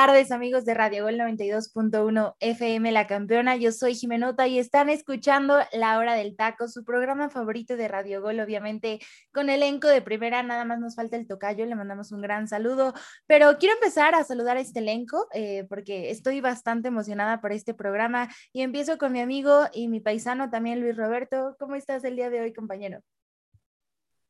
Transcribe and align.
Tardes, 0.00 0.30
amigos 0.30 0.64
de 0.64 0.74
Radio 0.74 1.02
Gol 1.02 1.16
92.1 1.16 2.36
FM 2.38 2.92
La 2.92 3.08
Campeona. 3.08 3.56
Yo 3.56 3.72
soy 3.72 3.96
Jimenota 3.96 4.46
y 4.46 4.60
están 4.60 4.90
escuchando 4.90 5.58
La 5.72 5.98
Hora 5.98 6.14
del 6.14 6.36
Taco, 6.36 6.68
su 6.68 6.84
programa 6.84 7.30
favorito 7.30 7.76
de 7.76 7.88
Radio 7.88 8.22
Gol, 8.22 8.38
obviamente 8.38 9.00
con 9.32 9.50
elenco 9.50 9.88
de 9.88 10.00
primera. 10.00 10.44
Nada 10.44 10.64
más 10.64 10.78
nos 10.78 10.94
falta 10.94 11.16
el 11.16 11.26
tocayo, 11.26 11.66
le 11.66 11.74
mandamos 11.74 12.12
un 12.12 12.20
gran 12.20 12.46
saludo. 12.46 12.94
Pero 13.26 13.58
quiero 13.58 13.74
empezar 13.74 14.14
a 14.14 14.22
saludar 14.22 14.56
a 14.56 14.60
este 14.60 14.78
elenco 14.78 15.26
eh, 15.34 15.66
porque 15.68 16.12
estoy 16.12 16.40
bastante 16.40 16.86
emocionada 16.86 17.40
por 17.40 17.50
este 17.50 17.74
programa 17.74 18.28
y 18.52 18.62
empiezo 18.62 18.98
con 18.98 19.10
mi 19.10 19.20
amigo 19.20 19.64
y 19.72 19.88
mi 19.88 19.98
paisano 19.98 20.48
también, 20.48 20.80
Luis 20.80 20.96
Roberto. 20.96 21.56
¿Cómo 21.58 21.74
estás 21.74 22.04
el 22.04 22.14
día 22.14 22.30
de 22.30 22.40
hoy, 22.40 22.52
compañero? 22.52 23.02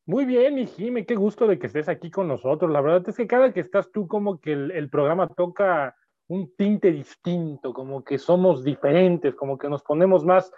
Muy 0.08 0.24
bien, 0.24 0.54
mi 0.54 0.66
Jime, 0.66 1.04
qué 1.04 1.16
gusto 1.16 1.46
de 1.46 1.58
que 1.58 1.66
estés 1.66 1.86
aquí 1.86 2.10
con 2.10 2.28
nosotros. 2.28 2.70
La 2.70 2.80
verdad 2.80 3.06
es 3.06 3.14
que 3.14 3.26
cada 3.26 3.52
que 3.52 3.60
estás 3.60 3.92
tú, 3.92 4.08
como 4.08 4.40
que 4.40 4.52
el, 4.52 4.88
programa 4.88 5.28
toca 5.28 5.94
un 6.28 6.50
tinte 6.56 6.90
distinto, 6.90 7.74
como 7.74 8.02
que 8.02 8.16
somos 8.16 8.64
diferentes, 8.64 9.34
como 9.34 9.58
que 9.58 9.68
nos 9.68 9.82
ponemos 9.82 10.24
más 10.24 10.50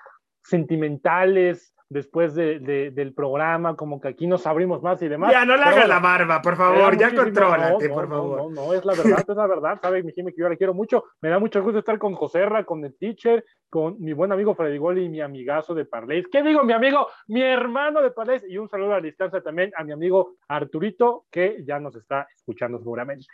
sentimentales, 0.44 1.74
después 1.90 2.34
de, 2.34 2.60
del 2.60 3.12
programa, 3.12 3.74
como 3.74 4.00
que 4.00 4.08
aquí 4.08 4.26
nos 4.28 4.46
abrimos 4.46 4.80
más 4.80 5.02
y 5.02 5.08
demás. 5.08 5.32
Ya, 5.32 5.44
no 5.44 5.56
le 5.56 5.64
hagas 5.64 5.88
la 5.88 5.98
barba, 5.98 6.40
por 6.40 6.56
favor, 6.56 6.96
ya 6.96 7.14
contrólate, 7.14 7.88
por 7.88 8.08
favor. 8.08 8.52
No, 8.52 8.66
no, 8.66 8.72
es 8.72 8.84
la 8.84 8.94
verdad, 8.94 9.24
es 9.28 9.36
la 9.36 9.46
verdad, 9.48 9.78
sabes, 9.82 10.04
mi 10.04 10.12
Jimmy, 10.12 10.32
que 10.32 10.40
yo 10.40 10.48
la 10.48 10.56
quiero 10.56 10.72
mucho. 10.72 11.04
Me 11.20 11.28
da 11.28 11.40
mucho 11.40 11.60
gusto 11.62 11.80
estar 11.80 11.98
con 11.98 12.14
Joserra, 12.14 12.64
con 12.64 12.84
el 12.84 12.96
teacher, 12.96 13.44
con 13.68 14.00
mi 14.00 14.12
buen 14.12 14.30
amigo 14.30 14.54
Freddy 14.54 14.78
Goli 14.78 15.04
y 15.04 15.08
mi 15.08 15.20
amigazo 15.20 15.74
de 15.74 15.84
Parleis. 15.84 16.26
¿Qué 16.30 16.42
digo, 16.44 16.62
mi 16.62 16.72
amigo? 16.72 17.08
Mi 17.26 17.42
hermano 17.42 18.00
de 18.02 18.12
Parleis. 18.12 18.44
Y 18.48 18.56
un 18.56 18.68
saludo 18.68 18.92
a 18.92 18.96
la 18.96 19.02
distancia 19.02 19.42
también 19.42 19.72
a 19.76 19.82
mi 19.82 19.90
amigo 19.92 20.36
Arturito, 20.46 21.24
que 21.28 21.64
ya 21.64 21.80
nos 21.80 21.96
está 21.96 22.28
escuchando 22.36 22.78
seguramente. 22.78 23.26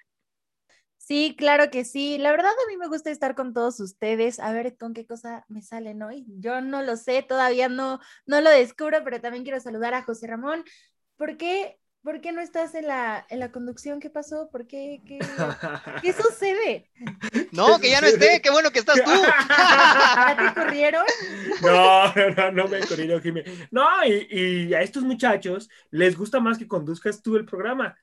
Sí, 1.07 1.37
claro 1.39 1.71
que 1.71 1.85
sí. 1.85 2.19
La 2.19 2.33
verdad 2.33 2.51
a 2.51 2.69
mí 2.69 2.77
me 2.77 2.89
gusta 2.89 3.13
estar 3.13 3.37
con 3.37 3.55
todos 3.55 3.79
ustedes, 3.79 4.41
a 4.41 4.53
ver 4.53 4.77
con 4.77 4.93
qué 4.93 5.07
cosa 5.07 5.45
me 5.47 5.63
salen 5.63 6.03
hoy. 6.03 6.25
Yo 6.27 6.61
no 6.61 6.83
lo 6.83 6.97
sé, 6.97 7.23
todavía 7.23 7.69
no, 7.69 8.01
no 8.27 8.41
lo 8.41 8.51
descubro, 8.51 9.05
pero 9.05 9.21
también 9.21 9.45
quiero 9.45 9.61
saludar 9.61 9.95
a 9.95 10.03
José 10.03 10.27
Ramón. 10.27 10.65
¿Por 11.17 11.37
qué, 11.37 11.79
por 12.03 12.21
qué 12.21 12.33
no 12.33 12.41
estás 12.41 12.75
en 12.75 12.89
la, 12.89 13.25
en 13.31 13.39
la 13.39 13.53
conducción? 13.53 14.01
¿Qué 14.01 14.11
pasó? 14.11 14.49
¿Por 14.51 14.67
qué? 14.67 15.01
¿Qué, 15.07 15.21
qué 16.03 16.13
sucede? 16.13 16.91
No, 17.53 17.79
que 17.79 17.89
ya 17.89 18.01
no 18.01 18.09
esté, 18.09 18.43
qué 18.43 18.51
bueno 18.51 18.73
que 18.73 18.81
estás 18.81 18.97
tú. 19.03 19.11
¿Ya 19.49 20.37
te 20.37 20.61
corrieron? 20.61 21.05
No, 21.63 22.13
no, 22.13 22.51
no 22.51 22.69
me 22.69 22.81
corrieron, 22.81 23.23
Jiménez. 23.23 23.69
No, 23.71 23.87
y, 24.05 24.27
y 24.69 24.75
a 24.75 24.83
estos 24.83 25.05
muchachos 25.05 25.71
les 25.91 26.19
gusta 26.19 26.41
más 26.41 26.59
que 26.59 26.67
conduzcas 26.67 27.23
tú 27.23 27.37
el 27.37 27.47
programa 27.47 27.97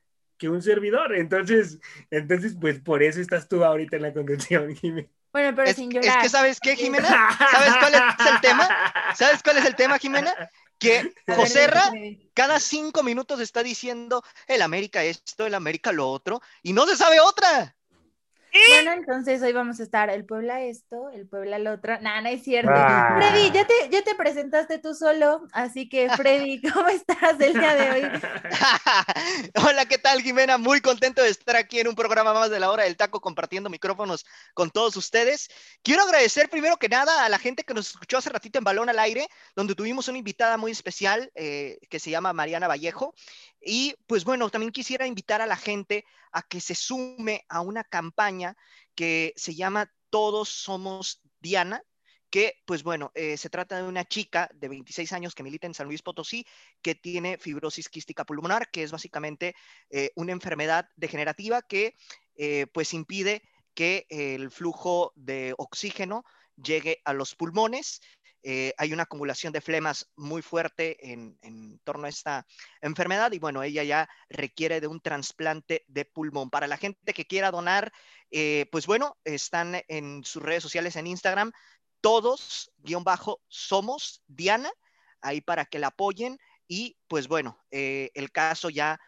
que 0.43 0.49
un 0.49 0.61
servidor. 0.61 1.15
Entonces, 1.15 1.79
entonces, 2.11 2.57
pues 2.59 2.81
por 2.81 3.01
eso 3.01 3.21
estás 3.21 3.47
tú 3.47 3.63
ahorita 3.63 3.95
en 3.95 4.01
la 4.01 4.11
conducción, 4.11 4.75
Jimena. 4.75 5.07
Bueno, 5.31 5.55
pero 5.55 5.73
sin 5.73 5.89
llorar. 5.89 6.17
Es 6.17 6.23
que, 6.23 6.29
¿sabes 6.29 6.59
qué, 6.59 6.75
Jimena? 6.75 7.07
¿Sabes 7.07 7.73
cuál 7.79 7.93
es 7.93 8.33
el 8.33 8.41
tema? 8.41 8.93
¿Sabes 9.15 9.41
cuál 9.41 9.57
es 9.59 9.65
el 9.65 9.75
tema, 9.75 9.97
Jimena? 9.97 10.33
Que 10.77 11.13
Joserra 11.27 11.93
cada 12.33 12.59
cinco 12.59 13.03
minutos 13.03 13.39
está 13.39 13.63
diciendo 13.63 14.21
el 14.47 14.61
América 14.61 15.01
esto, 15.05 15.45
el 15.45 15.53
América 15.53 15.93
lo 15.93 16.09
otro, 16.09 16.41
y 16.61 16.73
no 16.73 16.85
se 16.87 16.97
sabe 16.97 17.21
otra. 17.21 17.73
Bueno, 18.53 18.91
entonces 18.93 19.41
hoy 19.41 19.51
vamos 19.51 19.79
a 19.79 19.83
estar 19.83 20.09
el 20.09 20.25
Puebla 20.25 20.61
esto, 20.61 21.09
el 21.09 21.27
Puebla 21.27 21.57
el 21.57 21.67
otro. 21.67 21.99
Nada, 22.01 22.21
no 22.21 22.29
es 22.29 22.43
cierto. 22.43 22.71
Ah. 22.73 23.15
Freddy, 23.17 23.51
ya 23.51 23.65
te, 23.65 23.73
ya 23.89 24.03
te 24.03 24.15
presentaste 24.15 24.79
tú 24.79 24.93
solo, 24.93 25.47
así 25.51 25.89
que 25.89 26.09
Freddy, 26.09 26.61
¿cómo 26.73 26.87
estás 26.87 27.39
el 27.39 27.53
día 27.53 27.75
de 27.75 27.91
hoy? 27.91 28.21
Hola, 29.67 29.85
¿qué 29.85 29.97
tal, 29.97 30.21
Jimena? 30.21 30.57
Muy 30.57 30.81
contento 30.81 31.23
de 31.23 31.29
estar 31.29 31.55
aquí 31.55 31.79
en 31.79 31.87
un 31.87 31.95
programa 31.95 32.33
más 32.33 32.49
de 32.49 32.59
la 32.59 32.71
hora 32.71 32.83
del 32.83 32.95
taco 32.95 33.19
compartiendo 33.21 33.69
micrófonos 33.69 34.25
con 34.53 34.69
todos 34.69 34.95
ustedes. 34.97 35.49
Quiero 35.81 36.03
agradecer 36.03 36.49
primero 36.49 36.77
que 36.77 36.89
nada 36.89 37.25
a 37.25 37.29
la 37.29 37.39
gente 37.39 37.63
que 37.63 37.73
nos 37.73 37.89
escuchó 37.89 38.17
hace 38.19 38.29
ratito 38.29 38.59
en 38.59 38.63
Balón 38.63 38.89
al 38.89 38.99
Aire, 38.99 39.27
donde 39.55 39.75
tuvimos 39.75 40.07
una 40.07 40.19
invitada 40.19 40.57
muy 40.57 40.71
especial 40.71 41.31
eh, 41.35 41.79
que 41.89 41.99
se 41.99 42.11
llama 42.11 42.33
Mariana 42.33 42.67
Vallejo. 42.67 43.13
Y 43.65 43.95
pues 44.07 44.23
bueno, 44.23 44.49
también 44.49 44.71
quisiera 44.71 45.07
invitar 45.07 45.41
a 45.41 45.47
la 45.47 45.55
gente 45.55 46.05
a 46.31 46.41
que 46.41 46.59
se 46.59 46.75
sume 46.75 47.45
a 47.49 47.61
una 47.61 47.83
campaña 47.83 48.55
que 48.95 49.33
se 49.35 49.55
llama 49.55 49.91
Todos 50.09 50.49
Somos 50.49 51.21
Diana, 51.39 51.83
que 52.29 52.55
pues 52.65 52.83
bueno, 52.83 53.11
eh, 53.13 53.37
se 53.37 53.49
trata 53.49 53.77
de 53.77 53.87
una 53.87 54.05
chica 54.05 54.49
de 54.55 54.67
26 54.67 55.13
años 55.13 55.35
que 55.35 55.43
milita 55.43 55.67
en 55.67 55.75
San 55.75 55.87
Luis 55.87 56.01
Potosí, 56.01 56.45
que 56.81 56.95
tiene 56.95 57.37
fibrosis 57.37 57.89
quística 57.89 58.25
pulmonar, 58.25 58.71
que 58.71 58.83
es 58.83 58.91
básicamente 58.91 59.55
eh, 59.89 60.09
una 60.15 60.31
enfermedad 60.31 60.89
degenerativa 60.95 61.61
que 61.61 61.95
eh, 62.35 62.65
pues 62.73 62.93
impide 62.93 63.43
que 63.75 64.05
el 64.09 64.49
flujo 64.51 65.13
de 65.15 65.53
oxígeno 65.57 66.23
llegue 66.55 67.01
a 67.05 67.13
los 67.13 67.35
pulmones 67.35 68.01
eh, 68.45 68.73
hay 68.77 68.91
una 68.91 69.03
acumulación 69.03 69.53
de 69.53 69.61
flemas 69.61 70.11
muy 70.17 70.41
fuerte 70.41 71.11
en, 71.11 71.79
torno 71.85 72.05
a 72.05 72.09
esta 72.09 72.45
enfermedad 72.81 73.31
y 73.31 73.39
bueno, 73.39 73.63
ella 73.63 73.83
ya 73.83 74.09
requiere 74.29 74.81
de 74.81 74.87
un 74.87 74.99
trasplante 74.99 75.85
de 75.87 76.03
pulmón. 76.03 76.49
Para 76.49 76.67
la 76.67 76.77
gente 76.77 77.13
que 77.13 77.25
quiera 77.25 77.51
donar, 77.51 77.93
eh, 78.31 78.67
pues 78.71 78.85
bueno, 78.85 79.17
están 79.23 79.81
en 79.87 80.25
sus 80.25 80.43
redes 80.43 80.61
sociales 80.61 80.97
en 80.97 81.07
Instagram, 81.07 81.53
todos, 82.01 82.69
guion 82.79 83.05
bajo, 83.05 83.41
somos 83.47 84.21
Diana, 84.27 84.71
ahí 85.21 85.39
para 85.39 85.65
que 85.65 85.79
la 85.79 85.87
apoyen 85.87 86.37
y 86.67 86.97
pues 87.07 87.29
bueno, 87.29 87.57
eh, 87.71 88.11
el 88.13 88.31
caso 88.31 88.69
ya... 88.69 88.99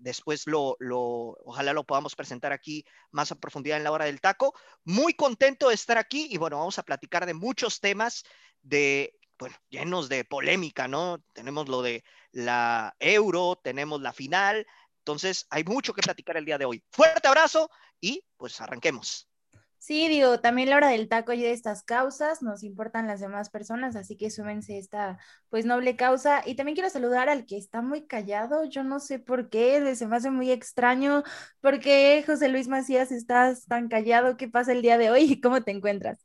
después 0.00 0.48
lo, 0.48 0.74
lo, 0.80 1.36
ojalá 1.44 1.72
lo 1.72 1.84
podamos 1.84 2.16
presentar 2.16 2.52
aquí 2.52 2.84
más 3.12 3.30
a 3.30 3.38
profundidad 3.38 3.78
en 3.78 3.84
la 3.84 3.92
hora 3.92 4.06
del 4.06 4.20
taco. 4.20 4.52
Muy 4.84 5.14
contento 5.14 5.68
de 5.68 5.76
estar 5.76 5.96
aquí 5.96 6.26
y 6.28 6.38
bueno, 6.38 6.58
vamos 6.58 6.80
a 6.80 6.82
platicar 6.82 7.24
de 7.24 7.34
muchos 7.34 7.78
temas 7.78 8.24
de, 8.62 9.18
bueno, 9.38 9.56
llenos 9.68 10.08
de 10.08 10.24
polémica, 10.24 10.88
¿no? 10.88 11.22
Tenemos 11.32 11.68
lo 11.68 11.82
de 11.82 12.04
la 12.32 12.94
euro, 12.98 13.60
tenemos 13.62 14.00
la 14.00 14.12
final, 14.12 14.66
entonces 14.98 15.46
hay 15.50 15.64
mucho 15.64 15.94
que 15.94 16.02
platicar 16.02 16.36
el 16.36 16.44
día 16.44 16.58
de 16.58 16.66
hoy. 16.66 16.84
Fuerte 16.90 17.28
abrazo 17.28 17.70
y 18.00 18.24
pues 18.36 18.60
arranquemos. 18.60 19.30
Sí, 19.78 20.08
digo, 20.08 20.40
también 20.40 20.68
la 20.68 20.76
hora 20.76 20.88
del 20.90 21.08
taco 21.08 21.32
y 21.32 21.40
de 21.40 21.52
estas 21.52 21.82
causas, 21.82 22.42
nos 22.42 22.62
importan 22.62 23.06
las 23.06 23.18
demás 23.18 23.48
personas, 23.48 23.96
así 23.96 24.14
que 24.14 24.30
súmense 24.30 24.76
esta 24.76 25.18
pues 25.48 25.64
noble 25.64 25.96
causa. 25.96 26.42
Y 26.44 26.54
también 26.54 26.74
quiero 26.74 26.90
saludar 26.90 27.30
al 27.30 27.46
que 27.46 27.56
está 27.56 27.80
muy 27.80 28.06
callado, 28.06 28.64
yo 28.64 28.84
no 28.84 29.00
sé 29.00 29.18
por 29.18 29.48
qué, 29.48 29.96
se 29.96 30.06
me 30.06 30.16
hace 30.16 30.30
muy 30.30 30.50
extraño, 30.50 31.22
¿por 31.62 31.80
qué 31.80 32.22
José 32.26 32.50
Luis 32.50 32.68
Macías 32.68 33.10
estás 33.10 33.64
tan 33.66 33.88
callado? 33.88 34.36
¿Qué 34.36 34.48
pasa 34.48 34.72
el 34.72 34.82
día 34.82 34.98
de 34.98 35.10
hoy 35.10 35.22
y 35.32 35.40
cómo 35.40 35.62
te 35.62 35.70
encuentras? 35.70 36.18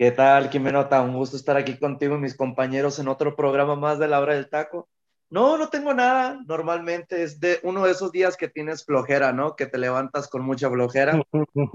¿Qué 0.00 0.12
tal, 0.12 0.48
Quimenota? 0.48 1.02
Un 1.02 1.12
gusto 1.12 1.36
estar 1.36 1.58
aquí 1.58 1.76
contigo 1.76 2.16
y 2.16 2.20
mis 2.20 2.34
compañeros 2.34 2.98
en 2.98 3.08
otro 3.08 3.36
programa 3.36 3.76
más 3.76 3.98
de 3.98 4.08
la 4.08 4.18
hora 4.18 4.32
del 4.32 4.48
taco. 4.48 4.88
No, 5.28 5.58
no 5.58 5.68
tengo 5.68 5.92
nada. 5.92 6.40
Normalmente 6.46 7.22
es 7.22 7.38
de 7.38 7.60
uno 7.64 7.84
de 7.84 7.92
esos 7.92 8.10
días 8.10 8.38
que 8.38 8.48
tienes 8.48 8.82
flojera, 8.86 9.34
¿no? 9.34 9.56
Que 9.56 9.66
te 9.66 9.76
levantas 9.76 10.28
con 10.28 10.40
mucha 10.40 10.70
flojera 10.70 11.20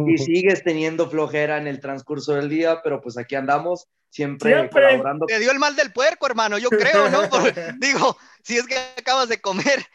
y 0.07 0.18
sigues 0.18 0.63
teniendo 0.63 1.07
flojera 1.07 1.60
en 1.60 1.68
el 1.68 1.80
transcurso 1.80 2.33
del 2.33 2.50
día, 2.50 2.81
pero 2.83 3.00
pues 3.00 3.16
aquí 3.19 3.36
andamos 3.36 3.89
siempre, 4.10 4.72
colaborando. 4.72 5.27
Te 5.27 5.38
dio 5.38 5.51
el 5.51 5.60
mal 5.60 5.75
del 5.75 5.94
puerco, 5.94 6.25
hermano, 6.25 6.57
yo 6.57 6.69
creo, 6.69 7.07
¿no? 7.12 7.22
digo, 7.80 8.18
si 8.42 8.57
es 8.57 8.66
que 8.66 8.75
acabas 8.98 9.30
de 9.30 9.39
comer 9.39 9.86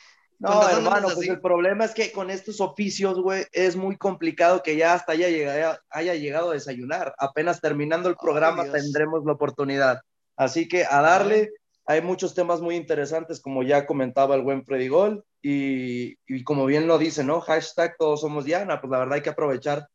No, 0.40 0.66
hermano, 0.66 1.08
pues 1.14 1.28
el 1.28 1.40
problema 1.40 1.84
es 1.84 1.92
que 1.92 2.12
con 2.12 2.30
estos 2.30 2.62
oficios, 2.62 3.20
güey, 3.20 3.44
es 3.52 3.76
muy 3.76 3.98
complicado 3.98 4.62
que 4.62 4.74
ya 4.74 4.94
hasta 4.94 5.12
haya 5.12 5.28
llegado, 5.28 5.78
haya 5.90 6.14
llegado 6.14 6.50
a 6.50 6.54
desayunar. 6.54 7.14
Apenas 7.18 7.60
terminando 7.60 8.08
el 8.08 8.16
programa 8.16 8.64
tendremos 8.72 9.22
la 9.26 9.32
oportunidad. 9.32 10.00
Así 10.36 10.66
que 10.66 10.86
a 10.86 11.02
darle, 11.02 11.50
hay 11.84 12.00
muchos 12.00 12.34
temas 12.34 12.62
muy 12.62 12.76
interesantes, 12.76 13.38
como 13.38 13.62
ya 13.62 13.86
comentaba 13.86 14.34
el 14.34 14.40
buen 14.40 14.64
Freddy 14.64 14.88
Gol, 14.88 15.22
y, 15.42 16.42
como 16.44 16.64
bien 16.64 16.86
lo 16.86 16.96
dice, 16.96 17.22
¿no? 17.22 17.42
Hashtag 17.42 17.96
todos 17.98 18.22
somos 18.22 18.46
Diana, 18.46 18.80
pues 18.80 18.90
la 18.90 18.98
verdad 18.98 19.16
hay 19.16 19.22
que 19.22 19.30
aprovechar 19.30 19.88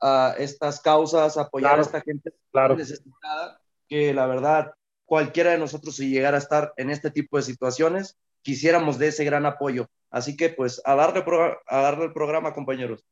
a 0.00 0.34
estas 0.36 0.80
causas, 0.80 1.38
apoyar 1.38 1.78
a 1.78 1.82
esta 1.82 2.02
gente 2.02 2.34
necesitada, 2.76 3.60
que 3.88 4.12
la 4.12 4.26
verdad 4.26 4.74
cualquiera 5.06 5.52
de 5.52 5.58
nosotros 5.58 5.96
si 5.96 6.10
llegara 6.10 6.36
a 6.36 6.40
estar 6.40 6.74
en 6.76 6.90
este 6.90 7.10
tipo 7.10 7.38
de 7.38 7.44
situaciones, 7.44 8.16
quisiéramos 8.46 8.96
de 8.96 9.08
ese 9.08 9.24
gran 9.24 9.44
apoyo. 9.44 9.90
Así 10.08 10.36
que 10.36 10.50
pues 10.50 10.80
a 10.84 10.94
darle, 10.94 11.24
el 12.04 12.12
programa, 12.12 12.54
compañeros. 12.54 13.04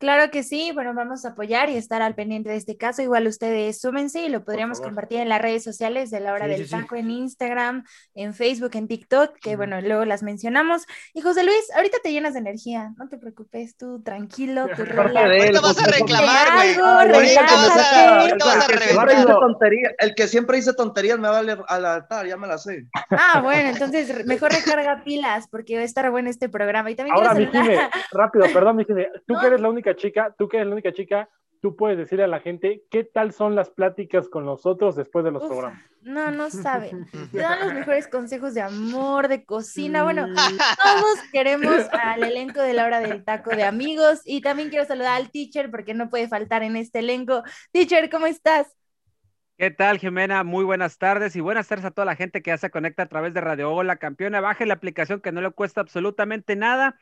Claro 0.00 0.30
que 0.30 0.42
sí, 0.42 0.70
bueno, 0.72 0.94
vamos 0.94 1.26
a 1.26 1.32
apoyar 1.32 1.68
y 1.68 1.76
estar 1.76 2.00
al 2.00 2.14
pendiente 2.14 2.48
de 2.48 2.56
este 2.56 2.78
caso. 2.78 3.02
Igual 3.02 3.26
ustedes 3.26 3.82
súmense 3.82 4.22
y 4.22 4.30
lo 4.30 4.46
podríamos 4.46 4.80
compartir 4.80 5.20
en 5.20 5.28
las 5.28 5.42
redes 5.42 5.62
sociales 5.62 6.10
de 6.10 6.20
la 6.20 6.32
hora 6.32 6.46
del 6.46 6.70
taco, 6.70 6.96
en 6.96 7.10
Instagram, 7.10 7.84
en 8.14 8.32
Facebook, 8.32 8.70
en 8.76 8.88
TikTok, 8.88 9.36
que 9.38 9.56
bueno, 9.56 9.78
luego 9.82 10.06
las 10.06 10.22
mencionamos. 10.22 10.86
Y 11.12 11.20
José 11.20 11.44
Luis, 11.44 11.70
ahorita 11.76 11.98
te 12.02 12.12
llenas 12.12 12.32
de 12.32 12.38
energía, 12.38 12.94
no 12.96 13.10
te 13.10 13.18
preocupes, 13.18 13.76
tú 13.76 14.02
tranquilo, 14.02 14.68
tú 14.74 14.84
Ahorita 14.90 15.60
vas 15.60 15.78
a 15.78 15.86
reclamar, 15.86 16.48
güey. 16.54 16.76
El 19.98 20.14
que 20.14 20.28
siempre 20.28 20.56
dice 20.56 20.72
tonterías 20.72 21.18
me 21.18 21.28
va 21.28 21.40
a 21.40 21.74
alertar, 21.74 22.26
ya 22.26 22.38
me 22.38 22.46
la 22.46 22.56
sé. 22.56 22.86
Ah, 23.10 23.42
bueno, 23.42 23.68
entonces 23.68 24.24
mejor 24.24 24.50
recarga 24.50 25.04
pilas 25.04 25.46
porque 25.50 25.76
va 25.76 25.82
a 25.82 25.84
estar 25.84 26.10
bueno 26.10 26.30
este 26.30 26.48
programa. 26.48 26.90
Y 26.90 26.94
también 26.94 27.18
Ahora, 27.18 27.34
mi 27.34 27.50
rápido, 28.12 28.46
perdón, 28.50 28.76
mi 28.76 28.86
tú 28.86 28.94
que 28.94 29.46
eres 29.46 29.60
la 29.60 29.68
única 29.68 29.89
chica, 29.94 30.34
tú 30.38 30.48
que 30.48 30.58
eres 30.58 30.68
la 30.68 30.74
única 30.74 30.92
chica, 30.92 31.28
tú 31.60 31.76
puedes 31.76 31.98
decirle 31.98 32.24
a 32.24 32.28
la 32.28 32.40
gente 32.40 32.84
qué 32.90 33.04
tal 33.04 33.32
son 33.32 33.54
las 33.54 33.70
pláticas 33.70 34.28
con 34.28 34.44
nosotros 34.44 34.96
después 34.96 35.24
de 35.24 35.30
los 35.30 35.44
programas. 35.44 35.82
No, 36.02 36.30
no 36.30 36.50
saben. 36.50 37.06
Te 37.30 37.38
dan 37.38 37.60
los 37.60 37.74
mejores 37.74 38.08
consejos 38.08 38.54
de 38.54 38.62
amor, 38.62 39.28
de 39.28 39.44
cocina. 39.44 40.02
Bueno, 40.02 40.26
mm. 40.28 40.34
todos 40.34 41.18
queremos 41.32 41.86
al 41.92 42.24
elenco 42.24 42.60
de 42.60 42.74
la 42.74 42.84
hora 42.84 43.00
del 43.00 43.24
taco 43.24 43.50
de 43.50 43.64
amigos. 43.64 44.20
Y 44.24 44.40
también 44.40 44.70
quiero 44.70 44.86
saludar 44.86 45.16
al 45.16 45.30
teacher 45.30 45.70
porque 45.70 45.94
no 45.94 46.08
puede 46.08 46.28
faltar 46.28 46.62
en 46.62 46.76
este 46.76 47.00
elenco. 47.00 47.42
Teacher, 47.72 48.08
¿cómo 48.08 48.26
estás? 48.26 48.66
¿Qué 49.58 49.70
tal, 49.70 49.98
Jimena? 49.98 50.42
Muy 50.42 50.64
buenas 50.64 50.96
tardes 50.96 51.36
y 51.36 51.40
buenas 51.40 51.68
tardes 51.68 51.84
a 51.84 51.90
toda 51.90 52.06
la 52.06 52.16
gente 52.16 52.40
que 52.40 52.50
ya 52.50 52.56
se 52.56 52.70
conecta 52.70 53.02
a 53.02 53.08
través 53.08 53.34
de 53.34 53.42
Radio 53.42 53.70
Hola 53.70 53.96
Campeona. 53.96 54.40
Baje 54.40 54.64
la 54.64 54.72
aplicación 54.72 55.20
que 55.20 55.32
no 55.32 55.42
le 55.42 55.50
cuesta 55.50 55.82
absolutamente 55.82 56.56
nada. 56.56 56.98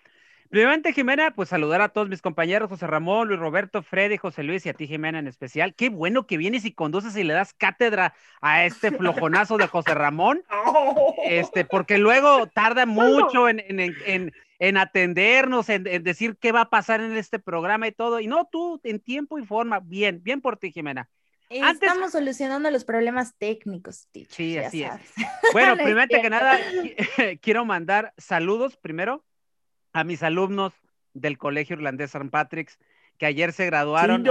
Primeramente, 0.50 0.94
Jimena, 0.94 1.34
pues 1.34 1.50
saludar 1.50 1.82
a 1.82 1.90
todos 1.90 2.08
mis 2.08 2.22
compañeros, 2.22 2.70
José 2.70 2.86
Ramón, 2.86 3.28
Luis 3.28 3.38
Roberto, 3.38 3.82
Freddy, 3.82 4.16
José 4.16 4.42
Luis 4.42 4.64
y 4.64 4.70
a 4.70 4.72
ti, 4.72 4.86
Jimena, 4.86 5.18
en 5.18 5.26
especial. 5.26 5.74
Qué 5.74 5.90
bueno 5.90 6.26
que 6.26 6.38
vienes 6.38 6.64
y 6.64 6.72
conduces 6.72 7.14
y 7.16 7.24
le 7.24 7.34
das 7.34 7.52
cátedra 7.52 8.14
a 8.40 8.64
este 8.64 8.90
flojonazo 8.90 9.58
de 9.58 9.66
José 9.66 9.94
Ramón, 9.94 10.42
este, 11.26 11.66
porque 11.66 11.98
luego 11.98 12.46
tarda 12.46 12.86
mucho 12.86 13.48
en, 13.50 13.60
en, 13.60 14.32
en, 14.58 14.76
atendernos, 14.78 15.68
en, 15.68 15.84
decir 15.84 16.38
qué 16.40 16.50
va 16.50 16.62
a 16.62 16.70
pasar 16.70 17.02
en 17.02 17.16
este 17.18 17.38
programa 17.38 17.86
y 17.86 17.92
todo. 17.92 18.18
Y 18.18 18.26
no, 18.26 18.48
tú 18.50 18.80
en 18.84 19.00
tiempo 19.00 19.38
y 19.38 19.44
forma, 19.44 19.80
bien, 19.80 20.22
bien 20.22 20.40
por 20.40 20.56
ti, 20.56 20.72
Jimena. 20.72 21.10
Estamos 21.50 22.12
solucionando 22.12 22.70
los 22.70 22.84
problemas 22.84 23.34
técnicos, 23.36 24.06
teacher, 24.12 24.34
Sí, 24.34 24.58
así 24.58 24.82
es. 24.82 24.92
Bueno, 25.52 25.76
primero 25.82 26.08
que 26.08 26.30
nada, 26.30 26.58
quiero 27.42 27.64
mandar 27.66 28.14
saludos 28.16 28.76
primero 28.76 29.24
a 29.92 30.04
mis 30.04 30.22
alumnos 30.22 30.72
del 31.14 31.38
Colegio 31.38 31.76
Irlandés 31.76 32.14
St. 32.14 32.30
Patrick's, 32.30 32.78
que 33.18 33.26
ayer 33.26 33.52
se 33.52 33.66
graduaron. 33.66 34.24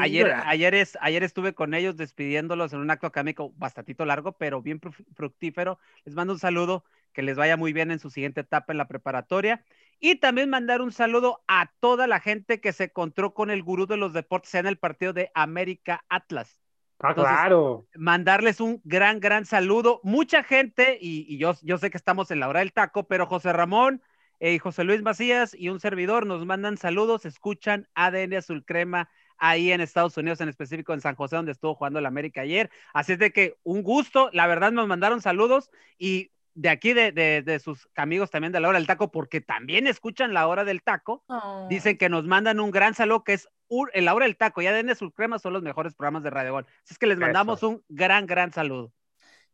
ayer, 0.00 0.32
ayer, 0.44 0.74
es, 0.74 0.98
ayer 1.00 1.22
estuve 1.22 1.54
con 1.54 1.74
ellos 1.74 1.96
despidiéndolos 1.96 2.72
en 2.72 2.80
un 2.80 2.90
acto 2.90 3.06
académico 3.06 3.52
bastante 3.56 3.94
largo, 4.04 4.32
pero 4.32 4.60
bien 4.62 4.80
fructífero. 5.14 5.78
Les 6.04 6.14
mando 6.14 6.34
un 6.34 6.38
saludo, 6.38 6.84
que 7.12 7.22
les 7.22 7.36
vaya 7.36 7.56
muy 7.56 7.72
bien 7.72 7.90
en 7.90 7.98
su 7.98 8.10
siguiente 8.10 8.42
etapa 8.42 8.72
en 8.72 8.78
la 8.78 8.88
preparatoria. 8.88 9.64
Y 9.98 10.16
también 10.16 10.50
mandar 10.50 10.80
un 10.80 10.92
saludo 10.92 11.42
a 11.48 11.72
toda 11.80 12.06
la 12.06 12.20
gente 12.20 12.60
que 12.60 12.72
se 12.72 12.84
encontró 12.84 13.34
con 13.34 13.50
el 13.50 13.62
gurú 13.62 13.86
de 13.86 13.96
los 13.96 14.12
deportes 14.12 14.54
en 14.54 14.66
el 14.66 14.78
partido 14.78 15.12
de 15.12 15.30
América 15.34 16.04
Atlas. 16.08 16.60
Ah, 17.02 17.14
claro. 17.14 17.86
Mandarles 17.94 18.60
un 18.60 18.80
gran, 18.84 19.20
gran 19.20 19.46
saludo. 19.46 20.00
Mucha 20.02 20.42
gente, 20.42 20.98
y, 21.00 21.24
y, 21.32 21.38
yo, 21.38 21.54
yo 21.62 21.78
sé 21.78 21.90
que 21.90 21.96
estamos 21.96 22.30
en 22.30 22.40
la 22.40 22.48
hora 22.48 22.60
del 22.60 22.74
taco, 22.74 23.04
pero 23.04 23.26
José 23.26 23.52
Ramón, 23.54 24.02
eh, 24.40 24.58
José 24.58 24.84
Luis 24.84 25.02
Macías 25.02 25.54
y 25.54 25.68
un 25.68 25.80
servidor 25.80 26.26
nos 26.26 26.44
mandan 26.44 26.76
saludos, 26.76 27.26
escuchan 27.26 27.88
ADN 27.94 28.34
Azul 28.34 28.64
Crema 28.64 29.08
ahí 29.36 29.72
en 29.72 29.80
Estados 29.80 30.16
Unidos, 30.16 30.40
en 30.40 30.48
específico 30.48 30.92
en 30.92 31.00
San 31.00 31.14
José, 31.14 31.36
donde 31.36 31.52
estuvo 31.52 31.74
jugando 31.74 31.98
el 31.98 32.06
América 32.06 32.42
ayer. 32.42 32.70
Así 32.92 33.12
es 33.12 33.18
de 33.18 33.32
que 33.32 33.56
un 33.62 33.82
gusto, 33.82 34.30
la 34.32 34.46
verdad 34.46 34.72
nos 34.72 34.88
mandaron 34.88 35.20
saludos 35.20 35.70
y 35.98 36.30
de 36.54 36.68
aquí 36.68 36.92
de, 36.92 37.60
sus 37.62 37.88
amigos 37.94 38.30
también 38.30 38.52
de 38.52 38.60
la 38.60 38.68
hora 38.68 38.78
del 38.78 38.86
taco, 38.86 39.10
porque 39.10 39.40
también 39.40 39.86
escuchan 39.86 40.34
la 40.34 40.46
hora 40.46 40.64
del 40.64 40.82
taco, 40.82 41.22
oh. 41.28 41.66
dicen 41.70 41.96
que 41.96 42.08
nos 42.08 42.26
mandan 42.26 42.60
un 42.60 42.70
gran 42.70 42.94
saludo 42.94 43.24
que 43.24 43.34
es 43.34 43.48
la 43.94 44.14
hora 44.14 44.26
del 44.26 44.36
taco 44.36 44.60
y 44.60 44.66
ADN 44.66 44.90
Azul 44.90 45.12
Crema 45.14 45.38
son 45.38 45.52
los 45.52 45.62
mejores 45.62 45.94
programas 45.94 46.22
de 46.22 46.30
Radio 46.30 46.52
Gol. 46.52 46.66
Así 46.84 46.94
es 46.94 46.98
que 46.98 47.06
les 47.06 47.18
mandamos 47.18 47.62
un 47.62 47.82
gran, 47.88 48.26
gran 48.26 48.52
saludo. 48.52 48.92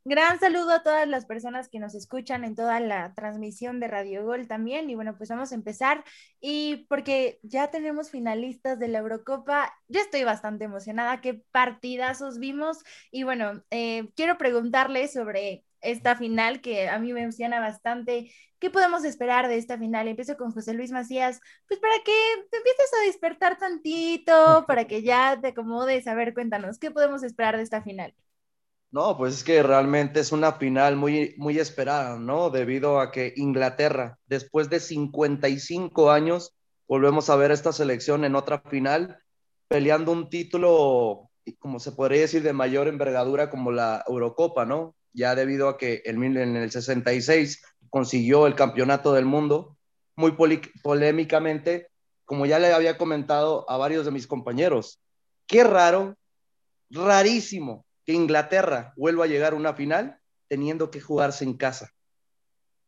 Gran 0.09 0.39
saludo 0.39 0.71
a 0.71 0.85
todas 0.85 1.09
las 1.09 1.27
personas 1.27 1.69
que 1.69 1.81
nos 1.81 1.97
escuchan 1.97 2.45
en 2.45 2.55
toda 2.55 2.79
la 2.79 3.13
transmisión 3.15 3.81
de 3.81 3.89
Radio 3.89 4.25
Gol 4.25 4.47
también. 4.47 4.89
Y 4.89 4.95
bueno, 4.95 5.17
pues 5.17 5.31
vamos 5.31 5.51
a 5.51 5.57
empezar. 5.57 6.05
Y 6.41 6.87
porque 6.89 7.41
ya 7.43 7.73
tenemos 7.73 8.11
finalistas 8.13 8.79
de 8.79 8.87
la 8.87 8.99
Eurocopa, 8.99 9.75
yo 9.89 10.01
estoy 10.01 10.23
bastante 10.23 10.65
emocionada. 10.65 11.21
Qué 11.21 11.43
partidazos 11.51 12.39
vimos. 12.39 12.85
Y 13.11 13.25
bueno, 13.25 13.65
eh, 13.71 14.09
quiero 14.15 14.39
preguntarle 14.39 15.09
sobre 15.09 15.65
esta 15.81 16.15
final 16.15 16.61
que 16.61 16.89
a 16.89 17.01
mí 17.01 17.13
me 17.13 17.23
emociona 17.23 17.59
bastante. 17.59 18.31
¿Qué 18.61 18.71
podemos 18.71 19.05
esperar 19.05 19.49
de 19.49 19.57
esta 19.57 19.77
final? 19.77 20.07
Empiezo 20.07 20.37
con 20.37 20.53
José 20.53 20.73
Luis 20.75 20.93
Macías, 20.93 21.41
pues 21.67 21.81
para 21.81 21.97
que 22.05 22.13
te 22.53 22.59
empieces 22.59 22.91
a 23.01 23.07
despertar 23.07 23.59
tantito, 23.59 24.67
para 24.69 24.87
que 24.87 25.03
ya 25.03 25.37
te 25.41 25.49
acomodes. 25.49 26.07
A 26.07 26.15
ver, 26.15 26.33
cuéntanos, 26.33 26.79
¿qué 26.79 26.93
podemos 26.93 27.25
esperar 27.25 27.57
de 27.57 27.65
esta 27.65 27.83
final? 27.83 28.15
No, 28.93 29.17
pues 29.17 29.35
es 29.35 29.45
que 29.45 29.63
realmente 29.63 30.21
es 30.21 30.33
una 30.33 30.53
final 30.53 30.97
muy, 30.97 31.35
muy 31.37 31.59
esperada, 31.59 32.19
¿no? 32.19 32.51
Debido 32.51 33.01
a 33.01 33.11
que 33.11 33.35
Inglaterra, 33.37 34.19
después 34.27 34.71
de 34.71 34.81
55 34.81 36.11
años, 36.11 36.55
volvemos 36.87 37.29
a 37.29 37.37
ver 37.37 37.51
esta 37.51 37.73
selección 37.73 38.25
en 38.25 38.37
otra 38.37 38.61
final, 38.61 39.19
peleando 39.69 40.13
un 40.13 40.31
título, 40.31 41.31
como 41.59 41.81
se 41.81 41.93
podría 41.93 42.23
decir, 42.23 42.43
de 42.43 42.53
mayor 42.53 42.89
envergadura 42.89 43.51
como 43.51 43.73
la 43.73 44.05
Eurocopa, 44.07 44.65
¿no? 44.65 44.95
Ya 45.13 45.35
debido 45.35 45.69
a 45.69 45.79
que 45.79 46.03
en 46.05 46.23
el 46.57 46.71
66 46.71 47.63
consiguió 47.91 48.47
el 48.47 48.55
campeonato 48.55 49.13
del 49.13 49.25
mundo, 49.25 49.77
muy 50.15 50.37
polémicamente, 50.83 51.89
como 52.25 52.47
ya 52.47 52.59
le 52.59 52.73
había 52.73 52.97
comentado 52.97 53.69
a 53.69 53.77
varios 53.77 54.05
de 54.07 54.13
mis 54.13 54.27
compañeros. 54.27 55.01
Qué 55.47 55.65
raro, 55.65 56.17
rarísimo 56.91 57.87
que 58.07 58.13
Inglaterra 58.13 58.95
vuelva 58.97 59.25
a 59.25 59.29
llegar 59.29 59.53
a 59.53 59.57
una 59.57 59.75
final 59.75 60.19
teniendo 60.49 60.91
que 60.91 61.01
jugarse 61.01 61.45
en 61.45 61.57
casa. 61.57 61.93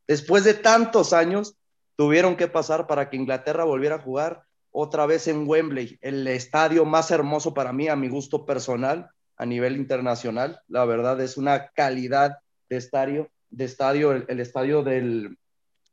Después 0.06 0.44
de 0.44 0.54
tantos 0.54 1.12
años, 1.12 1.58
tuvieron 1.96 2.36
que 2.36 2.48
pasar 2.48 2.86
para 2.86 3.10
que 3.10 3.16
Inglaterra 3.16 3.64
volviera 3.64 3.96
a 3.96 4.00
jugar 4.00 4.44
otra 4.70 5.06
vez 5.06 5.26
en 5.26 5.48
Wembley, 5.48 5.98
el 6.00 6.26
estadio 6.28 6.84
más 6.84 7.10
hermoso 7.10 7.52
para 7.52 7.72
mí, 7.72 7.88
a 7.88 7.96
mi 7.96 8.08
gusto 8.08 8.46
personal, 8.46 9.10
a 9.36 9.44
nivel 9.44 9.76
internacional. 9.76 10.60
La 10.68 10.84
verdad 10.84 11.20
es 11.20 11.36
una 11.36 11.68
calidad 11.68 12.38
de 12.68 12.76
estadio, 12.76 13.30
de 13.50 13.64
estadio 13.64 14.12
el, 14.12 14.40
estadio 14.40 14.82
del, 14.82 15.36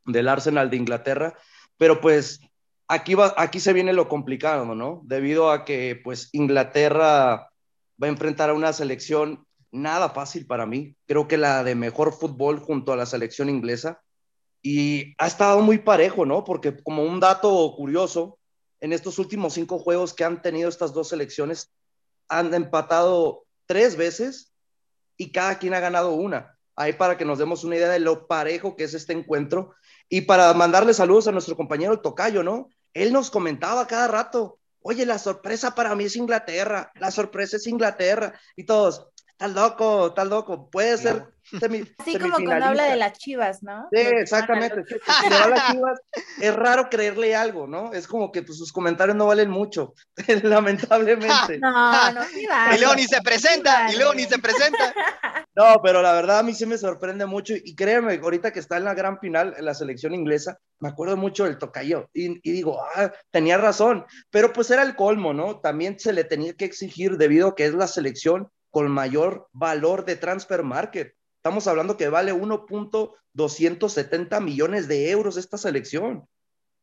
del, 0.05 0.27
Arsenal 0.27 0.70
de 0.70 0.77
Inglaterra. 0.77 1.34
Pero 1.77 2.00
pues 2.00 2.41
aquí, 2.88 3.15
va, 3.15 3.34
aquí 3.38 3.60
se 3.60 3.74
viene 3.74 3.94
lo 3.94 4.08
complicado, 4.08 4.75
¿no? 4.75 5.01
Debido 5.05 5.51
a 5.51 5.65
que 5.65 6.00
pues 6.03 6.29
Inglaterra 6.34 7.50
va 8.01 8.07
a 8.07 8.11
enfrentar 8.11 8.49
a 8.49 8.53
una 8.53 8.73
selección 8.73 9.45
nada 9.71 10.09
fácil 10.09 10.45
para 10.45 10.65
mí. 10.65 10.95
Creo 11.05 11.27
que 11.27 11.37
la 11.37 11.63
de 11.63 11.75
mejor 11.75 12.13
fútbol 12.13 12.59
junto 12.59 12.93
a 12.93 12.95
la 12.95 13.05
selección 13.05 13.49
inglesa. 13.49 14.01
Y 14.61 15.13
ha 15.17 15.27
estado 15.27 15.61
muy 15.61 15.79
parejo, 15.79 16.25
¿no? 16.25 16.43
Porque 16.43 16.75
como 16.83 17.03
un 17.03 17.19
dato 17.19 17.73
curioso, 17.75 18.39
en 18.79 18.93
estos 18.93 19.19
últimos 19.19 19.53
cinco 19.53 19.79
juegos 19.79 20.13
que 20.13 20.23
han 20.23 20.41
tenido 20.41 20.69
estas 20.69 20.93
dos 20.93 21.09
selecciones, 21.09 21.71
han 22.27 22.53
empatado 22.53 23.45
tres 23.67 23.95
veces 23.95 24.53
y 25.17 25.31
cada 25.31 25.59
quien 25.59 25.73
ha 25.73 25.79
ganado 25.79 26.13
una. 26.13 26.57
Ahí 26.75 26.93
para 26.93 27.17
que 27.17 27.25
nos 27.25 27.37
demos 27.37 27.63
una 27.63 27.77
idea 27.77 27.89
de 27.89 27.99
lo 27.99 28.27
parejo 28.27 28.75
que 28.75 28.83
es 28.83 28.93
este 28.93 29.13
encuentro. 29.13 29.75
Y 30.09 30.21
para 30.21 30.53
mandarle 30.53 30.93
saludos 30.93 31.27
a 31.27 31.31
nuestro 31.31 31.55
compañero 31.55 32.01
Tocayo, 32.01 32.43
¿no? 32.43 32.69
Él 32.93 33.13
nos 33.13 33.29
comentaba 33.29 33.87
cada 33.87 34.07
rato, 34.07 34.59
oye, 34.88 35.04
la 35.06 35.18
sorpresa 35.18 35.74
para 35.74 35.96
mí 35.96 36.04
es 36.04 36.15
Inglaterra, 36.15 36.92
la 37.00 37.10
sorpresa 37.10 37.58
es 37.58 37.65
Inglaterra, 37.65 38.39
y 38.56 38.65
todos, 38.65 39.08
Estás 39.38 39.51
loco, 39.51 40.08
estás 40.08 40.27
loco. 40.30 40.70
Puede 40.70 40.98
ser 40.98 41.25
semi, 41.60 41.84
Así 41.98 42.18
como 42.18 42.38
cuando 42.38 42.68
habla 42.68 42.86
de 42.86 42.96
las 42.96 43.18
chivas, 43.18 43.63
¿no? 43.63 43.89
Sí, 43.92 44.00
exactamente. 44.00 44.86
Si 44.86 45.30
le 45.30 45.36
va 45.38 45.44
a 45.44 45.50
las 45.50 45.72
chivas, 45.72 46.00
es 46.42 46.56
raro 46.56 46.89
creerle 46.89 47.36
algo, 47.36 47.68
¿no? 47.68 47.92
Es 47.92 48.08
como 48.08 48.32
que 48.32 48.44
pues, 48.44 48.58
sus 48.58 48.72
comentarios 48.72 49.18
no 49.18 49.27
valen 49.27 49.50
mucho, 49.50 49.94
lamentablemente. 50.44 51.60
No, 51.60 52.12
no, 52.13 52.24
sí 52.24 52.46
vale. 52.48 52.77
Y 52.77 52.80
luego 52.80 52.96
ni 52.96 53.04
se 53.04 53.22
presenta, 53.22 53.89
Sí 53.89 53.96
y 53.96 53.98
luego 53.98 54.13
ni 54.13 54.24
se 54.24 54.39
presenta. 54.39 54.94
No, 55.54 55.82
pero 55.84 56.01
la 56.01 56.13
verdad 56.13 56.39
a 56.39 56.44
mí 56.44 56.54
sí 56.54 56.65
me 56.65 56.77
sorprende 56.77 57.25
mucho 57.25 57.56
y 57.56 57.75
créeme, 57.75 58.20
ahorita 58.24 58.54
que 58.54 58.60
está 58.60 58.77
en 58.77 58.86
la 58.86 58.94
gran 58.94 59.20
final, 59.20 59.54
en 59.58 59.65
la 59.65 59.74
selección 59.74 60.13
inglesa, 60.13 60.60
me 60.80 60.88
acuerdo 60.88 61.18
mucho 61.18 61.44
del 61.44 61.58
tocayo 61.58 62.10
y, 62.13 62.39
y 62.42 62.51
digo, 62.54 62.82
ah, 62.96 63.12
tenía 63.32 63.58
razón, 63.58 64.06
pero 64.30 64.54
pues 64.54 64.72
era 64.72 64.84
el 64.84 64.96
colmo, 64.96 65.34
¿no? 65.34 65.60
También 65.60 66.00
se 66.00 66.13
le 66.13 66.24
tenía 66.24 66.54
que 66.54 66.65
exigir 66.65 67.18
debido 67.18 67.50
a 67.50 67.56
que 67.56 67.65
es 67.65 67.74
la 67.74 67.88
selección 67.88 68.50
con 68.75 68.91
mayor 68.91 69.48
valor 69.53 70.03
de 70.03 70.17
transfer 70.17 70.62
market. 70.62 71.15
Estamos 71.38 71.65
hablando 71.65 71.96
que 71.96 72.10
vale 72.10 72.34
1.270 72.34 74.41
millones 74.41 74.89
de 74.89 75.12
euros 75.12 75.38
esta 75.38 75.58
selección. 75.58 76.27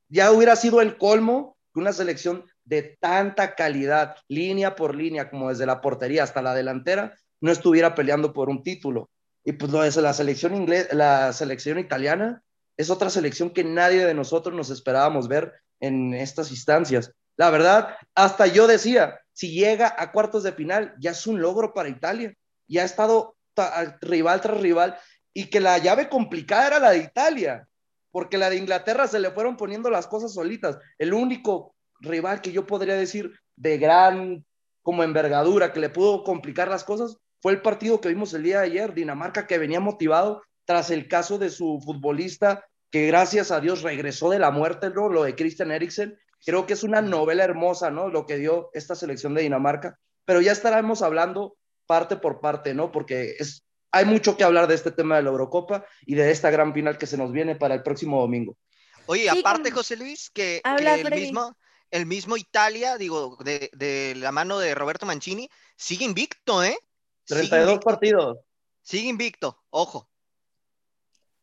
Ya 0.09 0.33
hubiera 0.33 0.57
sido 0.57 0.81
el 0.81 0.97
colmo 0.97 1.59
que 1.75 1.81
una 1.81 1.93
selección 1.93 2.47
de 2.65 2.97
tanta 2.99 3.55
calidad, 3.55 4.17
línea 4.27 4.75
por 4.75 4.95
línea, 4.95 5.29
como 5.29 5.51
desde 5.51 5.67
la 5.67 5.83
portería 5.83 6.23
hasta 6.23 6.41
la 6.41 6.55
delantera, 6.55 7.15
no 7.43 7.53
estuviera 7.53 7.95
peleando 7.95 8.33
por 8.33 8.49
un 8.49 8.63
título. 8.63 9.11
Y 9.45 9.53
pues 9.53 9.71
de 9.71 10.01
la 10.01 10.15
selección 10.15 10.57
inglesa, 10.57 10.95
la 10.95 11.31
selección 11.35 11.79
italiana, 11.79 12.43
es 12.79 12.89
otra 12.89 13.11
selección 13.11 13.51
que 13.51 13.65
nadie 13.65 14.07
de 14.07 14.15
nosotros 14.15 14.57
nos 14.57 14.71
esperábamos 14.71 15.29
ver 15.29 15.53
en 15.79 16.15
estas 16.15 16.53
instancias. 16.53 17.13
La 17.37 17.51
verdad, 17.51 17.97
hasta 18.15 18.47
yo 18.47 18.67
decía, 18.67 19.19
si 19.33 19.53
llega 19.53 19.95
a 19.99 20.12
cuartos 20.12 20.43
de 20.43 20.53
final, 20.53 20.95
ya 20.99 21.12
es 21.12 21.27
un 21.27 21.41
logro 21.41 21.73
para 21.73 21.89
Italia. 21.89 22.35
Ya 22.69 22.83
ha 22.83 22.85
estado 22.85 23.37
ta- 23.55 23.99
rival 24.01 24.41
tras 24.41 24.61
rival 24.61 24.97
y 25.35 25.47
que 25.51 25.61
la 25.61 25.79
llave 25.79 26.09
complicada 26.09 26.67
era 26.67 26.79
la 26.79 26.91
de 26.91 26.99
Italia, 26.99 27.67
porque 28.11 28.37
la 28.39 28.51
de 28.51 28.57
Inglaterra 28.57 29.07
se 29.09 29.19
le 29.19 29.31
fueron 29.31 29.57
poniendo 29.57 29.91
las 29.91 30.07
cosas 30.07 30.35
solitas. 30.35 30.79
El 30.99 31.15
único 31.15 31.75
rival 32.01 32.41
que 32.43 32.53
yo 32.53 32.67
podría 32.67 32.95
decir 32.95 33.33
de 33.57 33.79
gran 33.79 34.45
como 34.83 35.03
envergadura 35.05 35.73
que 35.73 35.81
le 35.81 35.89
pudo 35.91 36.25
complicar 36.25 36.69
las 36.69 36.85
cosas 36.85 37.17
fue 37.41 37.53
el 37.53 37.62
partido 37.62 38.01
que 38.01 38.09
vimos 38.09 38.35
el 38.35 38.43
día 38.43 38.61
de 38.61 38.67
ayer, 38.67 38.95
Dinamarca 38.95 39.47
que 39.47 39.59
venía 39.59 39.81
motivado 39.81 40.43
tras 40.65 40.91
el 40.91 41.09
caso 41.09 41.39
de 41.39 41.51
su 41.51 41.81
futbolista 41.85 42.65
que 42.91 43.07
gracias 43.07 43.51
a 43.51 43.61
Dios 43.61 43.83
regresó 43.83 44.29
de 44.31 44.39
la 44.39 44.51
muerte, 44.51 44.91
¿no? 44.91 45.09
lo 45.09 45.23
de 45.25 45.35
Christian 45.35 45.71
Eriksen. 45.73 46.19
Creo 46.45 46.67
que 46.67 46.73
es 46.73 46.83
una 46.83 47.01
novela 47.01 47.45
hermosa, 47.45 47.91
¿no? 47.91 48.09
Lo 48.09 48.27
que 48.27 48.37
dio 48.37 48.71
esta 48.75 48.95
selección 48.95 49.35
de 49.35 49.43
Dinamarca, 49.43 49.99
pero 50.25 50.41
ya 50.41 50.53
estaremos 50.53 51.03
hablando 51.03 51.57
parte 51.87 52.17
por 52.17 52.41
parte, 52.41 52.75
¿no? 52.75 52.91
Porque 52.91 53.37
es, 53.39 53.65
hay 53.91 54.05
mucho 54.07 54.37
que 54.37 54.45
hablar 54.45 54.67
de 54.67 54.75
este 54.75 54.91
tema 54.91 55.17
de 55.17 55.23
la 55.23 55.31
Eurocopa 55.31 55.85
y 56.07 56.15
de 56.15 56.31
esta 56.31 56.51
gran 56.51 56.73
final 56.73 56.99
que 56.99 57.07
se 57.07 57.17
nos 57.17 57.33
viene 57.33 57.57
para 57.57 57.75
el 57.75 57.83
próximo 57.83 58.21
domingo. 58.21 58.57
Oye, 59.07 59.29
aparte, 59.29 59.71
José 59.71 59.97
Luis, 59.97 60.31
que, 60.31 60.63
el 60.65 61.11
mismo, 61.11 61.57
el 61.91 62.07
mismo 62.07 62.37
Italia, 62.37 62.97
digo, 62.97 63.37
de, 63.45 63.71
de 63.73 64.15
la 64.17 64.33
mano 64.33 64.59
de 64.59 64.75
Roberto 64.75 65.07
Mancini, 65.07 65.49
sigue 65.77 66.05
invicto, 66.05 66.63
¿eh? 66.63 66.77
Sigue 67.25 67.41
32 67.41 67.69
invicto, 67.69 67.85
partidos. 67.85 68.39
sigue 68.83 69.09
invicto, 69.09 69.63
ojo. 69.71 70.09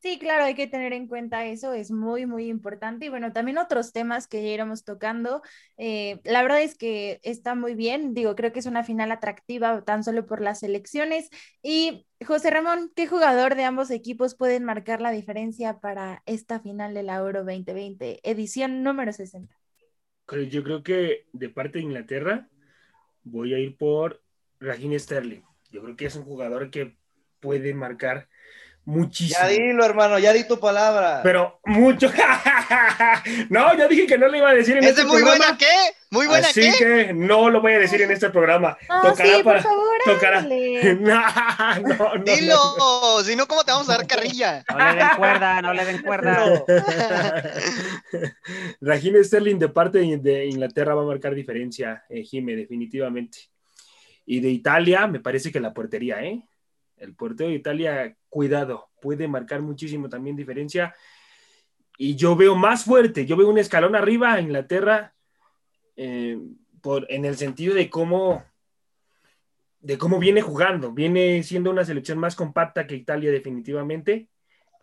Sí, 0.01 0.17
claro, 0.17 0.45
hay 0.45 0.55
que 0.55 0.67
tener 0.67 0.93
en 0.93 1.07
cuenta 1.07 1.45
eso, 1.45 1.73
es 1.73 1.91
muy, 1.91 2.25
muy 2.25 2.47
importante. 2.47 3.05
Y 3.05 3.09
bueno, 3.09 3.33
también 3.33 3.57
otros 3.57 3.91
temas 3.91 4.27
que 4.29 4.41
ya 4.41 4.47
iremos 4.49 4.85
tocando. 4.85 5.41
eh, 5.77 6.21
la 6.23 6.41
verdad 6.41 6.61
es 6.61 6.77
que 6.77 7.19
está 7.23 7.53
muy 7.53 7.75
bien, 7.75 8.13
digo, 8.13 8.33
creo 8.35 8.53
que 8.53 8.59
es 8.59 8.65
una 8.65 8.85
final 8.85 9.11
atractiva 9.11 9.83
tan 9.83 10.05
solo 10.05 10.25
por 10.25 10.39
las 10.41 10.63
elecciones. 10.63 11.29
Y 11.61 12.07
José 12.25 12.49
Ramón, 12.49 12.93
¿qué 12.95 13.07
jugador 13.07 13.55
de 13.55 13.65
ambos 13.65 13.91
equipos 13.91 14.35
pueden 14.35 14.63
marcar 14.63 15.01
la 15.01 15.11
diferencia 15.11 15.79
para 15.79 16.23
esta 16.25 16.61
final 16.61 16.93
de 16.93 17.03
la 17.03 17.15
Euro 17.17 17.43
2020, 17.43 18.21
edición 18.23 18.83
número 18.83 19.11
60? 19.11 19.53
Creo- 20.25 20.43
Yo 20.43 20.63
creo 20.63 20.83
que 20.83 21.25
de 21.33 21.49
parte 21.49 21.79
de 21.79 21.83
Inglaterra 21.85 22.49
voy 23.23 23.53
a 23.53 23.59
ir 23.59 23.77
por 23.77 24.23
Raheem 24.59 24.97
Sterling. 24.99 25.43
Yo 25.71 25.81
creo 25.83 25.95
que 25.95 26.05
es 26.05 26.15
un 26.15 26.23
jugador 26.25 26.71
que 26.71 26.97
puede 27.39 27.73
marcar 27.73 28.29
muchísimo. 28.85 29.39
Ya 29.41 29.47
dilo, 29.47 29.85
hermano, 29.85 30.19
ya 30.19 30.33
di 30.33 30.47
tu 30.47 30.59
palabra. 30.59 31.21
Pero 31.23 31.59
mucho. 31.65 32.11
no, 33.49 33.77
yo 33.77 33.87
dije 33.87 34.07
que 34.07 34.17
no 34.17 34.27
le 34.27 34.37
iba 34.39 34.49
a 34.49 34.53
decir 34.53 34.77
en 34.77 34.83
¿Es 34.83 34.89
este 34.91 35.01
de 35.01 35.07
muy 35.07 35.17
programa. 35.21 35.37
buena 35.45 35.57
qué? 35.57 35.65
¿Muy 36.11 36.25
buena 36.25 36.47
Así 36.47 36.61
qué? 36.61 36.77
que 37.07 37.13
no 37.13 37.49
lo 37.51 37.61
voy 37.61 37.73
a 37.73 37.79
decir 37.79 38.01
en 38.01 38.09
este 38.11 38.29
programa. 38.31 38.75
No, 38.89 39.01
Tocará 39.11 39.35
sí, 39.37 39.43
para- 39.43 39.61
por 39.61 39.71
favor, 39.71 39.97
tocará. 40.05 40.41
no, 40.99 41.79
no, 41.81 42.15
no, 42.15 42.23
Dilo, 42.23 42.55
no. 42.77 43.19
si 43.23 43.35
no, 43.35 43.47
¿cómo 43.47 43.63
te 43.63 43.71
vamos 43.71 43.87
a 43.89 43.97
dar 43.97 44.07
carrilla? 44.07 44.63
No 44.69 44.77
le 44.79 44.95
den 44.95 45.07
cuerda, 45.17 45.61
no 45.61 45.73
le 45.73 45.85
den 45.85 46.01
cuerda. 46.01 46.63
Raheem 48.81 49.23
Sterling 49.23 49.59
de 49.59 49.69
parte 49.69 49.99
de 49.99 50.17
de 50.17 50.45
Inglaterra 50.47 50.95
va 50.95 51.03
a 51.03 51.05
marcar 51.05 51.35
diferencia, 51.35 52.03
eh, 52.09 52.23
Jime, 52.23 52.55
definitivamente. 52.55 53.37
Y 54.25 54.39
de 54.39 54.49
Italia, 54.49 55.05
me 55.07 55.19
parece 55.19 55.51
que 55.51 55.59
la 55.59 55.73
portería, 55.73 56.23
¿eh? 56.23 56.41
El 56.99 57.15
portero 57.15 57.49
de 57.49 57.55
Italia, 57.55 58.15
cuidado, 58.29 58.89
puede 59.01 59.27
marcar 59.27 59.61
muchísimo 59.61 60.09
también 60.09 60.35
diferencia. 60.35 60.93
Y 61.97 62.15
yo 62.15 62.35
veo 62.35 62.55
más 62.55 62.83
fuerte, 62.83 63.25
yo 63.25 63.35
veo 63.35 63.49
un 63.49 63.57
escalón 63.57 63.95
arriba 63.95 64.33
a 64.33 64.41
Inglaterra 64.41 65.13
eh, 65.97 66.37
por, 66.81 67.05
en 67.11 67.25
el 67.25 67.35
sentido 67.35 67.73
de 67.73 67.89
cómo, 67.89 68.43
de 69.81 69.97
cómo 69.97 70.19
viene 70.19 70.41
jugando. 70.41 70.91
Viene 70.91 71.43
siendo 71.43 71.71
una 71.71 71.83
selección 71.83 72.17
más 72.17 72.35
compacta 72.35 72.87
que 72.87 72.95
Italia, 72.95 73.31
definitivamente. 73.31 74.29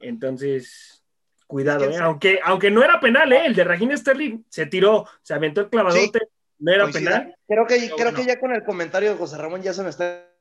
Entonces, 0.01 1.05
cuidado, 1.47 1.91
¿eh? 1.91 1.97
aunque, 1.99 2.41
aunque 2.45 2.71
no 2.71 2.83
era 2.83 3.01
penal, 3.01 3.33
¿eh? 3.33 3.47
el 3.47 3.55
de 3.55 3.65
Raheem 3.65 3.97
Sterling 3.97 4.45
se 4.49 4.67
tiró, 4.67 5.07
se 5.23 5.33
aventó 5.33 5.63
el 5.63 5.71
clavadote, 5.71 6.21
no 6.59 6.73
era 6.73 6.87
penal. 6.89 7.35
Creo 7.47 7.67
que, 7.67 7.77
Pero 7.77 7.97
creo 7.97 8.11
bueno. 8.11 8.19
que 8.19 8.27
ya 8.27 8.39
con 8.39 8.53
el 8.53 8.63
comentario 8.63 9.11
de 9.11 9.17
José 9.17 9.39
Ramón 9.39 9.63
ya 9.63 9.73
se 9.73 9.83
me 9.83 9.91
está 9.91 10.36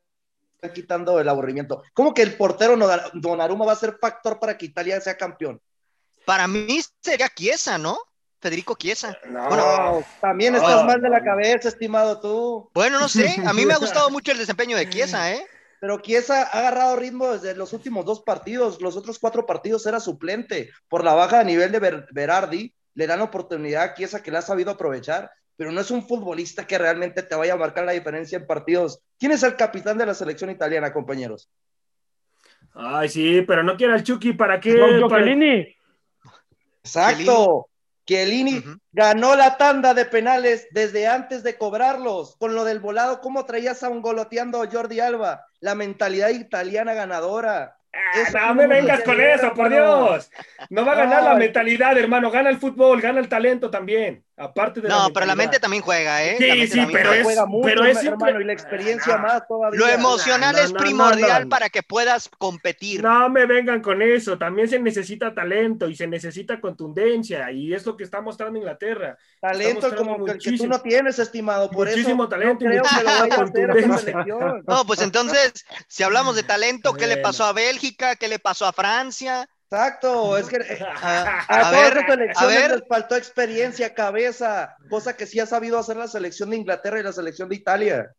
quitando 0.74 1.20
el 1.20 1.30
aburrimiento. 1.30 1.84
¿Cómo 1.94 2.14
que 2.14 2.22
el 2.22 2.36
portero 2.38 2.78
Donnarumma 3.14 3.66
va 3.66 3.74
a 3.74 3.78
ser 3.78 3.98
factor 4.00 4.40
para 4.40 4.58
que 4.58 4.66
Italia 4.66 5.00
sea 5.02 5.18
campeón? 5.18 5.62
Para 6.26 6.48
mí 6.48 6.80
sería 7.02 7.30
Chiesa, 7.30 7.78
¿no? 7.78 7.98
Federico 8.42 8.76
Chiesa. 8.76 9.18
No, 9.26 9.50
No, 9.50 10.04
también 10.22 10.56
estás 10.56 10.84
mal 10.86 11.02
de 11.02 11.10
la 11.10 11.24
cabeza, 11.24 11.70
estimado 11.70 12.20
tú. 12.20 12.70
Bueno, 12.74 13.00
no 13.00 13.08
sé, 13.08 13.42
a 13.46 13.54
mí 13.54 13.66
me 13.66 13.74
ha 13.74 13.78
gustado 13.78 14.10
mucho 14.12 14.32
el 14.32 14.38
desempeño 14.38 14.78
de 14.78 14.90
Chiesa, 14.90 15.34
¿eh? 15.34 15.46
Pero 15.82 16.00
Chiesa 16.00 16.44
ha 16.44 16.60
agarrado 16.60 16.96
ritmo 16.96 17.32
desde 17.32 17.56
los 17.56 17.74
últimos 17.74 18.06
dos 18.06 18.22
partidos. 18.22 18.82
Los 18.82 18.96
otros 18.98 19.20
cuatro 19.20 19.46
partidos 19.46 19.86
era 19.86 20.00
suplente. 20.00 20.72
Por 20.88 21.04
la 21.04 21.14
baja 21.14 21.40
de 21.40 21.46
nivel 21.46 21.72
de 21.72 21.80
Ber- 21.80 22.08
Berardi, 22.12 22.74
le 22.96 23.08
dan 23.08 23.22
oportunidad 23.22 23.84
a 23.84 23.94
Chiesa 23.94 24.24
que 24.24 24.32
la 24.32 24.40
ha 24.40 24.42
sabido 24.42 24.72
aprovechar. 24.72 25.30
Pero 25.58 25.72
no 25.72 25.80
es 25.82 25.90
un 25.92 26.06
futbolista 26.06 26.68
que 26.68 26.78
realmente 26.78 27.24
te 27.24 27.36
vaya 27.36 27.54
a 27.54 27.58
marcar 27.58 27.86
la 27.86 27.94
diferencia 27.94 28.38
en 28.38 28.46
partidos. 28.48 29.02
¿Quién 29.18 29.32
es 29.32 29.44
el 29.44 29.56
capitán 29.56 29.98
de 29.98 30.06
la 30.06 30.14
selección 30.14 30.50
italiana, 30.50 30.92
compañeros? 30.92 31.50
Ay, 32.74 33.08
sí, 33.08 33.42
pero 33.48 33.64
no 33.64 33.78
quiera 33.78 33.96
el 33.96 34.04
Chucky, 34.04 34.34
¿para 34.34 34.60
qué? 34.60 34.76
Para- 35.08 35.24
Chiellini. 35.24 35.76
Exacto. 36.84 37.70
Chiellini 38.06 38.62
ganó 38.92 39.36
la 39.36 39.58
tanda 39.58 39.96
de 39.96 40.06
penales 40.06 40.68
desde 40.72 41.08
antes 41.08 41.42
de 41.42 41.58
cobrarlos. 41.58 42.36
Con 42.38 42.54
lo 42.54 42.64
del 42.64 42.80
volado, 42.80 43.20
¿cómo 43.20 43.46
traías 43.46 43.82
a 43.82 43.90
un 43.90 44.02
goloteando 44.02 44.62
a 44.62 44.70
Jordi 44.70 45.00
Alba? 45.00 45.46
La 45.60 45.74
mentalidad 45.74 46.30
italiana 46.30 46.94
ganadora. 46.94 47.78
Ah, 47.92 48.22
Eso 48.22 48.38
no 48.38 48.48
no 48.48 48.56
me 48.56 48.68
vengas 48.68 49.02
con 49.04 49.20
eso, 49.20 49.54
por. 49.56 49.70
Dios. 49.70 50.30
No 50.70 50.86
va 50.86 50.92
a 50.92 50.96
ganar 50.96 51.24
la 51.24 51.32
Ay. 51.32 51.38
mentalidad, 51.40 51.98
hermano. 51.98 52.30
Gana 52.30 52.50
el 52.52 52.58
fútbol, 52.60 53.02
gana 53.02 53.20
el 53.22 53.30
talento 53.30 53.72
también. 53.72 54.24
Aparte 54.38 54.82
de 54.82 54.90
No, 54.90 55.12
pero 55.14 55.26
la 55.26 55.36
mente 55.36 55.60
también 55.62 55.82
juega, 55.82 56.22
¿eh? 56.24 56.36
Sí, 56.38 56.68
sí, 56.68 56.86
pero 56.92 57.08
juega. 57.10 57.16
es- 57.16 57.24
Juega 57.24 57.46
mucho, 57.46 57.66
pero 57.66 57.86
es 57.86 58.04
hermano, 58.04 58.42
y 58.42 58.44
la 58.44 58.52
experiencia 58.52 59.16
No. 59.16 59.24
más 59.24 59.48
todavía. 59.48 59.80
Lo 59.80 59.88
emocional 59.88 60.56
No, 60.58 60.62
es 60.62 60.74
no, 60.74 60.80
primordial 60.80 61.40
no, 61.40 61.46
no. 61.46 61.50
para 61.50 61.70
que 61.70 61.84
puedas 61.84 62.30
competir. 62.38 63.02
No 63.02 63.30
me 63.30 63.46
vengan 63.46 63.82
con 63.82 64.02
eso. 64.02 64.38
También 64.38 64.68
se 64.68 64.78
necesita 64.78 65.34
talento 65.34 65.88
y 65.88 65.96
se 65.96 66.06
necesita 66.08 66.60
contundencia. 66.60 67.50
Y 67.52 67.74
es 67.74 67.86
lo 67.86 67.96
que 67.96 68.04
está 68.04 68.20
mostrando 68.20 68.60
Inglaterra. 68.60 69.18
Talento 69.40 69.96
como 69.96 70.18
el 70.18 70.26
que 70.26 70.32
tú 70.32 70.34
muchísimo- 70.34 70.70
no 70.74 70.82
tienes, 70.82 71.18
estimado. 71.18 71.70
Por 71.72 71.88
muchísimo 71.88 72.24
eso 72.24 72.30
talento 72.30 72.66
y 72.66 72.68
no 72.68 72.72
creo 72.72 72.84
que 72.84 72.90
lo 72.90 73.10
muchísima 73.10 73.12
vaya 73.12 73.22
a 73.22 73.24
hacer 73.24 73.30
esta 73.30 73.44
contundencia. 73.44 73.98
selección. 74.00 74.64
No, 74.68 74.86
pues 74.86 75.02
entonces, 75.02 75.54
si 75.88 76.04
hablamos 76.04 76.36
de 76.36 76.44
talento, 76.44 76.94
¿qué 76.94 77.08
le 77.08 77.18
pasó 77.18 77.46
a 77.46 77.54
Bélgica? 77.54 78.18
¿Qué 78.18 78.28
le 78.28 78.40
pasó 78.40 78.66
a 78.66 78.74
Francia? 78.74 79.48
Exacto, 79.70 80.38
es 80.38 80.48
que 80.48 80.58
eh, 80.58 80.80
A, 80.82 81.40
a, 81.50 81.70
a 81.70 81.72
ver, 81.72 81.98
a 82.36 82.76
les 82.76 82.88
faltó 82.88 83.16
experiencia, 83.16 83.94
cabeza, 83.94 84.76
cosa 84.90 85.18
que 85.18 85.26
sí 85.26 85.40
ha 85.40 85.46
sabido 85.46 85.80
hacer 85.80 85.98
la 85.98 86.08
selección 86.08 86.52
de 86.52 86.58
Inglaterra 86.58 87.00
y 87.00 87.04
la 87.04 87.12
selección 87.12 87.50
de 87.50 87.56
Italia. 87.56 88.12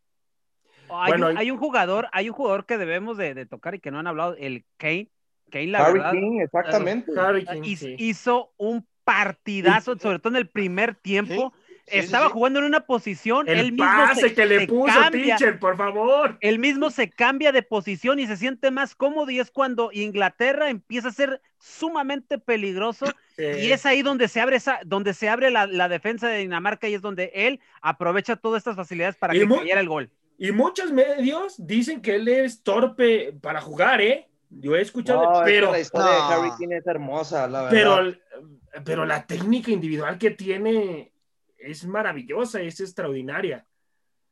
Hay, 0.91 1.13
Bueno, 1.13 1.29
un, 1.29 1.35
y- 1.35 1.39
hay 1.39 1.51
un 1.51 1.59
jugador, 1.59 2.09
hay 2.13 2.29
un 2.29 2.35
jugador 2.35 2.67
que 2.67 2.79
debemos 2.79 3.17
de, 3.17 3.35
de 3.35 3.47
tocar 3.47 3.75
y 3.75 3.81
que 3.81 3.91
no 3.91 3.99
han 3.99 4.07
hablado, 4.07 4.35
el 4.39 4.65
Kane. 4.77 5.09
Kane, 5.51 5.69
la 5.69 5.85
Harry 5.85 6.01
verdad, 6.01 6.13
King, 6.13 6.41
exactamente. 6.41 7.13
Harry 7.17 7.47
hizo, 7.65 7.87
sí. 7.87 7.97
hizo 7.99 8.53
un 8.57 8.87
partidazo, 9.05 9.97
sobre 9.99 10.19
todo 10.19 10.31
en 10.31 10.37
el 10.37 10.49
primer 10.49 10.97
tiempo. 10.97 11.53
Sí, 11.57 11.66
estaba 11.87 12.27
sí. 12.27 12.33
jugando 12.33 12.59
en 12.61 12.65
una 12.67 12.81
posición, 12.81 13.49
El 13.49 13.59
él 13.59 13.73
mismo 13.73 13.85
pase 13.87 14.21
se, 14.21 14.35
que 14.35 14.47
le 14.47 14.67
puso, 14.67 14.93
cambia, 14.93 15.37
teacher, 15.37 15.59
por 15.59 15.77
favor. 15.77 16.37
él 16.41 16.59
mismo 16.59 16.91
se 16.91 17.11
cambia 17.11 17.53
de 17.53 17.63
posición 17.63 18.19
y 18.19 18.27
se 18.27 18.37
siente 18.37 18.71
más 18.71 18.95
cómodo 18.95 19.31
y 19.31 19.39
es 19.41 19.51
cuando 19.51 19.91
Inglaterra 19.93 20.69
empieza 20.71 21.09
a 21.09 21.13
ser 21.13 21.41
sumamente 21.59 22.39
peligroso 22.39 23.07
y 23.39 23.71
es 23.73 23.85
ahí 23.87 24.03
donde 24.03 24.29
se 24.29 24.41
abre 24.41 24.57
esa, 24.57 24.81
donde 24.85 25.15
se 25.15 25.29
abre 25.29 25.51
la, 25.51 25.67
la 25.67 25.89
defensa 25.89 26.29
de 26.29 26.39
Dinamarca 26.39 26.89
y 26.89 26.95
es 26.95 27.03
donde 27.03 27.31
él 27.35 27.61
aprovecha 27.83 28.37
todas 28.37 28.59
estas 28.61 28.77
facilidades 28.77 29.17
para 29.17 29.35
Y 29.37 29.41
que 29.41 29.49
cayera 29.49 29.81
el 29.81 29.89
gol. 29.89 30.11
Y 30.39 30.53
muchos 30.53 30.93
medios 30.93 31.55
dicen 31.59 32.03
que 32.03 32.17
él 32.17 32.29
es 32.29 32.63
torpe 32.63 33.33
para 33.41 33.61
jugar, 33.61 34.01
¿eh? 34.01 34.29
Yo 34.51 34.77
he 34.77 34.81
escuchado, 34.83 35.23
No, 35.23 35.33
es 35.41 35.47
que 35.47 35.53
pero, 35.53 35.73
la 35.73 35.81
historia 35.81 36.11
de 36.13 36.19
No. 36.19 36.25
Harry 36.29 36.51
Kane 36.59 36.77
es 36.77 36.87
hermosa, 36.87 37.49
la 37.49 37.63
verdad. 37.63 37.71
pero, 37.71 38.83
pero 38.85 39.05
la 39.07 39.27
técnica 39.27 39.71
individual 39.71 40.19
que 40.19 40.31
tiene 40.31 41.11
es 41.59 41.85
maravillosa, 41.87 42.61
es 42.61 42.81
extraordinaria. 42.81 43.67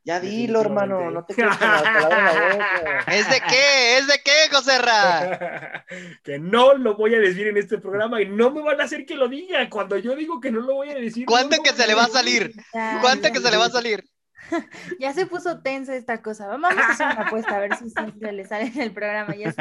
ya 0.03 0.19
dilo, 0.19 0.61
hermano, 0.61 1.09
no 1.11 1.25
te 1.25 1.33
quedes 1.33 1.57
con 1.57 1.67
las 1.67 1.81
palabras 1.81 2.35
en 2.35 2.57
la 2.59 2.73
boca. 2.73 2.99
¿Es 3.13 3.29
de 3.29 3.41
qué? 3.41 3.97
¿Es 3.97 4.07
de 4.07 4.21
qué, 4.23 4.55
José 4.55 4.77
Ra? 4.77 5.85
que 6.23 6.39
no 6.39 6.75
lo 6.75 6.95
voy 6.95 7.15
a 7.15 7.19
decir 7.19 7.47
en 7.47 7.57
este 7.57 7.77
programa 7.79 8.21
y 8.21 8.27
no 8.27 8.51
me 8.51 8.61
van 8.61 8.79
a 8.81 8.83
hacer 8.83 9.05
que 9.05 9.15
lo 9.15 9.27
diga. 9.27 9.69
Cuando 9.69 9.97
yo 9.97 10.15
digo 10.15 10.39
que 10.39 10.51
no 10.51 10.61
lo 10.61 10.75
voy 10.75 10.89
a 10.89 10.95
decir. 10.95 11.25
¿Cuánto 11.25 11.57
no 11.57 11.63
que 11.63 11.71
se 11.71 11.87
le 11.87 11.95
va 11.95 12.03
a 12.03 12.09
salir? 12.09 12.53
Ya, 12.73 12.99
¿Cuánto 13.01 13.27
ya, 13.27 13.33
que 13.33 13.39
se 13.39 13.51
le 13.51 13.57
va 13.57 13.65
a 13.65 13.69
salir? 13.71 14.03
Ya 14.99 15.11
se 15.11 15.25
puso 15.25 15.61
tensa 15.61 15.95
esta 15.95 16.21
cosa. 16.21 16.45
Vamos 16.45 16.71
a 16.77 16.91
hacer 16.91 17.07
una 17.07 17.27
apuesta 17.27 17.55
a 17.55 17.59
ver 17.59 17.75
si 17.77 17.89
se 17.89 18.31
le 18.31 18.45
sale 18.45 18.67
en 18.67 18.79
el 18.79 18.93
programa. 18.93 19.35
Ya 19.35 19.53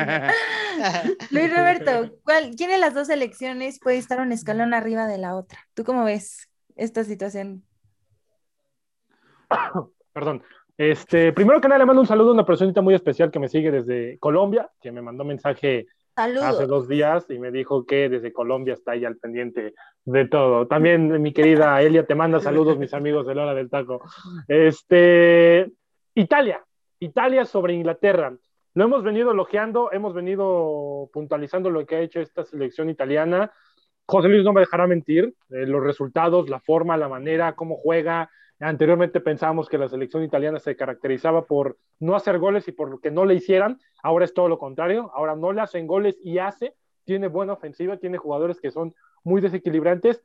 Luis 1.30 1.56
Roberto, 1.56 2.18
¿cuál, 2.22 2.54
¿quién 2.54 2.68
de 2.68 2.76
las 2.76 2.92
dos 2.92 3.08
elecciones 3.08 3.80
puede 3.80 3.96
estar 3.96 4.20
un 4.20 4.32
escalón 4.32 4.74
arriba 4.74 5.06
de 5.06 5.16
la 5.16 5.36
otra? 5.36 5.58
¿Tú 5.72 5.84
cómo 5.84 6.04
ves 6.04 6.50
esta 6.76 7.04
situación? 7.04 7.62
Perdón. 10.12 10.42
Este, 10.76 11.32
primero 11.32 11.60
que 11.60 11.68
nada 11.68 11.78
le 11.78 11.86
mando 11.86 12.00
un 12.00 12.06
saludo 12.06 12.30
a 12.30 12.34
una 12.34 12.44
personita 12.44 12.80
muy 12.80 12.94
especial 12.94 13.30
que 13.30 13.38
me 13.38 13.48
sigue 13.48 13.70
desde 13.70 14.18
Colombia, 14.18 14.70
que 14.80 14.90
me 14.90 15.02
mandó 15.02 15.24
mensaje 15.24 15.86
hace 16.16 16.40
Saludos. 16.40 16.68
dos 16.68 16.88
días 16.88 17.26
y 17.28 17.38
me 17.38 17.50
dijo 17.50 17.84
que 17.86 18.08
desde 18.08 18.32
Colombia 18.32 18.74
está 18.74 18.92
ahí 18.92 19.04
al 19.04 19.16
pendiente 19.16 19.74
de 20.04 20.28
todo. 20.28 20.66
También 20.66 21.20
mi 21.22 21.32
querida 21.32 21.80
Elia 21.82 22.06
te 22.06 22.14
manda 22.14 22.40
saludos, 22.40 22.78
mis 22.78 22.94
amigos 22.94 23.26
de 23.26 23.34
la 23.34 23.42
hora 23.44 23.54
del 23.54 23.70
taco. 23.70 24.00
Este, 24.48 25.70
Italia, 26.14 26.64
Italia 27.00 27.44
sobre 27.44 27.74
Inglaterra. 27.74 28.36
Lo 28.74 28.84
hemos 28.84 29.04
venido 29.04 29.30
elogiando, 29.30 29.92
hemos 29.92 30.14
venido 30.14 31.08
puntualizando 31.12 31.70
lo 31.70 31.86
que 31.86 31.96
ha 31.96 32.00
hecho 32.00 32.20
esta 32.20 32.44
selección 32.44 32.90
italiana. 32.90 33.52
José 34.06 34.28
Luis 34.28 34.44
no 34.44 34.52
me 34.52 34.60
dejará 34.60 34.86
mentir, 34.86 35.34
eh, 35.50 35.66
los 35.66 35.82
resultados, 35.82 36.50
la 36.50 36.60
forma, 36.60 36.96
la 36.96 37.08
manera, 37.08 37.54
cómo 37.54 37.76
juega. 37.76 38.30
Anteriormente 38.60 39.20
pensábamos 39.20 39.68
que 39.68 39.78
la 39.78 39.88
selección 39.88 40.22
italiana 40.22 40.58
se 40.58 40.76
caracterizaba 40.76 41.46
por 41.46 41.78
no 42.00 42.14
hacer 42.14 42.38
goles 42.38 42.68
y 42.68 42.72
por 42.72 43.00
que 43.00 43.10
no 43.10 43.24
le 43.24 43.34
hicieran. 43.34 43.80
Ahora 44.02 44.26
es 44.26 44.34
todo 44.34 44.48
lo 44.48 44.58
contrario. 44.58 45.10
Ahora 45.14 45.34
no 45.36 45.52
le 45.52 45.62
hacen 45.62 45.86
goles 45.86 46.18
y 46.22 46.38
hace. 46.38 46.74
Tiene 47.04 47.28
buena 47.28 47.54
ofensiva, 47.54 47.96
tiene 47.96 48.18
jugadores 48.18 48.60
que 48.60 48.70
son 48.70 48.94
muy 49.22 49.40
desequilibrantes. 49.40 50.22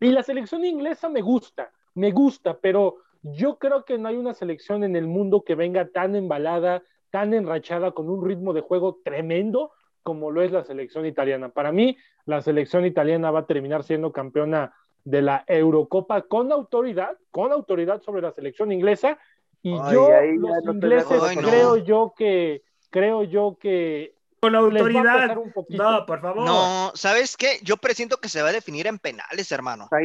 Y 0.00 0.10
la 0.10 0.24
selección 0.24 0.64
inglesa 0.64 1.08
me 1.08 1.22
gusta, 1.22 1.70
me 1.94 2.10
gusta, 2.10 2.58
pero 2.60 2.96
yo 3.22 3.58
creo 3.58 3.84
que 3.84 3.98
no 3.98 4.08
hay 4.08 4.16
una 4.16 4.34
selección 4.34 4.82
en 4.82 4.96
el 4.96 5.06
mundo 5.06 5.44
que 5.44 5.54
venga 5.54 5.88
tan 5.88 6.16
embalada, 6.16 6.82
tan 7.10 7.32
enrachada, 7.34 7.92
con 7.92 8.10
un 8.10 8.26
ritmo 8.26 8.52
de 8.52 8.62
juego 8.62 8.98
tremendo 9.04 9.70
como 10.02 10.30
lo 10.30 10.42
es 10.42 10.52
la 10.52 10.64
selección 10.64 11.06
italiana. 11.06 11.48
Para 11.50 11.72
mí, 11.72 11.96
la 12.26 12.42
selección 12.42 12.84
italiana 12.84 13.30
va 13.30 13.40
a 13.40 13.46
terminar 13.46 13.84
siendo 13.84 14.12
campeona 14.12 14.72
de 15.04 15.22
la 15.22 15.44
Eurocopa 15.46 16.22
con 16.22 16.52
autoridad, 16.52 17.16
con 17.30 17.52
autoridad 17.52 18.02
sobre 18.02 18.22
la 18.22 18.32
selección 18.32 18.70
inglesa. 18.72 19.18
Y 19.62 19.72
Ay, 19.80 19.94
yo, 19.94 20.08
ya 20.08 20.22
los 20.22 20.64
no 20.64 20.72
ingleses. 20.72 21.22
Ay, 21.22 21.36
no. 21.36 21.48
creo 21.48 21.76
yo 21.76 22.14
que, 22.16 22.62
creo 22.90 23.22
yo 23.24 23.56
que 23.60 24.14
Con 24.40 24.54
autoridad. 24.56 25.02
pesar 25.20 25.38
un 25.38 25.52
poquito. 25.52 25.82
No, 25.82 26.04
por 26.06 26.20
favor. 26.20 26.44
No, 26.44 26.90
¿sabes 26.94 27.36
qué? 27.36 27.58
Yo 27.62 27.76
presiento 27.76 28.18
que 28.18 28.28
se 28.28 28.42
va 28.42 28.48
a 28.48 28.52
definir 28.52 28.86
en 28.88 28.98
penales, 28.98 29.50
hermano. 29.52 29.88
A 29.92 30.00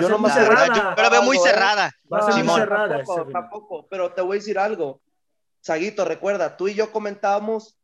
yo 0.00 0.08
no 0.10 0.18
muy 0.18 0.28
me 0.30 0.34
La 0.36 0.48
verdad, 0.48 0.64
cerrada. 0.66 0.94
yo 0.96 1.02
la 1.02 1.10
veo 1.10 1.22
muy 1.22 1.36
¿eh? 1.36 1.40
cerrada. 1.40 1.92
Va 2.12 2.18
a 2.18 2.22
ser 2.22 2.32
muy 2.34 2.42
Simón. 2.42 2.60
cerrada. 2.60 2.96
Tampoco, 2.98 3.26
tampoco, 3.32 3.86
pero 3.88 4.12
te 4.12 4.20
voy 4.22 4.36
a 4.36 4.40
decir 4.40 4.58
algo. 4.58 5.00
Saguito, 5.60 6.04
recuerda, 6.04 6.56
tú 6.56 6.68
y 6.68 6.74
yo 6.74 6.92
comentábamos 6.92 7.76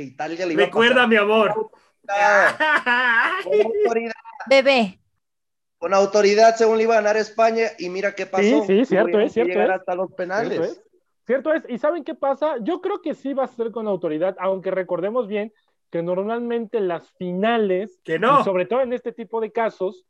que 0.00 0.06
Italia 0.06 0.46
le 0.46 0.54
iba 0.54 0.64
Recuerda, 0.64 1.02
a 1.02 1.06
mi 1.06 1.16
amor. 1.16 1.70
pasar 2.06 2.56
con 3.44 3.60
autoridad, 3.60 4.12
Bebé, 4.48 4.98
con 5.78 5.92
autoridad 5.94 6.56
según 6.56 6.78
le 6.78 6.84
iba 6.84 6.94
a 6.94 7.02
ganar 7.02 7.16
España 7.18 7.66
y 7.78 7.88
mira 7.90 8.14
qué 8.14 8.24
pasó. 8.26 8.42
Sí, 8.42 8.62
sí, 8.66 8.84
cierto 8.86 9.04
Tuvieron 9.12 9.26
es, 9.26 9.32
cierto 9.32 9.52
llegar 9.52 9.70
es. 9.70 9.80
hasta 9.80 9.94
los 9.94 10.10
penales. 10.12 10.58
Cierto 10.58 10.72
es. 10.72 10.82
Cierto 11.26 11.52
es. 11.52 11.64
¿Y 11.68 11.78
saben 11.78 12.02
qué 12.04 12.14
pasa? 12.14 12.56
Yo 12.62 12.80
creo 12.80 13.02
que 13.02 13.14
sí 13.14 13.34
va 13.34 13.44
a 13.44 13.48
ser 13.48 13.70
con 13.70 13.86
autoridad, 13.88 14.36
aunque 14.40 14.70
recordemos 14.70 15.28
bien 15.28 15.52
que 15.90 16.02
normalmente 16.02 16.80
las 16.80 17.10
finales, 17.12 18.00
Que 18.04 18.18
no. 18.18 18.40
y 18.40 18.44
sobre 18.44 18.64
todo 18.64 18.80
en 18.80 18.92
este 18.92 19.12
tipo 19.12 19.40
de 19.40 19.52
casos, 19.52 20.04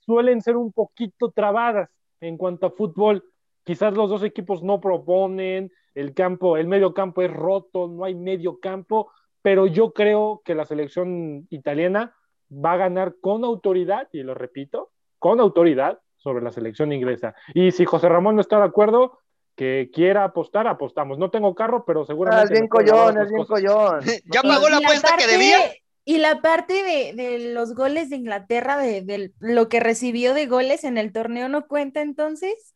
suelen 0.00 0.40
ser 0.40 0.56
un 0.56 0.72
poquito 0.72 1.30
trabadas 1.30 1.90
en 2.20 2.36
cuanto 2.38 2.66
a 2.66 2.70
fútbol. 2.70 3.24
Quizás 3.64 3.92
los 3.94 4.08
dos 4.10 4.22
equipos 4.24 4.62
no 4.62 4.80
proponen, 4.80 5.70
el 5.94 6.14
campo, 6.14 6.56
el 6.56 6.66
medio 6.66 6.94
campo 6.94 7.22
es 7.22 7.32
roto, 7.32 7.88
no 7.88 8.04
hay 8.04 8.14
medio 8.14 8.60
campo, 8.60 9.10
pero 9.42 9.66
yo 9.66 9.92
creo 9.92 10.42
que 10.44 10.54
la 10.54 10.64
selección 10.64 11.46
italiana 11.50 12.14
va 12.52 12.72
a 12.72 12.76
ganar 12.78 13.16
con 13.20 13.44
autoridad, 13.44 14.08
y 14.12 14.22
lo 14.22 14.34
repito, 14.34 14.90
con 15.18 15.40
autoridad 15.40 15.98
sobre 16.16 16.42
la 16.44 16.52
selección 16.52 16.92
inglesa. 16.92 17.34
Y 17.54 17.72
si 17.72 17.84
José 17.84 18.08
Ramón 18.08 18.36
no 18.36 18.40
está 18.40 18.58
de 18.58 18.64
acuerdo, 18.64 19.18
que 19.56 19.90
quiera 19.92 20.24
apostar, 20.24 20.66
apostamos. 20.66 21.18
No 21.18 21.30
tengo 21.30 21.54
carro, 21.54 21.84
pero 21.84 22.02
Ah, 22.02 22.06
seguramente. 22.06 22.44
es 22.54 22.60
bien 22.60 22.68
collón, 22.68 23.20
es 23.20 23.28
bien 23.30 23.44
collón. 23.44 24.00
¿Ya 24.32 24.42
pagó 24.42 24.68
la 24.68 24.78
apuesta 24.78 25.16
que 25.18 25.26
debía? 25.26 25.58
Y 26.04 26.18
la 26.18 26.40
parte 26.40 26.82
de, 26.82 27.12
de 27.14 27.52
los 27.52 27.74
goles 27.74 28.10
de 28.10 28.16
Inglaterra, 28.16 28.76
de, 28.78 29.02
de 29.02 29.32
lo 29.38 29.68
que 29.68 29.78
recibió 29.78 30.32
de 30.34 30.46
goles 30.46 30.84
en 30.84 30.96
el 30.98 31.12
torneo, 31.12 31.48
¿no 31.48 31.66
cuenta 31.68 32.00
entonces? 32.00 32.74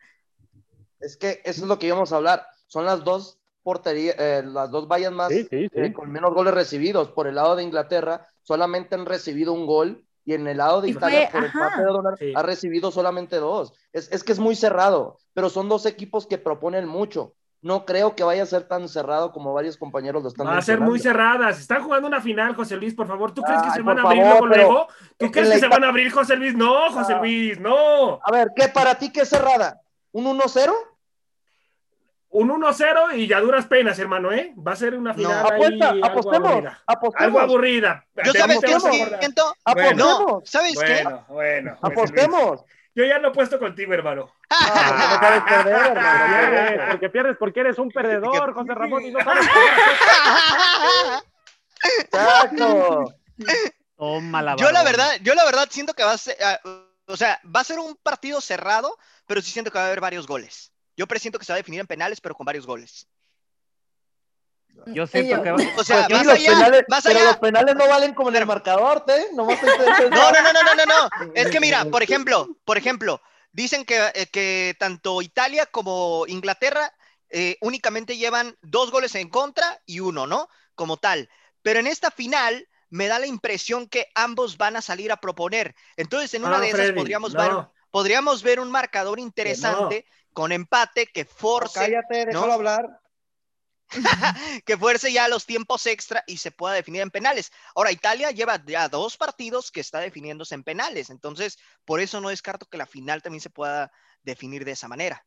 Es 1.01 1.17
que 1.17 1.41
eso 1.45 1.63
es 1.63 1.69
lo 1.69 1.79
que 1.79 1.87
íbamos 1.87 2.13
a 2.13 2.17
hablar. 2.17 2.47
Son 2.67 2.85
las 2.85 3.05
dos 3.05 3.39
porterías, 3.63 4.17
eh, 4.19 4.43
las 4.47 4.71
dos 4.71 4.87
vallas 4.89 5.13
más 5.13 5.29
Sí, 5.29 5.43
sí, 5.51 5.69
sí. 5.69 5.71
eh, 5.75 5.93
con 5.93 6.11
menos 6.11 6.33
goles 6.35 6.55
recibidos. 6.55 7.09
Por 7.11 7.27
el 7.27 7.35
lado 7.35 7.57
de 7.57 7.63
Inglaterra, 7.65 8.27
solamente 8.43 8.95
han 8.95 9.07
recibido 9.07 9.53
un 9.53 9.67
gol. 9.67 10.03
Y 10.29 10.35
en 10.35 10.49
el 10.49 10.57
lado 10.57 10.81
de 10.81 10.91
Italia, 10.91 11.29
fue- 11.31 11.41
por 11.41 11.47
el 11.47 11.53
parte 11.53 11.81
de 11.83 11.87
Donald, 11.87 12.19
Sí. 12.19 12.33
ha 12.35 12.43
recibido 12.43 12.91
solamente 12.91 13.37
dos. 13.37 13.73
Es, 13.93 14.11
es 14.11 14.25
que 14.25 14.33
es 14.33 14.41
muy 14.41 14.57
cerrado, 14.57 15.19
pero 15.35 15.49
son 15.51 15.69
dos 15.69 15.87
equipos 15.87 16.27
que 16.27 16.37
proponen 16.37 16.89
mucho. 16.89 17.35
No 17.63 17.85
creo 17.85 18.17
que 18.17 18.25
vaya 18.25 18.43
a 18.43 18.47
ser 18.47 18.65
tan 18.67 18.89
cerrado 18.89 19.31
como 19.33 19.53
varios 19.55 19.77
compañeros 19.77 20.23
lo 20.25 20.29
están 20.29 20.49
Va 20.49 20.59
a 20.59 20.63
ser 20.63 20.81
muy 20.81 20.95
mencionando. 20.95 21.33
cerrada. 21.39 21.53
Se 21.53 21.61
están 21.63 21.83
jugando 21.85 22.09
una 22.09 22.21
final, 22.21 22.57
José 22.57 22.77
Luis, 22.77 22.93
por 22.95 23.07
favor. 23.07 23.33
¿Tú 23.33 23.43
crees 23.43 23.63
que 23.63 23.69
Ay, 23.69 23.75
se 23.77 23.83
van 23.83 23.99
a 24.01 24.03
abrir 24.03 24.23
favor, 24.25 24.49
luego? 24.49 24.87
¿Tú 25.17 25.31
crees 25.31 25.49
que 25.51 25.59
se 25.61 25.69
van 25.69 25.85
a 25.85 25.89
abrir, 25.89 26.11
José 26.13 26.35
Luis? 26.37 26.57
No, 26.57 26.91
José 26.93 27.13
Ah. 27.15 27.19
Luis, 27.21 27.61
no. 27.61 28.19
A 28.25 28.33
ver, 28.33 28.49
¿qué 28.57 28.69
para 28.69 28.97
ti 28.97 29.13
qué 29.13 29.21
es 29.21 29.29
cerrada? 29.29 29.81
¿Un 30.13 30.27
1-0? 30.27 30.73
Un 32.29 32.51
1-0 32.51 33.17
y 33.17 33.27
ya 33.29 33.41
duras 33.41 33.67
penas, 33.67 33.99
hermano, 33.99 34.33
¿eh? 34.33 34.53
Va 34.57 34.73
a 34.73 34.77
ser 34.77 34.95
una 34.95 35.15
final 35.15 35.33
ahí 35.47 35.53
Apuesta, 35.55 35.89
algo 35.91 36.07
apostemos, 36.07 36.49
aburrida. 36.51 36.83
apostemos. 36.87 37.27
Algo 37.27 37.41
aburrida. 37.41 38.05
Yo 38.25 38.33
sabes 38.33 38.59
qué 38.61 38.81
siento. 38.81 39.57
Apostemos. 39.65 39.97
No, 39.97 40.43
¿sabes 40.45 40.75
qué? 40.85 41.03
Bueno, 41.05 41.25
bueno. 41.29 41.77
José 41.81 41.95
Luis. 41.95 41.99
Apostemos. 41.99 42.65
Yo 42.95 43.05
ya 43.05 43.19
lo 43.19 43.29
he 43.29 43.33
puesto 43.33 43.59
contigo, 43.59 43.93
hermano. 43.95 44.33
Ah, 44.51 45.19
no 45.21 45.21
sabes 45.21 45.43
perder, 45.43 45.83
Porque 45.83 45.99
hermano. 45.99 46.51
pierdes, 46.51 46.89
porque 46.91 47.09
pierdes, 47.11 47.37
porque 47.39 47.61
eres 47.61 47.79
un 47.79 47.91
perdedor, 47.91 48.55
José 48.55 48.75
Ramón, 48.75 49.05
y 49.05 49.11
no 49.11 49.21
sabes 49.23 49.47
Exacto. 51.85 53.15
Toma 53.97 54.43
la 54.43 54.57
Yo 54.57 54.71
la 54.73 54.83
verdad, 54.83 55.11
yo 55.23 55.35
la 55.35 55.45
verdad 55.45 55.69
siento 55.71 55.95
que 55.95 56.05
va 56.05 56.13
a 56.13 56.19
ser, 56.19 56.37
ah, 56.43 56.59
o 57.07 57.17
sea, 57.17 57.41
va 57.55 57.61
a 57.61 57.65
ser 57.65 57.79
un 57.79 57.97
partido 58.03 58.41
cerrado, 58.41 58.97
pero 59.27 59.41
sí 59.41 59.51
siento 59.51 59.71
que 59.71 59.79
va 59.79 59.85
a 59.85 59.87
haber 59.89 60.01
varios 60.01 60.27
goles. 60.27 60.73
Yo 60.97 61.07
presiento 61.07 61.39
que 61.39 61.45
se 61.45 61.53
va 61.53 61.57
a 61.57 61.59
definir 61.59 61.81
en 61.81 61.87
penales, 61.87 62.21
pero 62.21 62.35
con 62.35 62.45
varios 62.47 62.67
goles. 62.67 63.07
Yo 64.95 65.07
siento 65.07 65.43
que 65.43 65.51
va- 65.51 65.59
O 65.77 65.85
sea, 65.85 66.07
Sí, 66.07 66.13
más 66.13 66.29
allá, 66.29 66.51
penales, 66.51 66.85
más 66.89 67.05
pero 67.05 67.21
los 67.23 67.37
penales 67.39 67.77
no 67.77 67.89
valen 67.89 68.15
como 68.15 68.29
en 68.31 68.37
el 68.37 68.47
marcador, 68.47 69.05
¿te? 69.05 69.33
Nomás 69.33 69.61
te- 69.61 69.73
te- 69.73 69.77
No, 70.11 70.31
no, 70.33 70.43
no, 70.43 70.53
no, 70.53 70.63
no, 70.63 70.75
no, 70.75 70.87
no. 70.87 71.33
Es 71.35 71.51
que 71.51 71.61
mira, 71.61 71.85
por 71.91 72.03
ejemplo, 72.03 72.49
por 72.65 72.79
ejemplo, 72.79 73.21
dicen 73.53 73.85
que, 73.85 74.11
eh, 74.15 74.27
que 74.31 74.77
tanto 74.79 75.23
Italia 75.23 75.67
como 75.67 76.25
Inglaterra 76.29 76.93
eh, 77.31 77.57
únicamente 77.61 78.17
llevan 78.17 78.57
dos 78.63 78.91
goles 78.91 79.15
en 79.17 79.29
contra 79.29 79.81
y 79.87 80.01
uno, 80.01 80.27
¿no? 80.27 80.49
Como 80.75 80.97
tal. 80.99 81.29
Pero 81.63 81.81
en 81.81 81.87
esta 81.89 82.11
final 82.11 82.69
me 82.89 83.09
da 83.09 83.19
la 83.19 83.27
impresión 83.27 83.89
que 83.89 84.07
ambos 84.15 84.57
van 84.59 84.77
a 84.77 84.83
salir 84.83 85.11
a 85.11 85.17
proponer. 85.17 85.75
Entonces, 85.97 86.33
en 86.35 86.45
una 86.45 86.57
No, 86.57 86.61
de 86.61 86.67
esas 86.69 86.81
Freddy, 86.81 86.95
podríamos, 86.95 87.35
no. 87.35 87.41
ver, 87.41 87.69
podríamos 87.97 88.43
ver 88.43 88.61
un 88.61 88.71
marcador 88.71 89.19
interesante 89.19 90.05
con 90.35 90.53
empate 90.53 91.07
que 91.07 91.25
force. 91.25 91.81
Cállate, 91.81 92.27
déjalo 92.27 92.47
¿no? 92.49 92.53
hablar. 92.53 93.01
que 94.67 94.77
fuerce 94.77 95.11
ya 95.11 95.29
los 95.29 95.47
tiempos 95.47 95.87
extra 95.87 96.23
y 96.27 96.37
se 96.37 96.51
pueda 96.51 96.75
definir 96.75 97.01
en 97.01 97.11
penales. 97.11 97.51
Ahora, 97.75 97.91
Italia 97.91 98.33
lleva 98.33 98.63
ya 98.67 98.91
dos 98.91 99.17
partidos 99.17 99.71
que 99.71 99.81
está 99.81 100.01
definiéndose 100.01 100.55
en 100.55 100.63
penales, 100.63 101.09
entonces 101.09 101.57
por 101.87 102.01
eso 102.01 102.21
no 102.21 102.29
descarto 102.29 102.67
que 102.67 102.77
la 102.77 102.85
final 102.85 103.23
también 103.23 103.41
se 103.41 103.49
pueda 103.49 103.91
definir 104.23 104.67
de 104.67 104.73
esa 104.73 104.89
manera. 104.89 105.25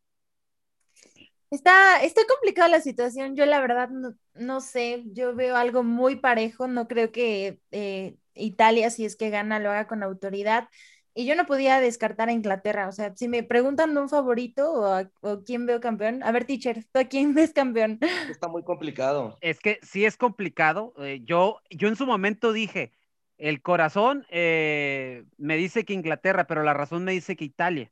Está, 1.49 2.03
está 2.03 2.21
complicada 2.27 2.69
la 2.69 2.81
situación. 2.81 3.35
Yo 3.35 3.47
la 3.47 3.61
verdad 3.61 3.89
no, 3.89 4.13
no, 4.35 4.61
sé, 4.61 5.05
yo 5.07 5.33
veo 5.33 5.55
algo 5.55 5.81
muy 5.81 6.17
parejo. 6.17 6.67
No 6.67 6.87
creo 6.87 7.11
que 7.11 7.61
eh, 7.71 8.15
Italia, 8.35 8.91
si 8.91 9.05
es 9.05 9.15
que 9.15 9.31
gana, 9.31 9.57
lo 9.57 9.71
haga 9.71 9.87
con 9.87 10.03
autoridad. 10.03 10.67
Y 11.13 11.25
yo 11.25 11.35
no 11.35 11.45
podía 11.45 11.79
descartar 11.79 12.29
a 12.29 12.33
Inglaterra. 12.33 12.87
O 12.87 12.91
sea, 12.91 13.15
si 13.15 13.27
me 13.27 13.43
preguntan 13.43 13.97
un 13.97 14.09
favorito 14.09 14.71
o, 14.73 15.09
o 15.21 15.43
quién 15.43 15.65
veo 15.65 15.79
campeón, 15.79 16.23
a 16.23 16.31
ver, 16.31 16.45
teacher, 16.45 16.85
¿tú 16.91 16.99
a 16.99 17.05
quién 17.05 17.33
ves 17.33 17.51
campeón? 17.53 17.99
Está 18.29 18.47
muy 18.47 18.63
complicado. 18.63 19.37
Es 19.41 19.59
que 19.59 19.79
sí 19.81 20.05
es 20.05 20.17
complicado. 20.17 20.93
Eh, 20.97 21.21
yo, 21.23 21.59
yo 21.69 21.87
en 21.87 21.95
su 21.95 22.05
momento 22.05 22.53
dije, 22.53 22.91
el 23.37 23.61
corazón 23.61 24.25
eh, 24.29 25.25
me 25.37 25.55
dice 25.55 25.85
que 25.85 25.93
Inglaterra, 25.93 26.45
pero 26.45 26.63
la 26.63 26.73
razón 26.73 27.03
me 27.03 27.13
dice 27.13 27.35
que 27.35 27.45
Italia. 27.45 27.91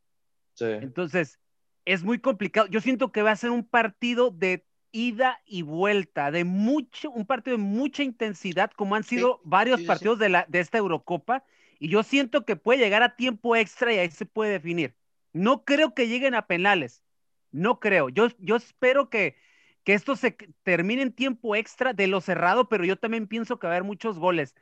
Sí. 0.53 0.65
Entonces, 0.65 1.39
es 1.86 2.03
muy 2.03 2.19
complicado. 2.19 2.67
Yo 2.67 2.82
siento 2.82 3.12
que 3.12 3.21
va 3.21 3.32
a 3.32 3.36
ser 3.36 3.51
un 3.51 3.63
partido 3.63 4.30
de 4.30 4.65
ida 4.91 5.39
y 5.45 5.62
vuelta, 5.62 6.32
de 6.32 6.43
mucho, 6.43 7.12
un 7.12 7.25
partido 7.25 7.58
de 7.58 7.63
mucha 7.63 8.03
intensidad, 8.03 8.71
como 8.71 8.95
han 8.95 9.03
sido 9.03 9.36
sí, 9.36 9.41
varios 9.45 9.82
sí, 9.82 9.86
partidos 9.86 10.17
sí. 10.17 10.23
De, 10.23 10.30
la, 10.30 10.45
de 10.47 10.60
esta 10.60 10.77
Eurocopa, 10.77 11.43
y 11.80 11.90
yo 11.90 12.04
siento 12.04 12.46
que 12.46 12.56
puede 12.56 12.80
llegar 12.80 13.04
a 13.04 13.16
tiempo 13.16 13.56
extra 13.56 13.94
y 13.94 13.98
ahí 14.00 14.12
se 14.12 14.26
puede 14.26 14.52
definir. 14.52 14.96
No 15.34 15.63
creo 15.66 15.94
que 15.94 16.08
lleguen 16.08 16.36
a 16.36 16.48
penales, 16.48 17.04
no 17.52 17.80
creo. 17.80 18.10
Yo, 18.10 18.30
yo 18.40 18.56
espero 18.56 19.10
que, 19.10 19.36
que 19.84 19.94
esto 19.94 20.16
se 20.16 20.32
termine 20.63 21.02
en 21.04 21.13
tiempo 21.13 21.56
extra 21.56 21.94
de 21.94 22.08
lo 22.08 22.22
cerrado, 22.22 22.70
pero 22.70 22.86
yo 22.86 22.98
también 22.98 23.28
pienso 23.28 23.60
que 23.60 23.68
va 23.68 23.74
a 23.74 23.76
haber 23.78 23.86
muchos 23.88 24.20
goles. 24.20 24.56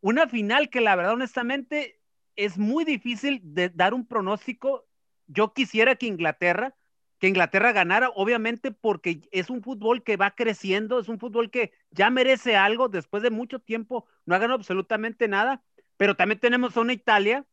Una 0.00 0.28
final 0.28 0.70
que 0.70 0.80
la 0.80 0.96
verdad, 0.96 1.14
honestamente, 1.14 2.00
es 2.36 2.58
muy 2.58 2.84
difícil 2.84 3.40
de 3.42 3.70
dar 3.70 3.94
un 3.94 4.06
pronóstico 4.06 4.86
yo 5.30 5.52
quisiera 5.54 5.94
que 5.96 6.06
Inglaterra, 6.06 6.76
que 7.18 7.28
Inglaterra 7.28 7.72
ganara, 7.72 8.10
obviamente 8.10 8.72
porque 8.72 9.20
es 9.30 9.50
un 9.50 9.62
fútbol 9.62 10.02
que 10.02 10.16
va 10.16 10.32
creciendo, 10.32 10.98
es 10.98 11.08
un 11.08 11.18
fútbol 11.18 11.50
que 11.50 11.72
ya 11.90 12.10
merece 12.10 12.56
algo, 12.56 12.88
después 12.88 13.22
de 13.22 13.30
mucho 13.30 13.60
tiempo 13.60 14.06
no 14.26 14.34
ha 14.34 14.38
ganado 14.38 14.58
absolutamente 14.58 15.28
nada, 15.28 15.62
pero 16.00 16.16
también 16.16 16.40
tenemos 16.40 16.74
a 16.74 16.80
una 16.80 16.94
Italia 16.94 17.44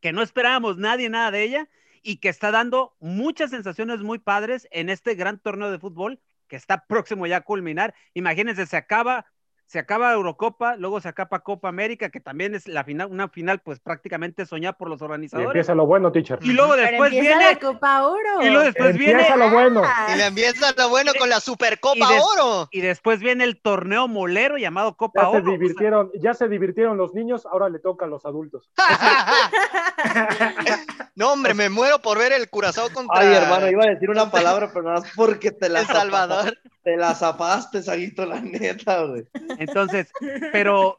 que 0.00 0.10
no 0.10 0.22
esperábamos 0.22 0.78
nadie 0.78 1.10
nada 1.10 1.30
de 1.30 1.42
ella 1.42 1.68
y 2.02 2.20
que 2.20 2.30
está 2.30 2.50
dando 2.50 2.96
muchas 3.00 3.50
sensaciones 3.50 4.00
muy 4.00 4.18
padres 4.18 4.66
en 4.70 4.88
este 4.88 5.14
gran 5.14 5.38
torneo 5.38 5.70
de 5.70 5.78
fútbol 5.78 6.18
que 6.48 6.56
está 6.56 6.86
próximo 6.86 7.26
ya 7.26 7.36
a 7.36 7.40
culminar. 7.42 7.94
Imagínense, 8.14 8.64
se 8.64 8.78
acaba 8.78 9.26
se 9.66 9.80
acaba 9.80 10.12
Eurocopa, 10.12 10.76
luego 10.76 11.00
se 11.00 11.08
acaba 11.08 11.40
Copa 11.40 11.68
América, 11.68 12.08
que 12.10 12.20
también 12.20 12.54
es 12.54 12.68
la 12.68 12.84
final, 12.84 13.08
una 13.10 13.28
final 13.28 13.58
pues 13.58 13.80
prácticamente 13.80 14.46
soñada 14.46 14.74
por 14.74 14.88
los 14.88 15.02
organizadores. 15.02 15.48
Y 15.48 15.50
empieza 15.50 15.74
lo 15.74 15.86
bueno, 15.86 16.12
teacher. 16.12 16.38
Y 16.42 16.52
luego 16.52 16.76
después 16.76 17.10
Pero 17.10 17.22
viene 17.22 17.44
la 17.52 17.58
Copa 17.58 18.06
Oro. 18.06 18.42
y 18.42 18.46
luego 18.50 18.64
después 18.64 18.90
empieza 18.92 19.34
viene 19.34 19.36
lo 19.36 19.50
bueno. 19.50 19.82
Y 20.14 20.18
le 20.18 20.26
empieza 20.26 20.72
lo 20.78 20.88
bueno 20.88 21.10
con 21.18 21.28
la 21.28 21.40
Supercopa 21.40 21.96
y 21.96 22.14
des- 22.14 22.22
Oro. 22.38 22.68
y 22.70 22.80
después 22.80 23.18
viene 23.18 23.42
el 23.44 23.60
torneo 23.60 24.06
molero 24.06 24.56
llamado 24.56 24.96
Copa 24.96 25.22
Ya 25.24 25.30
se 25.32 25.36
Oro. 25.38 25.50
divirtieron, 25.50 26.10
ya 26.14 26.34
se 26.34 26.48
divirtieron 26.48 26.96
los 26.96 27.12
niños, 27.14 27.44
ahora 27.46 27.68
le 27.68 27.80
toca 27.80 28.04
a 28.04 28.08
los 28.08 28.24
adultos. 28.24 28.70
no, 31.16 31.32
hombre, 31.32 31.54
me 31.54 31.68
muero 31.70 32.00
por 32.00 32.18
ver 32.18 32.32
el 32.32 32.48
Curazao 32.50 32.90
contra 32.90 33.20
Ay, 33.20 33.34
hermano, 33.34 33.68
iba 33.70 33.84
a 33.84 33.88
decir 33.88 34.10
una 34.10 34.30
palabra, 34.30 34.68
pero 34.72 34.82
nada 34.84 35.00
más 35.00 35.10
porque 35.16 35.50
te 35.50 35.68
la 35.68 35.80
El 35.80 35.86
Salvador. 35.86 36.56
Te 36.82 36.96
la 36.96 37.14
zafaste, 37.16 37.82
Saguito, 37.82 38.24
la 38.26 38.40
neta, 38.40 39.02
güey. 39.02 39.26
Entonces, 39.58 40.12
pero 40.52 40.98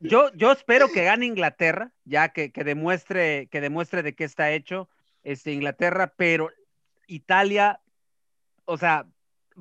yo, 0.00 0.32
yo 0.34 0.52
espero 0.52 0.88
que 0.88 1.04
gane 1.04 1.26
Inglaterra, 1.26 1.92
ya 2.04 2.30
que, 2.30 2.52
que 2.52 2.64
demuestre, 2.64 3.48
que 3.48 3.60
demuestre 3.60 4.02
de 4.02 4.14
qué 4.14 4.24
está 4.24 4.50
hecho 4.52 4.88
este, 5.22 5.52
Inglaterra, 5.52 6.12
pero 6.16 6.50
Italia, 7.06 7.80
o 8.64 8.76
sea, 8.76 9.06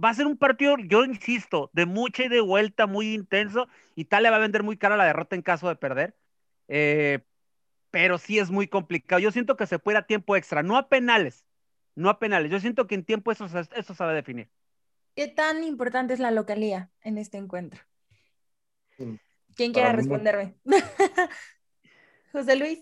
va 0.01 0.09
a 0.09 0.13
ser 0.13 0.27
un 0.27 0.37
partido, 0.37 0.75
yo 0.77 1.05
insisto, 1.05 1.69
de 1.73 1.85
mucha 1.85 2.23
y 2.23 2.29
de 2.29 2.41
vuelta, 2.41 2.87
muy 2.87 3.13
intenso. 3.13 3.67
Italia 3.95 4.31
va 4.31 4.37
a 4.37 4.41
vender 4.41 4.63
muy 4.63 4.77
cara 4.77 4.97
la 4.97 5.05
derrota 5.05 5.35
en 5.35 5.41
caso 5.41 5.67
de 5.67 5.75
perder. 5.75 6.15
Eh, 6.67 7.19
pero 7.91 8.17
sí 8.17 8.39
es 8.39 8.49
muy 8.49 8.67
complicado. 8.67 9.19
Yo 9.19 9.31
siento 9.31 9.55
que 9.55 9.67
se 9.67 9.77
puede 9.77 9.99
a 9.99 10.07
tiempo 10.07 10.35
extra, 10.35 10.63
no 10.63 10.77
a 10.77 10.89
penales, 10.89 11.45
no 11.93 12.09
a 12.09 12.17
penales. 12.17 12.51
Yo 12.51 12.59
siento 12.59 12.87
que 12.87 12.95
en 12.95 13.05
tiempo 13.05 13.31
eso, 13.31 13.45
eso 13.45 13.93
se 13.93 14.03
va 14.03 14.09
a 14.09 14.15
definir. 14.15 14.49
¿Qué 15.15 15.27
tan 15.27 15.63
importante 15.63 16.15
es 16.15 16.19
la 16.19 16.31
localía 16.31 16.89
en 17.01 17.19
este 17.19 17.37
encuentro? 17.37 17.81
Mm, 18.97 19.15
¿Quién 19.55 19.73
quiera 19.73 19.91
mí 19.91 19.97
responderme? 19.97 20.55
José 22.31 22.55
Luis. 22.55 22.79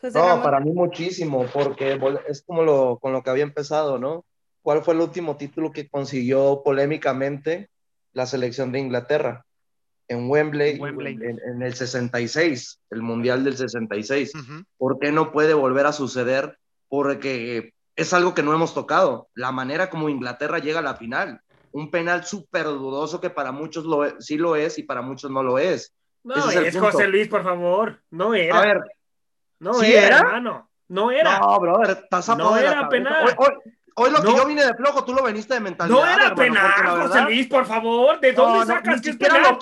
José 0.00 0.18
No, 0.18 0.26
Ramón. 0.26 0.42
para 0.42 0.60
mí 0.60 0.72
muchísimo, 0.72 1.46
porque 1.52 1.98
es 2.28 2.42
como 2.42 2.62
lo, 2.62 2.98
con 2.98 3.12
lo 3.12 3.22
que 3.22 3.30
había 3.30 3.42
empezado, 3.44 3.98
¿no? 3.98 4.24
¿Cuál 4.62 4.82
fue 4.82 4.94
el 4.94 5.00
último 5.00 5.36
título 5.36 5.72
que 5.72 5.88
consiguió 5.88 6.62
polémicamente 6.64 7.68
la 8.12 8.26
selección 8.26 8.72
de 8.72 8.80
Inglaterra? 8.80 9.44
En 10.08 10.28
Wembley, 10.28 10.78
Wembley. 10.78 11.14
En, 11.14 11.40
en 11.46 11.62
el 11.62 11.74
66, 11.74 12.80
el 12.90 13.02
Mundial 13.02 13.44
del 13.44 13.56
66. 13.56 14.34
Ujú. 14.34 14.64
¿Por 14.76 14.98
qué 14.98 15.12
no 15.12 15.32
puede 15.32 15.54
volver 15.54 15.86
a 15.86 15.92
suceder? 15.92 16.58
Porque 16.88 17.72
es 17.96 18.12
algo 18.12 18.34
que 18.34 18.42
no 18.42 18.52
hemos 18.54 18.74
tocado. 18.74 19.28
La 19.34 19.52
manera 19.52 19.88
como 19.88 20.10
Inglaterra 20.10 20.58
llega 20.58 20.80
a 20.80 20.82
la 20.82 20.96
final. 20.96 21.40
Un 21.74 21.90
penal 21.90 22.24
súper 22.24 22.64
dudoso 22.66 23.20
que 23.20 23.30
para 23.30 23.50
muchos 23.50 23.84
lo, 23.84 24.04
e- 24.04 24.14
sí 24.20 24.36
lo 24.38 24.54
es 24.54 24.78
y 24.78 24.84
para 24.84 25.02
muchos 25.02 25.28
no 25.28 25.42
lo 25.42 25.58
es. 25.58 25.92
No, 26.22 26.36
Ese 26.36 26.68
es, 26.68 26.74
es. 26.76 26.80
José 26.80 27.08
Luis, 27.08 27.26
por 27.26 27.42
favor. 27.42 28.00
No 28.10 28.32
era. 28.32 28.56
A 28.56 28.60
ver, 28.62 28.80
no 29.58 29.74
¿sí 29.74 29.92
era, 29.92 30.06
era? 30.06 30.18
hermano. 30.18 30.70
No 30.86 31.10
era. 31.10 31.40
No, 31.40 31.58
brother, 31.58 31.98
estás 32.04 32.28
a 32.28 32.36
No 32.36 32.56
era 32.56 32.88
penal. 32.88 33.24
Hoy, 33.26 33.32
hoy- 33.38 33.72
hoy 33.96 34.10
lo 34.12 34.18
que 34.22 34.30
No. 34.30 34.36
yo 34.36 34.46
vine 34.46 34.64
de 34.64 34.74
flojo, 34.74 35.04
tú 35.04 35.14
lo 35.14 35.24
veniste 35.24 35.54
de 35.54 35.60
mentalidad. 35.60 35.98
No, 35.98 36.04
era 36.06 36.14
hermano, 36.28 36.34
penal, 36.36 37.08
José 37.08 37.20
Luis, 37.22 37.46
por 37.48 37.66
favor. 37.66 38.20
¿De 38.20 38.32
dónde 38.32 38.58
No, 38.60 38.64
no, 38.64 38.66
sacas 38.66 38.96
ni 38.96 39.02
que 39.02 39.08
es 39.10 39.14
siquiera 39.16 39.34
penal? 39.34 39.58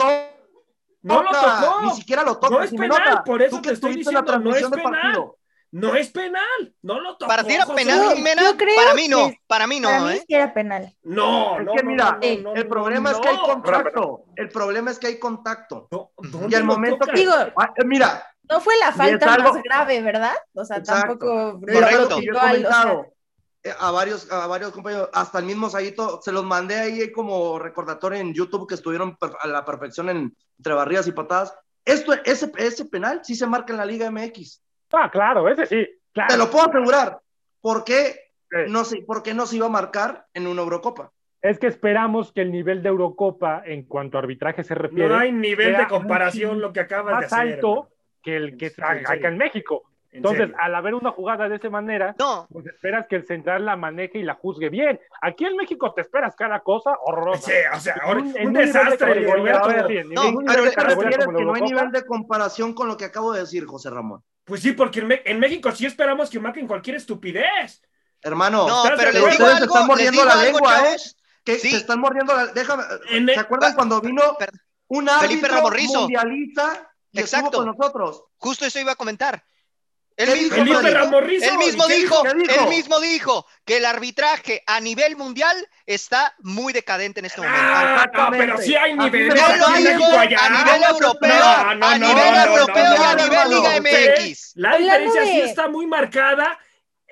No 1.01 1.23
lo 1.23 1.31
tocó. 1.31 1.81
Ni 1.83 1.91
siquiera 1.93 2.23
lo 2.25 2.35
toca. 2.39 2.55
No 2.57 2.63
es 2.63 2.71
penal, 2.73 3.23
por 3.25 3.41
eso 3.41 3.57
tú 3.57 3.63
te 3.63 3.69
que 3.69 3.75
estoy 3.75 3.91
estuviste 3.93 4.11
en 4.11 4.15
la 4.17 4.39
diciendo, 4.39 4.51
no 4.51 4.55
es 4.55 4.85
penal. 4.85 5.31
No 5.73 5.95
es 5.95 6.11
penal. 6.11 6.75
No 6.83 7.01
lo 7.01 7.17
tocó. 7.17 7.29
Para 7.29 7.45
ti 7.45 7.55
era 7.55 7.67
penal. 7.67 8.15
Jimena. 8.15 8.43
Para 8.77 8.95
mí 8.95 9.09
no, 9.09 9.33
para 9.47 9.67
mí 9.67 9.81
no, 9.81 9.89
Para 9.89 10.05
mí 10.05 10.13
¿eh? 10.13 10.25
sí 10.29 10.35
era 10.35 10.53
penal. 10.53 10.95
No, 11.03 11.59
Es 11.59 11.65
no, 11.67 11.73
que 11.73 11.83
no, 11.83 11.91
mira, 11.91 12.05
no, 12.13 12.19
no, 12.37 12.43
no, 12.43 12.55
El 12.55 12.69
problema 12.69 13.11
no, 13.11 13.17
es 13.17 13.23
que 13.23 13.29
hay 13.31 13.37
contacto. 13.39 14.25
El 14.37 14.49
problema 14.51 14.91
es 14.91 14.99
que 14.99 15.07
hay 15.07 15.19
contacto. 15.19 15.89
No, 15.91 16.11
Ujú. 16.17 16.29
¿dónde 16.31 16.49
Y 16.51 16.55
al 16.55 16.65
momento 16.65 17.07
que- 17.07 17.13
Digo, 17.21 17.33
Ah, 17.57 17.73
eh, 17.77 17.85
Mira, 17.87 18.23
no 18.51 18.61
fue 18.61 18.77
la 18.79 18.93
falta 18.93 19.33
algo- 19.35 19.55
más 19.55 19.63
grave, 19.63 20.03
¿verdad? 20.03 20.35
O 20.55 20.65
sea, 20.65 20.77
Exacto. 20.77 21.17
tampoco 21.19 21.61
Correcto. 21.61 22.01
lo 22.01 22.09
que 22.09 22.15
yo 22.15 22.17
he 22.21 22.25
igual, 22.25 22.67
o 22.67 22.69
sea, 22.69 22.83
comentado 22.83 23.07
eh, 23.65 23.75
a 23.79 23.91
varios, 23.93 24.31
a 24.31 24.47
varios 24.49 24.73
compañeros, 24.73 25.09
hasta 25.15 25.39
el 25.39 25.45
mismo 25.47 25.71
Saguito, 25.71 26.21
se 26.23 26.33
los 26.33 26.45
mandé 26.45 26.75
ahí 26.81 27.13
como 27.13 27.59
recordatorio 27.59 28.19
en 28.21 28.35
YouTube 28.35 28.69
que 28.69 28.75
estuvieron 28.75 29.17
a 29.41 29.47
la 29.47 29.65
perfección 29.65 30.11
en, 30.11 30.37
entre 30.59 30.75
barridas 30.75 31.07
y 31.07 31.13
patadas. 31.13 31.55
Esto, 31.85 32.13
ese, 32.25 32.53
ese 32.59 32.85
penal 32.87 33.21
sí 33.23 33.35
se 33.37 33.47
marca 33.47 33.73
en 33.73 33.79
la 33.79 33.87
Liga 33.87 34.11
MX. 34.11 34.61
Ah, 34.93 35.11
claro, 35.11 35.49
ese 35.49 35.67
sí. 35.67 35.87
Claro. 36.13 36.29
Te 36.33 36.39
lo 36.39 36.51
puedo 36.51 36.69
asegurar. 36.69 37.19
¿Por 37.61 37.85
qué 37.85 38.17
Sí. 38.51 38.59
no 38.69 38.85
se, 38.85 39.01
por 39.03 39.23
qué 39.23 39.33
no 39.33 39.47
se 39.47 39.57
iba 39.57 39.67
a 39.67 39.71
marcar 39.71 40.27
en 40.35 40.47
una 40.47 40.61
Eurocopa? 40.63 41.11
Es 41.41 41.59
que 41.59 41.67
esperamos 41.67 42.33
que 42.33 42.43
el 42.43 42.53
nivel 42.53 42.83
de 42.83 42.91
Eurocopa 42.91 43.63
en 43.65 43.85
cuanto 43.85 44.19
a 44.19 44.21
arbitraje 44.21 44.63
se 44.63 44.75
refiere 44.75 45.09
No 45.09 45.17
hay 45.19 45.33
nivel 45.33 45.77
de 45.77 45.87
comparación 45.89 46.61
lo 46.61 46.73
que 46.73 46.81
acabas 46.81 47.07
de 47.07 47.13
más 47.25 47.33
hacer. 47.33 47.55
alto 47.55 47.69
hermano. 47.73 47.89
que 48.23 48.37
el 48.37 48.57
que 48.59 48.67
está 48.67 48.91
acá 48.93 49.29
en 49.29 49.39
México. 49.39 49.83
En 50.13 50.19
Entonces, 50.19 50.51
al 50.59 50.75
haber 50.75 50.95
una 50.95 51.11
jugada 51.11 51.49
de 51.49 51.57
esa 51.57 51.71
manera, 51.71 52.15
No, 52.19 52.47
pues 52.53 52.67
esperas 52.67 53.07
que 53.09 53.17
el 53.17 53.27
central 53.27 53.65
la 53.65 53.75
maneje 53.77 54.19
y 54.19 54.23
la 54.23 54.35
juzgue 54.35 54.69
bien. 54.69 55.01
Aquí 55.23 55.47
en 55.47 55.57
México 55.57 55.95
te 55.95 56.03
esperas 56.03 56.37
cada 56.37 56.61
cosa 56.61 56.93
horrorosa. 57.03 57.51
Sí, 57.51 57.57
o 57.75 57.81
sea, 57.81 57.95
En 57.95 58.01
ahora, 58.03 58.21
un- 58.21 58.27
en 58.27 58.33
un 58.43 58.47
un 58.49 58.53
nivel 58.53 58.53
de 58.53 58.67
desastre. 58.67 60.05
No, 60.05 60.23
pero 60.47 60.63
te 60.65 60.69
¿Te 60.71 60.75
categoría 60.77 61.11
refieres 61.11 61.27
que 61.27 61.45
no 61.45 61.55
hay 61.55 61.63
nivel 61.63 61.91
de 61.91 62.05
comparación 62.05 62.75
con 62.75 62.89
lo 62.89 62.97
que 62.99 63.07
acabo 63.07 63.33
de 63.33 63.41
decir, 63.41 63.65
José 63.65 63.89
Ramón? 63.89 64.23
Pues 64.53 64.61
sí, 64.61 64.73
porque 64.73 65.01
en, 65.01 65.19
en 65.25 65.41
México 65.41 65.73
sí 65.73 65.87
esperamos 65.87 66.29
que 66.29 66.39
marquen 66.39 66.67
cualquier 66.67 66.97
estupidez. 66.97 67.81
Hermano, 68.21 68.69
no, 68.69 68.85
¿estás 68.85 68.99
pero 68.99 69.13
les 69.13 69.15
digo 69.15 69.29
Ustedes 69.31 69.49
se 69.49 69.63
algo, 69.63 69.65
están 69.75 69.87
mordiendo 69.87 70.25
la 70.27 70.33
algo, 70.35 70.45
lengua, 70.45 70.75
¿eh? 70.75 70.83
chavos. 70.85 71.17
que 71.43 71.59
Sí. 71.59 71.71
se 71.71 71.77
están 71.79 72.01
mordiendo 72.01 72.37
la... 72.37 72.47
Déjame, 72.49 72.83
En- 73.09 73.27
¿se 73.29 73.41
acuerdan 73.41 73.75
cuando 73.75 74.03
vino 74.03 74.37
un 74.89 75.09
Felipe 75.09 75.47
árbitro 75.47 75.71
Rizo. 75.71 76.01
mundialista 76.01 76.87
y 77.13 77.21
Exacto. 77.21 77.47
estuvo 77.47 77.65
con 77.65 77.75
nosotros? 77.79 78.25
Justo 78.37 78.67
eso 78.67 78.79
iba 78.79 78.93
a 78.93 78.97
comentar. 78.97 79.43
Él 80.17 80.29
¿Qué 80.29 80.35
mismo, 80.37 80.65
dijo 80.65 80.81
él 80.81 81.59
mismo 81.59 81.85
¿y 81.85 81.89
qué 81.89 81.97
dijo, 81.97 82.23
¿Qué 82.23 82.35
dijo? 82.35 82.63
él 82.63 82.69
mismo 82.69 83.01
dijo 83.01 83.47
que 83.65 83.79
el 83.79 83.87
arbitraje 83.87 84.63
a 84.67 84.81
nivel 84.81 85.17
mundial 85.17 85.57
está 85.87 86.35
muy 86.41 86.73
decadente 86.73 87.21
en 87.21 87.27
este 87.27 87.41
momento. 87.41 87.61
Ah, 87.65 88.11
no, 88.13 88.31
pero 88.31 88.59
sí 88.59 88.77
hay 88.77 88.93
A 88.93 88.97
mí 88.97 89.05
nivel. 89.05 89.29
me 89.29 89.35
No 89.35 89.49
lo 89.49 89.53
dijo 89.55 89.67
a 89.67 90.51
nivel 90.51 90.81
No, 90.81 90.89
europeo, 90.89 91.31
no, 91.35 91.75
no, 91.75 91.87
a 91.87 91.99
no, 91.99 92.07
nivel 92.09 92.35
no, 92.35 92.45
no, 92.47 92.57
europeo 92.57 92.85
no, 92.85 92.95
y 92.97 93.07
a 93.07 93.15
no, 93.15 93.23
nivel 93.25 93.41
no, 93.45 93.49
Liga 93.49 93.71
no. 93.75 93.81
MX. 93.81 94.53
La 94.57 94.77
diferencia 94.77 95.25
sí 95.25 95.41
está 95.41 95.69
muy 95.69 95.87
marcada 95.87 96.59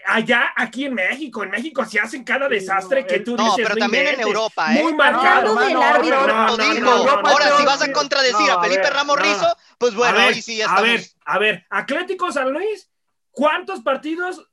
allá, 0.07 0.53
aquí 0.57 0.87
en 0.87 0.95
México, 0.95 1.43
en 1.43 1.51
México 1.51 1.85
se 1.85 2.01
hacen 2.01 2.25
cada 2.25 2.49
desastre 2.49 3.07
que 3.07 3.21
tú 3.21 3.37
No, 3.37 3.45
dices. 3.45 3.61
pero 3.63 3.77
también 3.77 4.07
en. 4.09 4.21
Europa, 4.21 4.75
¿eh? 4.75 4.83
Muy 4.83 4.93
No, 4.93 4.99
marcado. 4.99 5.55
no, 5.55 5.61
ahora- 5.61 5.99
No, 5.99 6.03
no, 6.03 6.27
no, 6.27 6.57
no, 6.57 6.57
no, 6.57 6.75
si 6.75 6.81
no, 6.81 7.65
vas 7.65 7.83
a 7.83 7.87
no, 7.87 7.93
contradecir 7.93 8.47
no, 8.47 8.59
a 8.59 8.63
Felipe 8.63 8.91
Ramos 8.91 9.17
no. 9.17 9.23
Rizo, 9.23 9.57
pues 9.79 9.95
bueno, 9.95 10.19
ahí 10.19 10.41
sí 10.43 10.57
ya 10.57 10.67
a 10.67 10.81
ver, 10.81 11.05
a 11.25 11.39
ver, 11.39 11.67
Atlético 11.71 12.33
San 12.33 12.51
Luis, 12.53 12.90
¿cuántos 13.31 13.81
partidos 13.81 14.49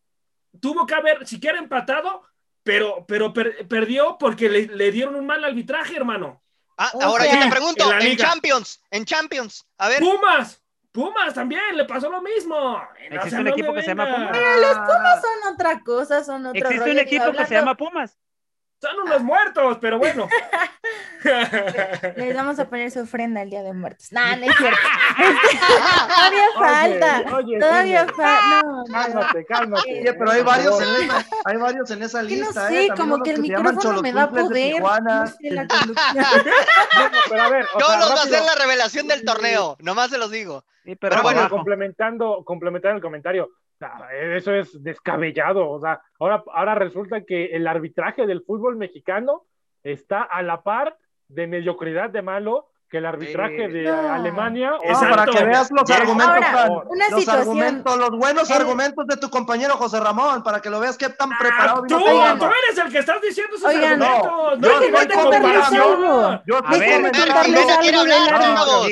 tuvo 0.60 0.86
que 0.86 0.96
haber 0.96 1.28
siquiera 1.28 1.60
empatado, 1.60 2.24
pero, 2.64 3.06
pero 3.08 3.32
per- 3.34 3.68
perdió 3.68 4.18
porque 4.20 4.50
le, 4.50 4.68
le 4.68 4.92
dieron 4.92 5.16
un 5.16 5.26
mal 5.26 5.44
arbitraje, 5.44 5.96
hermano? 5.96 6.42
Ah, 6.78 6.92
O 6.94 7.02
ahora 7.02 7.24
sea, 7.26 7.34
yo 7.36 7.40
te 7.46 7.50
pregunto, 7.52 7.92
en. 8.00 8.18
Champions, 8.18 8.82
en 8.92 9.06
Champions, 9.06 9.66
a 9.78 9.88
ver, 9.90 10.00
Pumas, 10.00 10.62
Pumas 10.92 11.34
también 11.34 11.62
le 11.76 11.86
pasó 11.86 12.10
lo 12.10 12.22
mismo. 12.22 12.82
Existe 13.00 13.28
O 13.28 13.30
sea, 13.30 13.40
un 13.40 13.46
no 13.46 13.52
equipo 13.52 13.74
que 13.74 13.82
se 13.82 13.88
llama 13.88 14.06
venga. 14.06 14.86
Pumas. 14.86 15.22
Son 15.22 15.54
otra 15.54 15.80
cosa, 15.84 16.24
son 16.24 16.46
otro 16.46 16.60
Existe 16.60 16.80
rollo. 16.80 16.92
un 16.92 17.00
equipo 17.00 17.32
que 17.32 17.46
se 17.46 17.54
llama 17.56 17.76
Pumas. 17.76 18.18
Son 18.80 18.92
unos 19.06 19.24
muertos, 19.24 19.80
pero 19.82 19.98
bueno. 19.98 20.30
Les 22.16 22.36
vamos 22.36 22.60
a 22.60 22.70
poner 22.70 22.92
su 22.92 23.00
ofrenda 23.00 23.42
el 23.42 23.50
Día 23.50 23.64
de 23.64 23.74
Muertos. 23.74 24.12
No, 24.12 24.22
no 24.36 24.46
es 24.46 24.56
cierto. 24.56 24.80
todavía 26.16 26.46
falta. 26.56 27.36
oye, 27.36 27.60
todavía 27.60 28.06
falta. 28.06 28.62
No, 28.62 28.72
no, 28.72 28.78
no. 28.78 28.94
Cálmate, 28.94 29.46
cálmate. 29.46 30.00
Oye, 30.00 30.14
pero 30.14 30.32
hay 30.32 30.44
varios 30.44 30.80
en 30.80 31.04
esa, 31.04 31.26
hay 31.46 31.58
varios 31.58 31.92
en 31.92 32.04
esa 32.04 32.22
no 32.22 32.28
lista, 32.30 32.68
sé, 32.68 32.86
¿eh? 32.86 32.88
También 32.90 32.96
como 32.98 33.24
que 33.24 33.32
el 33.32 33.42
micrófono 33.42 34.02
me 34.04 34.14
da 34.14 34.30
poder. 34.30 34.76
Tijuana. 34.76 35.22
No 35.22 35.28
sé, 35.28 35.52
la 35.52 35.68
conducción. 35.68 36.26
Bueno, 36.98 37.18
pero 37.30 37.42
a 37.42 37.50
ver, 37.50 37.66
o 37.74 37.80
yo 37.80 37.86
sea, 37.86 38.00
los 38.00 38.10
va 38.10 38.14
a 38.14 38.16
rápido, 38.18 38.38
hacer 38.38 38.46
la 38.46 38.64
revelación 38.64 39.08
del 39.08 39.24
torneo, 39.24 39.78
nomás 39.80 40.10
se 40.10 40.18
los 40.18 40.32
digo. 40.32 40.64
Sí, 40.84 40.96
pero, 40.96 41.16
Pero 41.16 41.24
bueno, 41.24 41.50
complementando, 41.50 42.44
complementando 42.46 42.96
el 42.96 43.02
comentario, 43.02 43.50
eso 44.22 44.54
es 44.54 44.82
descabellado. 44.84 45.70
O 45.70 45.80
sea, 45.80 46.02
ahora, 46.20 46.44
ahora 46.54 46.76
resulta 46.76 47.22
que 47.22 47.46
el 47.48 47.68
arbitraje 47.68 48.26
del 48.26 48.44
fútbol 48.44 48.76
mexicano 48.78 49.44
está 49.84 50.22
a 50.24 50.42
la 50.42 50.64
par 50.64 50.98
de 51.28 51.48
mediocridad 51.48 52.10
de 52.10 52.22
malo 52.22 52.70
que 52.90 53.00
el 53.00 53.06
arbitraje 53.06 53.68
Sí. 53.68 53.74
de 53.74 53.84
No. 53.84 54.14
Alemania. 54.14 54.72
Exacto. 54.82 55.10
para 55.16 55.26
que 55.26 55.44
veas 55.44 55.70
los 55.72 55.92
argumentos, 55.92 56.36
Ahora, 56.36 56.52
Fran, 56.52 56.72
una 56.88 57.10
los 57.10 57.20
situación- 57.20 57.38
argumentos, 57.42 57.98
los 57.98 58.10
buenos 58.12 58.50
El- 58.50 58.56
argumentos 58.62 59.08
de 59.08 59.18
tu 59.18 59.30
compañero 59.30 59.74
José 59.76 60.00
Ramón, 60.00 60.42
para 60.42 60.62
que 60.62 60.70
lo 60.70 60.80
veas 60.80 60.98
qué 60.98 61.10
tan 61.10 61.34
Ah, 61.34 61.38
preparado 61.38 61.84
tú, 61.86 61.98
eres 61.98 62.78
el 62.86 62.90
que 62.92 63.00
estás 63.00 63.22
diciendo 63.22 63.58
esos 63.58 63.70
Oigan, 63.70 64.02
argumentos. 64.02 64.32
no, 64.32 64.56
No, 64.56 64.62
yo 64.62 64.80
estoy. 64.80 65.08
Yo 66.46 66.58
estoy. 66.60 66.80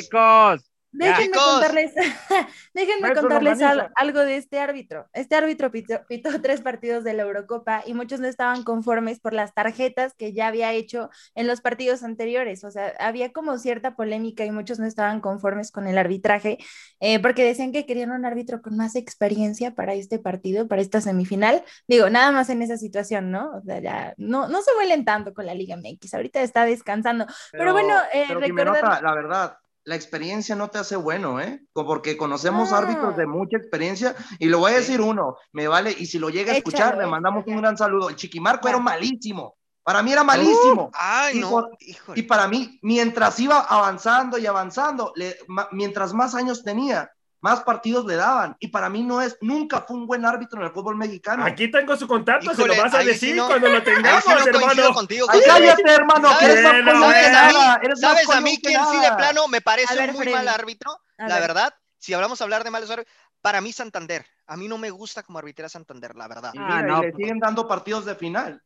Chicos, 0.02 0.72
Déjenme 0.98 1.36
contarles, 1.54 1.94
déjenme 2.74 3.02
contarles 3.22 3.60
al- 3.62 3.78
algo 3.96 4.20
de 4.22 4.38
este 4.38 4.60
árbitro. 4.60 5.08
Este 5.14 5.36
árbitro 5.36 5.72
pitó, 5.72 6.02
pitó 6.08 6.30
tres 6.42 6.62
partidos 6.62 7.04
de 7.04 7.14
la 7.14 7.24
Eurocopa 7.24 7.84
y 7.86 7.94
muchos 7.94 8.20
no 8.20 8.28
estaban 8.28 8.64
conformes 8.64 9.20
por 9.20 9.34
las 9.34 9.54
tarjetas 9.54 10.14
que 10.14 10.34
ya 10.34 10.48
había 10.48 10.72
hecho 10.74 11.10
en 11.36 11.48
los 11.48 11.62
partidos 11.62 12.04
anteriores. 12.04 12.64
O 12.64 12.72
sea, 12.72 12.94
había 13.00 13.32
como 13.32 13.58
cierta 13.58 13.96
polémica 13.96 14.46
y 14.46 14.52
muchos 14.52 14.80
no 14.80 14.86
estaban 14.86 15.22
conformes 15.22 15.72
con 15.72 15.88
el 15.88 15.98
arbitraje 15.98 16.58
eh, 17.00 17.20
porque 17.20 17.44
decían 17.44 17.72
que 17.72 17.86
querían 17.86 18.12
un 18.12 18.26
árbitro 18.26 18.62
con 18.62 18.78
más 18.78 18.96
experiencia 18.96 19.76
para 19.76 19.94
este 19.94 20.20
partido, 20.20 20.68
para 20.68 20.82
esta 20.82 21.02
semifinal. 21.02 21.64
Digo, 21.88 22.10
nada 22.10 22.32
más 22.32 22.50
en 22.50 22.62
esa 22.62 22.78
situación, 22.78 23.32
¿no? 23.32 23.52
O 23.58 23.62
sea, 23.62 23.80
ya 23.80 24.14
no, 24.18 24.48
no 24.48 24.62
se 24.62 24.74
vuelen 24.74 25.06
tanto 25.06 25.34
con 25.34 25.46
la 25.46 25.54
Liga 25.54 25.76
MX. 25.78 26.14
Ahorita 26.14 26.42
está 26.42 26.66
descansando. 26.66 27.26
Pero 27.52 27.74
bueno, 27.74 27.94
eh, 28.14 28.26
pero 28.28 28.40
recordar- 28.82 29.02
la 29.04 29.16
verdad, 29.16 29.58
la 29.86 29.96
experiencia 29.96 30.56
no 30.56 30.70
te 30.70 30.80
hace 30.80 30.96
bueno, 30.96 31.40
¿eh? 31.40 31.62
Porque 31.74 32.18
conocemos 32.18 32.72
No. 32.72 32.78
árbitros 32.78 33.16
de 33.16 33.26
mucha 33.28 33.58
experiencia 33.58 34.16
y 34.40 34.48
le 34.50 34.56
voy 34.56 34.72
a 34.74 34.76
decir 34.78 35.00
uno, 35.00 35.38
me 35.54 35.68
vale, 35.68 35.96
y 35.98 36.08
si 36.08 36.20
lo 36.20 36.30
llega 36.30 36.52
a 36.54 36.58
escuchar, 36.58 36.98
le 36.98 37.06
mandamos 37.06 37.46
un 37.48 37.58
gran 37.58 37.78
saludo. 37.78 38.10
El 38.10 38.16
Chiquimarco 38.16 38.68
era 38.68 38.80
malísimo, 38.80 39.56
para 39.84 40.02
mí 40.02 40.12
era 40.12 40.24
malísimo. 40.24 40.90
Ay, 40.94 41.38
Y 41.38 41.42
no, 41.42 41.70
híjole. 41.80 42.20
Y 42.20 42.24
para 42.24 42.48
mí, 42.48 42.80
mientras 42.82 43.40
iba 43.40 43.60
avanzando 43.60 44.38
y 44.40 44.48
avanzando, 44.48 45.14
le- 45.16 45.38
ma- 45.48 45.70
mientras 45.72 46.14
más 46.14 46.34
años 46.36 46.64
tenía, 46.64 47.12
más 47.46 47.62
partidos 47.62 48.06
le 48.06 48.16
daban. 48.16 48.58
Y 48.60 48.70
para 48.70 48.90
mí 48.90 49.04
no 49.04 49.22
es, 49.22 49.38
nunca 49.40 49.82
fue 49.82 49.96
un 49.98 50.08
buen 50.08 50.26
árbitro 50.26 50.60
en 50.60 50.66
el 50.66 50.74
fútbol 50.74 50.96
mexicano. 50.96 51.46
Aquí 51.46 51.70
tengo 51.70 51.96
su 51.96 52.08
contacto, 52.08 52.56
se 52.56 52.66
lo 52.66 52.76
vas 52.76 52.92
a 52.96 53.04
decir 53.04 53.36
no- 53.36 53.46
cuando 53.46 53.70
lo 53.70 53.84
tengamos, 53.84 54.26
no 54.26 54.34
hermano. 54.60 54.94
contigo. 54.96 55.28
Ay, 55.30 55.42
cállate, 55.46 55.84
hermano, 55.92 56.30
que 56.40 56.46
eres 56.46 56.64
más 56.64 56.72
¿Sabes? 56.74 56.84
coño 56.94 57.08
que 57.08 57.14
¿Sabes 57.14 57.36
a 57.38 57.48
mí? 57.48 57.54
nada. 57.54 57.80
Eres 57.84 58.02
más 58.02 58.12
¿Sabes 58.12 58.24
a 58.24 58.28
coño 58.34 58.42
mí 58.42 58.58
que 58.58 58.68
quién 58.70 58.82
sí 58.92 58.98
de 59.00 59.12
plano 59.16 59.48
me 59.48 59.62
parece 59.62 59.96
ver, 59.96 60.10
un 60.10 60.16
muy 60.16 60.24
Freddy. 60.24 60.36
mal 60.38 60.48
árbitro? 60.48 60.92
A 61.20 61.28
La 61.28 61.36
ver. 61.36 61.42
verdad, 61.48 61.74
si 62.00 62.14
hablamos 62.16 62.42
hablar 62.42 62.64
de 62.64 62.72
malos 62.72 62.90
árbitros, 62.90 63.16
para 63.42 63.62
mí 63.62 63.72
Santander. 63.72 64.26
A 64.48 64.58
mí 64.58 64.68
no 64.68 64.80
me 64.80 64.90
gusta 64.90 65.22
como 65.22 65.38
arbitra 65.38 65.70
Santander, 65.70 66.16
la 66.16 66.28
verdad. 66.28 66.52
Y 66.56 66.58
Ah, 66.58 66.66
mira, 66.68 66.80
y 66.80 66.92
no, 66.92 67.02
le 67.04 67.12
pues. 67.12 67.16
siguen 67.22 67.38
dando 67.40 67.68
partidos 67.68 68.06
de 68.06 68.16
final. 68.16 68.60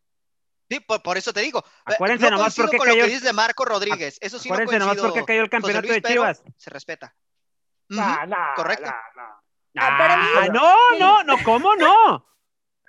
Sí, 0.70 0.80
por, 0.80 1.02
por 1.04 1.18
eso 1.18 1.34
te 1.34 1.42
digo. 1.42 1.62
Acuérdense 1.84 2.30
no 2.30 2.38
nomás 2.38 2.56
porque 2.56 2.78
con 2.78 2.88
lo 2.88 2.94
cayó 2.94 3.04
que 3.04 3.10
el- 3.10 3.14
dice 3.16 3.26
de 3.28 3.34
Marco 3.34 3.66
Rodríguez. 3.66 4.18
Eso 4.22 4.40
sí 4.40 4.48
no 4.48 4.54
acuérdense 4.56 4.80
nomás 4.80 4.96
coincido, 4.98 5.14
porque 5.14 5.26
cayó 5.34 5.42
el 5.42 5.50
campeonato 5.50 5.82
Luis, 5.88 5.96
de 5.96 6.02
pero 6.02 6.22
Chivas. 6.22 6.44
Se 6.56 6.70
respeta. 6.70 7.14
Nah, 7.90 8.26
nah, 8.26 8.54
correcto. 8.56 8.86
nah, 8.86 9.02
nah. 9.16 9.36
Ah, 9.78 10.42
Ah, 10.42 10.48
no, 10.52 10.74
no, 11.00 11.24
no, 11.24 11.36
¿cómo 11.44 11.76
no? 11.76 12.26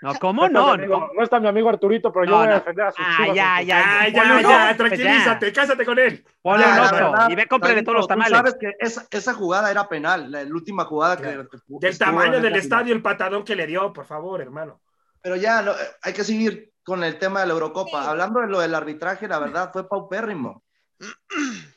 No, 0.02 0.14
¿cómo 0.18 0.48
no? 0.48 0.72
amigo- 0.72 0.98
No, 0.98 1.10
no 1.14 1.22
está 1.22 1.38
mi 1.38 1.46
amigo 1.48 1.68
Arturito, 1.68 2.10
pero 2.10 2.24
yo 2.24 2.30
No, 2.30 2.36
voy 2.38 2.46
a 2.46 2.50
no. 2.50 2.54
defender 2.54 2.86
a 2.86 2.90
sus 2.92 3.04
Ah, 3.06 3.14
chivas 3.18 3.36
ya, 3.36 3.58
su- 3.58 3.64
ya, 3.66 4.08
Ya, 4.08 4.08
ya, 4.08 4.34
un 4.36 4.42
ya, 4.42 4.76
tranquilízate, 4.76 5.52
cásate 5.52 5.84
con 5.84 5.98
él. 5.98 6.24
Ponle 6.40 6.64
un 6.66 7.30
y 7.32 7.34
ve, 7.34 7.46
cómprale 7.46 7.82
todos 7.82 7.96
los 7.98 8.04
Tú 8.06 8.14
tamales. 8.14 8.32
sabes 8.36 8.56
que 8.58 8.72
esa, 8.78 9.06
esa 9.10 9.34
jugada 9.34 9.70
era 9.70 9.86
penal, 9.90 10.30
la, 10.30 10.42
la 10.42 10.54
última 10.54 10.86
jugada 10.86 11.16
que- 11.18 11.22
Claro. 11.24 11.48
que. 11.50 11.58
Del 11.66 11.98
tamaño 11.98 12.40
del 12.40 12.56
estadio, 12.56 12.94
el 12.94 13.02
patadón 13.02 13.44
que 13.44 13.54
le 13.54 13.66
dio, 13.66 13.92
por 13.92 14.06
favor, 14.06 14.40
hermano. 14.40 14.80
Pero 15.20 15.36
ya, 15.36 15.60
no, 15.60 15.72
eh, 15.72 15.76
hay 16.02 16.14
que 16.14 16.24
seguir 16.24 16.72
con 16.82 17.04
el 17.04 17.18
tema 17.18 17.40
de 17.40 17.48
la 17.48 17.52
Eurocopa. 17.52 18.02
Sí. 18.02 18.08
Hablando 18.08 18.40
de 18.40 18.46
lo 18.46 18.58
del 18.60 18.74
arbitraje, 18.74 19.28
la 19.28 19.38
verdad 19.38 19.70
fue 19.70 19.86
paupérrimo. 19.86 20.64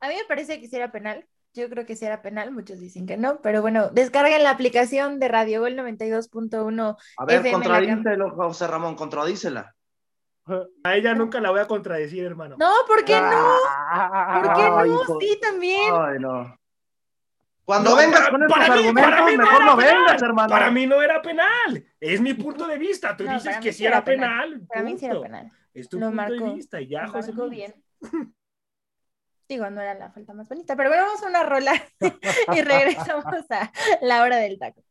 A 0.00 0.08
mí 0.08 0.16
me 0.16 0.24
parece 0.24 0.60
que 0.60 0.66
sí 0.68 0.74
era 0.76 0.90
penal. 0.90 1.24
Yo 1.54 1.68
creo 1.70 1.86
que 1.86 1.94
sí 1.94 2.04
era 2.04 2.20
penal, 2.20 2.50
muchos 2.50 2.80
dicen 2.80 3.06
que 3.06 3.16
no, 3.16 3.40
pero 3.40 3.62
bueno, 3.62 3.88
descarguen 3.90 4.42
la 4.42 4.50
aplicación 4.50 5.20
de 5.20 5.28
Radio 5.28 5.60
Gol 5.60 5.76
92.1 5.76 6.96
A 7.16 7.24
ver, 7.24 7.36
FM, 7.46 7.50
la 7.68 7.78
contradícelo, 7.78 8.30
José 8.34 8.66
Ramón, 8.66 8.96
contradícela. 8.96 9.74
A 10.82 10.94
ella 10.96 11.14
nunca 11.14 11.40
la 11.40 11.50
voy 11.52 11.60
a 11.60 11.66
contradecir, 11.68 12.24
hermano. 12.24 12.56
No, 12.58 12.70
¿por 12.88 13.04
qué 13.04 13.18
no? 13.20 13.30
¿Por 14.42 14.52
qué 14.54 14.62
no? 14.68 14.86
hijo. 14.86 15.18
Sí, 15.20 15.38
también. 15.40 15.94
Ay, 15.94 16.18
no. 16.18 16.58
Cuando 17.64 17.90
No, 17.90 17.96
vengas 17.96 18.20
para- 18.20 18.30
con 18.30 18.42
estos 18.42 18.58
para 18.58 18.66
mí- 18.74 18.80
argumentos, 18.80 19.10
para 19.10 19.24
mí 19.24 19.32
no 19.36 19.38
mejor 19.44 19.54
era 19.62 19.64
no 19.70 19.76
penal. 19.78 19.94
vengas, 19.96 20.22
hermano. 20.22 20.48
Para 20.50 20.70
mí 20.70 20.86
no 20.86 21.00
era 21.02 21.22
penal. 21.22 21.86
Es 21.98 22.20
mi 22.20 22.34
punto 22.34 22.66
de 22.66 22.76
vista. 22.76 23.16
Tú 23.16 23.24
No, 23.24 23.32
dices 23.32 23.56
que 23.58 23.72
sí 23.72 23.86
era 23.86 24.04
penal. 24.04 24.50
penal. 24.50 24.66
Para 24.68 24.82
mí 24.82 24.98
sí 24.98 25.06
era 25.06 25.18
penal. 25.20 25.50
Es 25.72 25.88
tu 25.88 25.98
Lo 25.98 26.08
punto 26.08 26.16
marcó- 26.22 26.44
de 26.48 26.54
vista. 26.56 26.80
y 26.80 26.88
Ya, 26.88 27.04
Lo 27.04 27.12
José 27.12 27.32
bien. 27.48 27.74
Digo, 29.54 29.70
no 29.70 29.80
era 29.80 29.94
la 29.94 30.10
falta 30.10 30.34
más 30.34 30.48
bonita, 30.48 30.74
pero 30.74 30.90
bueno, 30.90 31.04
vamos 31.04 31.22
a 31.22 31.28
una 31.28 31.44
rola 31.44 31.72
y 32.56 32.60
regresamos 32.60 33.24
a 33.50 33.70
la 34.02 34.22
hora 34.24 34.38
del 34.38 34.58
taco. 34.58 34.82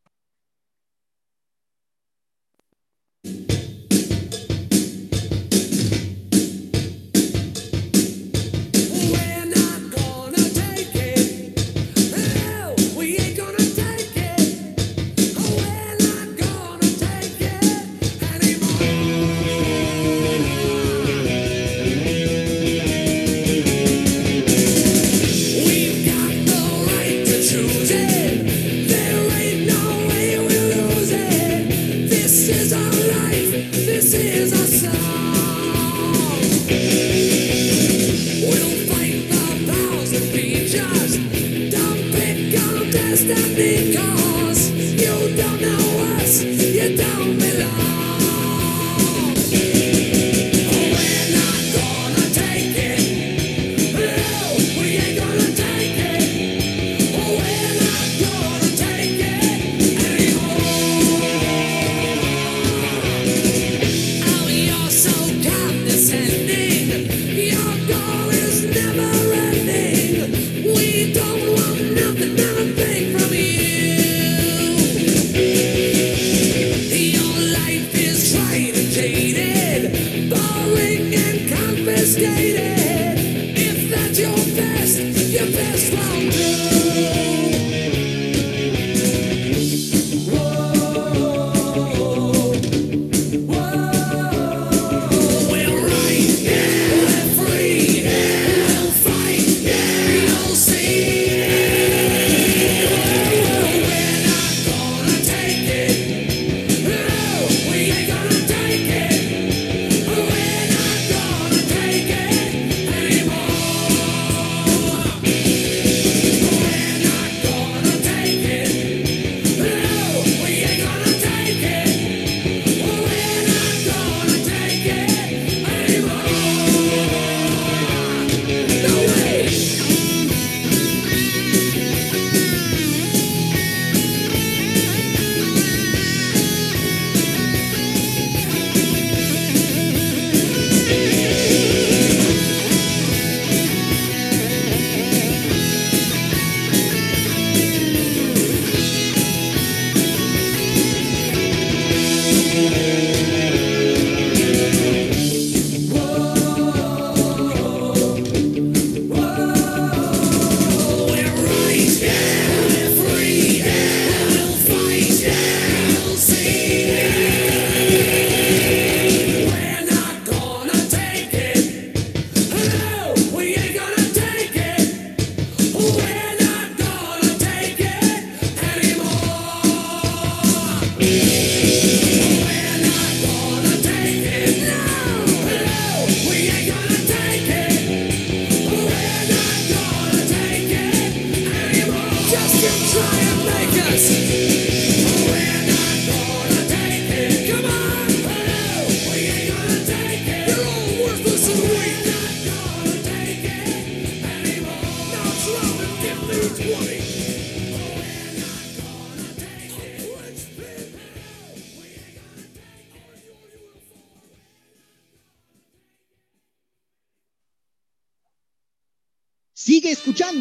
skated. 82.14 83.18
If 83.58 83.90
that's 83.90 84.20
your 84.20 84.36
best, 84.56 85.00
your 85.00 85.48
best 85.48 85.94
won't 85.94 86.32
do. 86.32 86.73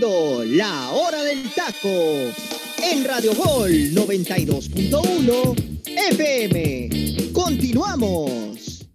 Escuchando 0.03 0.45
La 0.45 0.91
Hora 0.91 1.23
del 1.23 1.49
Taco 1.55 2.33
en 2.83 3.05
Radio 3.05 3.33
Gol 3.35 3.71
92.1 3.71 5.81
FM. 5.87 7.31
Continuamos. 7.33 8.91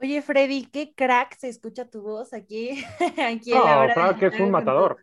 Oye, 0.00 0.22
Freddy, 0.22 0.66
qué 0.66 0.94
crack 0.94 1.36
se 1.36 1.48
escucha 1.48 1.90
tu 1.90 2.02
voz 2.02 2.32
aquí, 2.32 2.70
aquí 3.18 3.50
en 3.52 3.58
la 3.58 3.74
No, 3.74 3.80
hora 3.80 4.12
del 4.12 4.32
es 4.32 4.38
un 4.40 4.52
matador. 4.52 4.98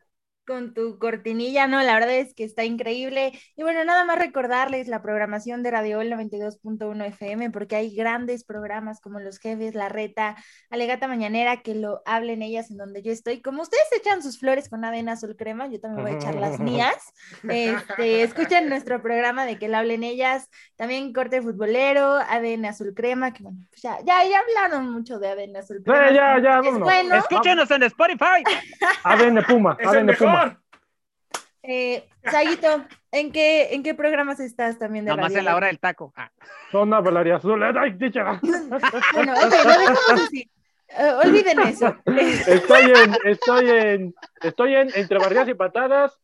Con 0.45 0.73
tu 0.73 0.99
cortinilla, 0.99 1.67
no, 1.67 1.81
la 1.81 1.93
verdad 1.93 2.15
es 2.15 2.33
que 2.33 2.43
está 2.43 2.63
increíble. 2.63 3.31
Y 3.55 3.63
bueno, 3.63 3.83
nada 3.83 4.03
más 4.05 4.17
recordarles 4.17 4.87
la 4.87 5.01
programación 5.01 5.63
de 5.63 5.71
Radio 5.71 5.97
Gol 5.97 6.09
92.1 6.11 7.05
FM, 7.07 7.51
porque 7.51 7.75
hay 7.75 7.95
grandes 7.95 8.43
programas 8.43 9.01
como 9.01 9.19
Los 9.19 9.39
Jefes, 9.39 9.75
La 9.75 9.89
Reta, 9.89 10.35
Alegata 10.69 11.07
Mañanera, 11.07 11.61
que 11.61 11.75
lo 11.75 12.01
hablen 12.05 12.41
ellas 12.41 12.71
en 12.71 12.77
donde 12.77 13.01
yo 13.01 13.11
estoy. 13.11 13.41
Como 13.41 13.61
ustedes 13.61 13.85
echan 13.95 14.21
sus 14.21 14.39
flores 14.39 14.69
con 14.69 14.85
avena 14.85 15.13
azul 15.13 15.35
crema, 15.35 15.67
yo 15.67 15.79
también 15.79 16.03
voy 16.03 16.13
a 16.13 16.17
echar 16.17 16.35
las 16.35 16.59
mías. 16.59 16.95
Este, 17.49 18.23
escuchen 18.23 18.69
nuestro 18.69 19.01
programa 19.01 19.45
de 19.45 19.57
que 19.57 19.67
lo 19.67 19.77
hablen 19.77 20.03
ellas, 20.03 20.49
también 20.75 21.13
Corte 21.13 21.41
Futbolero, 21.41 22.15
ADN 22.15 22.65
Azul 22.65 22.93
Crema, 22.95 23.33
que 23.33 23.43
bueno, 23.43 23.59
pues 23.69 23.81
ya, 23.81 23.97
ya, 24.05 24.23
ya 24.23 24.39
hablaron 24.39 24.91
mucho 24.91 25.19
de 25.19 25.29
ADN 25.29 25.57
Azul 25.57 25.81
Crema. 25.83 26.11
ya, 26.11 26.39
ya, 26.39 26.59
es 26.59 26.79
bueno. 26.79 27.15
Escúchenos 27.15 27.69
en 27.71 27.83
Spotify. 27.83 28.43
ADN 29.03 29.43
Puma, 29.43 29.77
¡Es 29.79 29.91
el 29.91 30.09
ADN 30.09 30.15
Puma. 30.17 30.34
Mejor! 30.35 30.57
Eh, 31.67 32.07
Saguito, 32.23 32.85
¿en 33.11 33.31
qué, 33.31 33.73
¿en 33.73 33.81
qué 33.81 33.95
programas 33.95 34.39
estás 34.39 34.77
también 34.77 35.05
de 35.05 35.11
Nomás 35.11 35.25
radio? 35.25 35.39
en 35.39 35.45
la 35.45 35.55
hora 35.55 35.67
del 35.67 35.79
taco. 35.79 36.13
Ah, 36.15 36.29
Zona 36.71 36.99
Valeria 37.01 37.37
Azul. 37.37 37.63
Ay, 37.63 37.93
dicha. 37.93 38.39
Bueno, 39.13 39.33
ok, 39.33 39.53
lo 39.63 39.71
dejamos 39.71 40.11
así. 40.13 40.49
Eh, 40.89 41.11
olviden 41.25 41.59
eso. 41.61 41.95
Estoy 42.05 42.83
en, 42.83 43.15
estoy 43.25 43.69
en, 43.69 44.15
estoy 44.41 44.75
en 44.75 44.89
Entre 44.93 45.17
Barridas 45.17 45.47
y 45.49 45.55
Patadas, 45.55 46.19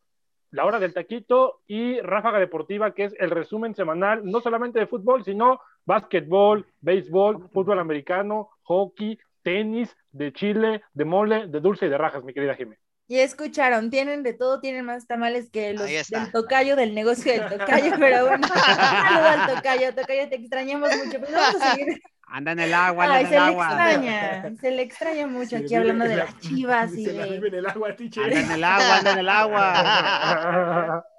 La 0.52 0.66
Hora 0.66 0.80
del 0.80 0.94
Taquito 0.94 1.62
y 1.66 2.00
Ráfaga 2.02 2.38
Deportiva, 2.38 2.94
que 2.94 3.06
es 3.06 3.16
el 3.20 3.32
resumen 3.32 3.74
semanal, 3.74 4.22
no 4.24 4.42
solamente 4.42 4.80
de 4.80 4.86
fútbol, 4.86 5.24
sino 5.26 5.60
básquetbol, 5.86 6.68
béisbol, 6.82 7.50
fútbol 7.50 7.80
americano, 7.80 8.50
hockey, 8.62 9.18
tenis, 9.42 9.98
de 10.12 10.32
chile, 10.34 10.84
de 10.94 11.06
mole, 11.06 11.48
de 11.48 11.60
dulce 11.60 11.88
y 11.88 11.90
de 11.90 11.98
rajas, 11.98 12.24
mi 12.24 12.34
querida 12.34 12.54
Jimé. 12.54 12.78
Y 13.12 13.20
escucharon, 13.20 13.90
tienen 13.90 14.24
de 14.24 14.34
todo, 14.34 14.62
tienen 14.62 14.86
más 14.86 15.06
tamales 15.06 15.50
que 15.50 15.74
los 15.74 15.86
del 15.86 16.32
tocayo, 16.32 16.78
del 16.78 16.96
negocio 16.96 17.34
del 17.34 17.58
tocayo, 17.60 17.92
pero 18.00 18.26
bueno, 18.26 18.48
saludo 18.48 19.28
al 19.28 19.54
tocayo, 19.54 19.94
tocayo, 19.94 20.30
te 20.30 20.36
extrañamos 20.36 20.90
mucho, 20.96 21.20
pero 21.20 21.34
vamos 21.34 21.62
a 21.62 21.72
seguir. 21.76 22.02
Anda 22.28 22.54
en 22.54 22.60
el 22.62 22.74
agua, 22.74 23.04
anda 23.04 23.16
Ay, 23.18 23.24
en 23.26 23.30
se 23.30 23.36
el 23.36 23.42
le 23.44 23.50
agua. 23.50 23.66
extraña, 23.66 24.56
se 24.62 24.72
le 24.72 24.82
extraña 24.84 25.28
mucho 25.28 25.50
Se 25.50 25.56
aquí 25.58 25.66
vive 25.66 25.78
hablando 25.80 26.06
de 26.06 26.16
la- 26.16 26.24
las 26.24 26.40
chivas 26.40 26.94
y 26.94 27.04
Se 27.04 27.12
la 27.12 27.26
vive 27.26 27.50
de... 27.50 27.58
en 27.58 27.66
el 27.66 27.66
agua. 27.66 27.90
Anda 27.90 28.40
en 28.40 28.52
el 28.54 28.64
agua, 28.64 28.98
anda 28.98 29.12
en 29.12 29.20
el 29.20 29.30
agua. 29.30 31.06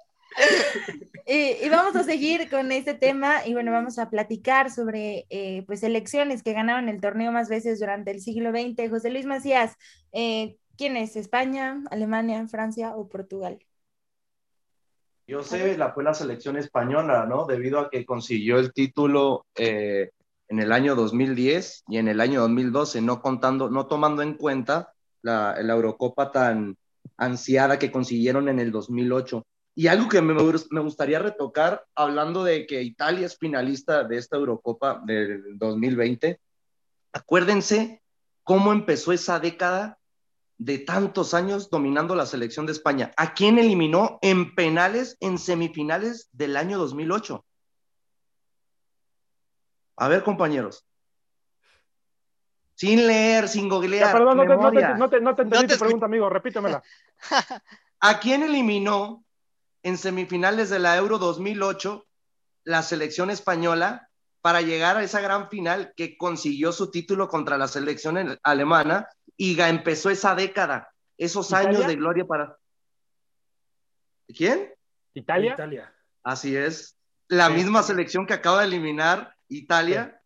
Y, 1.27 1.63
y 1.63 1.69
vamos 1.69 1.95
a 1.95 2.03
seguir 2.03 2.49
con 2.49 2.71
este 2.71 2.95
tema 2.95 3.45
y 3.45 3.53
bueno, 3.53 3.71
vamos 3.71 3.97
a 3.99 4.09
platicar 4.09 4.69
sobre 4.71 5.25
eh, 5.29 5.63
pues 5.67 5.83
elecciones 5.83 6.43
que 6.43 6.53
ganaron 6.53 6.89
el 6.89 6.99
torneo 6.99 7.31
más 7.31 7.47
veces 7.49 7.79
durante 7.79 8.11
el 8.11 8.19
siglo 8.19 8.51
XX. 8.51 8.89
José 8.89 9.09
Luis 9.09 9.25
Macías, 9.25 9.73
eh, 10.11 10.57
¿quién 10.77 10.97
es? 10.97 11.15
¿España, 11.15 11.83
Alemania, 11.89 12.47
Francia 12.47 12.95
o 12.95 13.07
Portugal? 13.07 13.59
Yo 15.25 15.41
sé, 15.43 15.77
la 15.77 15.93
fue 15.93 16.03
la 16.03 16.13
selección 16.13 16.57
española, 16.57 17.25
¿no? 17.25 17.45
Debido 17.45 17.79
a 17.79 17.89
que 17.89 18.05
consiguió 18.05 18.59
el 18.59 18.73
título 18.73 19.45
eh, 19.55 20.11
en 20.49 20.59
el 20.59 20.71
año 20.71 20.95
2010 20.95 21.83
y 21.87 21.97
en 21.97 22.09
el 22.09 22.19
año 22.19 22.41
2012, 22.41 23.01
no 23.01 23.21
contando, 23.21 23.69
no 23.69 23.87
tomando 23.87 24.21
en 24.21 24.33
cuenta 24.33 24.93
la, 25.21 25.55
la 25.61 25.73
Eurocopa 25.73 26.31
tan 26.31 26.77
ansiada 27.17 27.79
que 27.79 27.91
consiguieron 27.91 28.49
en 28.49 28.59
el 28.59 28.71
2008. 28.71 29.45
Y 29.75 29.87
algo 29.87 30.07
que 30.09 30.21
me, 30.21 30.33
me 30.33 30.81
gustaría 30.81 31.19
retocar, 31.19 31.83
hablando 31.95 32.43
de 32.43 32.67
que 32.67 32.83
Italia 32.83 33.25
es 33.25 33.37
finalista 33.37 34.03
de 34.03 34.17
esta 34.17 34.37
Eurocopa 34.37 35.01
del 35.05 35.57
2020, 35.57 36.39
acuérdense 37.13 38.01
cómo 38.43 38.71
empezó 38.71 39.13
esa 39.13 39.39
década 39.39 39.97
de 40.63 40.79
tantos 40.79 41.33
años 41.33 41.69
dominando 41.69 42.15
la 42.15 42.25
selección 42.25 42.65
de 42.65 42.71
España. 42.71 43.11
¿A 43.17 43.33
quién 43.33 43.59
eliminó 43.59 44.17
en 44.21 44.55
penales 44.55 45.17
en 45.19 45.37
semifinales 45.37 46.29
del 46.31 46.55
año 46.55 46.77
2008? 46.77 47.43
A 49.97 50.07
ver, 50.07 50.23
compañeros. 50.23 50.85
Sin 52.75 53.05
leer, 53.05 53.49
sin 53.49 53.67
googlear. 53.67 54.07
Ya, 54.07 54.13
perdón, 54.13 54.37
no 54.37 54.43
te, 54.43 54.49
no 54.49 54.55
te, 54.55 54.57
memoria. 54.57 54.95
no 54.95 55.09
te, 55.09 55.19
no 55.21 55.35
te 55.35 55.41
entendí 55.41 55.67
te 55.67 55.73
tu 55.73 55.79
pregunta, 55.79 56.05
amigo, 56.05 56.29
repítemela. 56.29 56.81
¿A 57.99 58.19
quién 58.19 58.43
eliminó 58.43 59.25
en 59.83 59.97
semifinales 59.97 60.69
de 60.69 60.79
la 60.79 60.95
Euro 60.95 61.17
2008 61.17 62.05
la 62.63 62.83
selección 62.83 63.29
española 63.29 64.09
para 64.39 64.61
llegar 64.61 64.95
a 64.95 65.03
esa 65.03 65.19
gran 65.19 65.49
final 65.49 65.93
que 65.97 66.17
consiguió 66.17 66.71
su 66.71 66.89
título 66.89 67.27
contra 67.27 67.57
la 67.57 67.67
selección 67.67 68.39
alemana 68.43 69.09
y 69.37 69.59
empezó 69.59 70.09
esa 70.09 70.35
década, 70.35 70.91
esos 71.17 71.49
¿Italia? 71.49 71.69
años 71.69 71.87
de 71.87 71.95
gloria 71.95 72.25
para... 72.25 72.57
¿Quién? 74.27 74.73
¿Italia? 75.13 75.53
Italia. 75.53 75.93
Así 76.23 76.55
es. 76.55 76.97
La 77.27 77.47
Sí. 77.47 77.53
misma 77.53 77.83
selección 77.83 78.25
que 78.25 78.33
acaba 78.33 78.59
de 78.61 78.67
eliminar 78.67 79.35
Italia, 79.47 80.21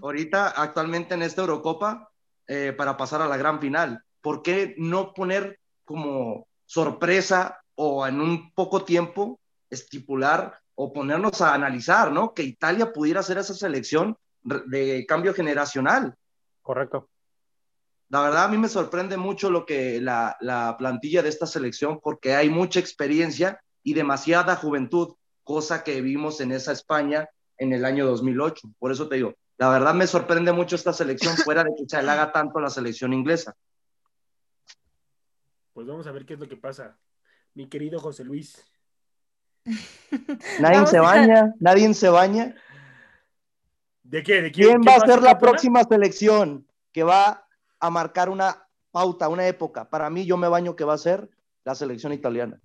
ahorita 0.00 0.48
actualmente 0.48 1.14
en 1.14 1.22
esta 1.22 1.42
Eurocopa, 1.42 2.10
eh, 2.46 2.72
para 2.76 2.96
pasar 2.96 3.20
a 3.22 3.26
la 3.26 3.36
gran 3.36 3.60
final. 3.60 4.02
¿Por 4.20 4.42
qué 4.42 4.74
no 4.78 5.12
poner 5.12 5.58
como 5.84 6.46
sorpresa 6.64 7.60
o 7.74 8.06
en 8.06 8.20
un 8.20 8.52
poco 8.52 8.84
tiempo 8.84 9.40
estipular 9.70 10.60
o 10.74 10.92
ponernos 10.92 11.40
a 11.40 11.54
analizar, 11.54 12.12
¿no? 12.12 12.32
Que 12.34 12.42
Italia 12.42 12.92
pudiera 12.92 13.22
ser 13.22 13.38
esa 13.38 13.54
selección 13.54 14.16
de 14.42 15.04
cambio 15.08 15.34
generacional. 15.34 16.14
Correcto. 16.62 17.08
La 18.08 18.20
verdad, 18.20 18.44
a 18.44 18.48
mí 18.48 18.56
me 18.56 18.68
sorprende 18.68 19.16
mucho 19.16 19.50
lo 19.50 19.66
que 19.66 20.00
la, 20.00 20.36
la 20.40 20.76
plantilla 20.78 21.22
de 21.22 21.28
esta 21.28 21.46
selección, 21.46 22.00
porque 22.00 22.34
hay 22.34 22.48
mucha 22.48 22.78
experiencia 22.78 23.60
y 23.82 23.94
demasiada 23.94 24.56
juventud, 24.56 25.14
cosa 25.42 25.82
que 25.82 26.00
vimos 26.00 26.40
en 26.40 26.52
esa 26.52 26.72
España 26.72 27.28
en 27.58 27.72
el 27.72 27.84
año 27.84 28.06
2008. 28.06 28.68
Por 28.78 28.92
eso 28.92 29.08
te 29.08 29.16
digo, 29.16 29.34
la 29.58 29.70
verdad 29.70 29.94
me 29.94 30.06
sorprende 30.06 30.52
mucho 30.52 30.76
esta 30.76 30.92
selección, 30.92 31.36
fuera 31.44 31.64
de 31.64 31.70
que 31.76 31.84
se 31.88 31.96
haga 31.96 32.32
tanto 32.32 32.58
a 32.58 32.62
la 32.62 32.70
selección 32.70 33.12
inglesa. 33.12 33.54
Pues 35.72 35.86
vamos 35.86 36.06
a 36.06 36.12
ver 36.12 36.24
qué 36.24 36.34
es 36.34 36.40
lo 36.40 36.48
que 36.48 36.56
pasa. 36.56 36.96
Mi 37.54 37.68
querido 37.68 37.98
José 38.00 38.24
Luis. 38.24 38.64
Nadie 40.60 40.86
se 40.86 41.00
baña, 41.00 41.54
nadie 41.58 41.92
se 41.92 42.08
baña. 42.08 42.54
¿De 44.02 44.22
qué? 44.22 44.42
¿De 44.42 44.52
quién, 44.52 44.68
¿Quién 44.68 44.80
va 44.82 44.94
a 44.94 45.06
ser 45.06 45.20
la 45.20 45.38
próxima 45.38 45.82
selección 45.82 46.66
que 46.92 47.02
va 47.02 47.45
a 47.80 47.90
marcar 47.90 48.28
una 48.28 48.68
pauta, 48.90 49.28
una 49.28 49.46
época? 49.46 49.88
Para 49.88 50.10
mí, 50.10 50.24
yo 50.26 50.36
me 50.36 50.48
baño 50.48 50.76
que 50.76 50.84
va 50.84 50.94
a 50.94 50.98
ser 50.98 51.28
la 51.64 51.74
selección 51.74 52.12
italiana. 52.12 52.60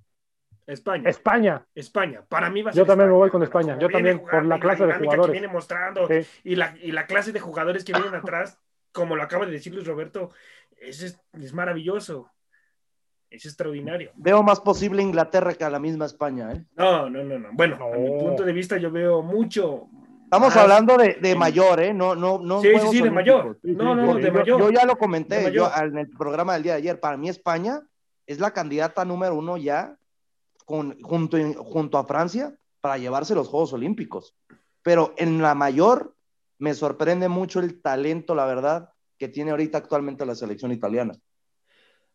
España. 0.68 1.10
España. 1.10 1.66
España. 1.76 2.24
Para 2.30 2.50
mí 2.50 2.62
va 2.62 2.70
a 2.70 2.74
Yo 2.74 2.84
ser 2.84 2.88
también 2.88 3.10
me 3.10 3.16
voy 3.16 3.30
con 3.30 3.44
España. 3.44 3.78
Yo 3.80 3.90
también, 3.90 4.20
por 4.20 4.46
la 4.46 4.60
clase 4.60 4.86
de 4.86 4.94
que 4.94 5.00
jugadores. 5.00 5.32
viene 5.32 5.48
mostrando 5.48 6.08
Sí. 6.08 6.26
y, 6.44 6.56
la, 6.56 6.76
y 6.82 6.92
la 6.92 7.06
clase 7.08 7.32
de 7.32 7.40
jugadores 7.40 7.84
que 7.84 7.94
vienen 7.94 8.16
atrás, 8.16 8.58
como 8.92 9.16
lo 9.16 9.24
acaba 9.24 9.46
de 9.46 9.52
decir 9.52 9.74
Luis 9.74 9.88
Roberto, 9.88 10.30
es, 10.78 11.02
es, 11.34 11.54
maravilloso. 11.54 12.30
Es 13.30 13.46
extraordinario. 13.46 14.12
Veo 14.16 14.44
más 14.44 14.60
posible 14.60 15.02
Inglaterra 15.02 15.54
que 15.56 15.64
a 15.64 15.70
la 15.70 15.80
misma 15.80 16.06
España. 16.06 16.52
¿eh? 16.54 16.66
No, 16.76 17.10
no, 17.10 17.24
no, 17.24 17.40
no. 17.40 17.50
Bueno, 17.54 17.78
a 17.82 17.98
mi 17.98 18.10
No. 18.12 18.18
punto 18.20 18.44
de 18.44 18.54
vista 18.54 18.78
yo 18.78 18.92
veo 18.92 19.22
mucho. 19.24 19.88
Estamos 20.32 20.56
hablando 20.56 20.96
de, 20.96 21.16
de 21.16 21.36
mayor, 21.36 21.82
¿eh? 21.82 21.94
No, 21.94 22.16
no, 22.16 22.40
no. 22.40 22.62
Sí, 22.62 22.68
sí, 22.70 22.74
Juegos 22.76 22.92
sí, 22.96 23.02
de 23.02 23.12
mayor. 23.12 23.60
No, 23.64 23.94
no, 23.96 24.16
sí. 24.16 24.22
de 24.22 24.28
Yo- 24.28 24.34
mayor. 24.34 24.60
Yo 24.60 24.70
ya 24.72 24.86
lo 24.86 24.98
comenté 24.98 25.52
yo, 25.52 25.70
en 25.76 25.98
el 25.98 26.10
programa 26.10 26.54
del 26.54 26.64
día 26.64 26.72
de 26.74 26.78
ayer. 26.78 27.00
Para 27.02 27.18
mí 27.18 27.28
España 27.28 27.82
es 28.26 28.40
la 28.40 28.52
candidata 28.54 29.04
número 29.04 29.36
uno 29.36 29.58
ya 29.58 29.98
con, 30.64 30.98
junto, 31.02 31.38
junto 31.62 31.98
a 31.98 32.06
Francia 32.06 32.56
para 32.80 32.98
llevarse 32.98 33.36
los 33.36 33.50
Juegos 33.50 33.74
Olímpicos. 33.74 34.34
pero 34.82 35.14
en 35.18 35.42
la 35.42 35.54
mayor 35.54 36.16
me 36.60 36.74
sorprende 36.76 37.28
mucho 37.28 37.60
el 37.60 37.82
talento, 37.82 38.34
la 38.34 38.46
verdad, 38.46 38.90
que 39.18 39.28
tiene 39.28 39.52
ahorita 39.52 39.80
actualmente 39.80 40.26
la 40.26 40.34
selección 40.34 40.72
italiana. 40.72 41.14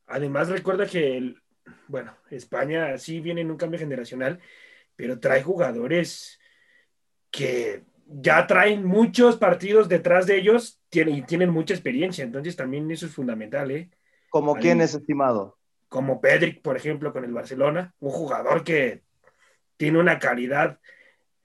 Además, 0.07 0.49
recuerda 0.49 0.87
que, 0.87 1.19
el- 1.19 1.43
bueno, 1.87 2.17
España 2.31 2.97
sí 2.97 3.21
viene 3.21 3.43
en 3.43 3.51
un 3.51 3.57
cambio 3.59 3.79
generacional, 3.79 4.41
pero 4.97 5.21
trae 5.21 5.43
jugadores 5.43 6.41
que 7.31 7.85
ya 8.07 8.47
traen 8.47 8.85
muchos 8.85 9.37
partidos 9.37 9.89
detrás 9.89 10.27
de 10.27 10.39
ellos 10.39 10.81
tienen, 10.89 11.17
y 11.17 11.23
tienen 11.23 11.51
mucha 11.51 11.75
experiencia. 11.75 12.25
Entonces, 12.25 12.57
también 12.57 12.91
eso 12.91 13.07
es 13.07 13.13
fundamental, 13.13 13.71
¿eh? 13.71 13.91
Como 14.31 14.55
quién 14.55 14.81
es 14.81 14.95
estimado. 14.95 15.59
Como 15.89 16.21
Pedric, 16.21 16.63
por 16.63 16.77
ejemplo, 16.77 17.13
con 17.13 17.25
el 17.25 17.33
Barcelona, 17.33 17.95
un 18.01 18.11
jugador 18.11 18.65
que 18.65 19.03
tiene 19.77 19.99
una 19.99 20.19
calidad 20.19 20.79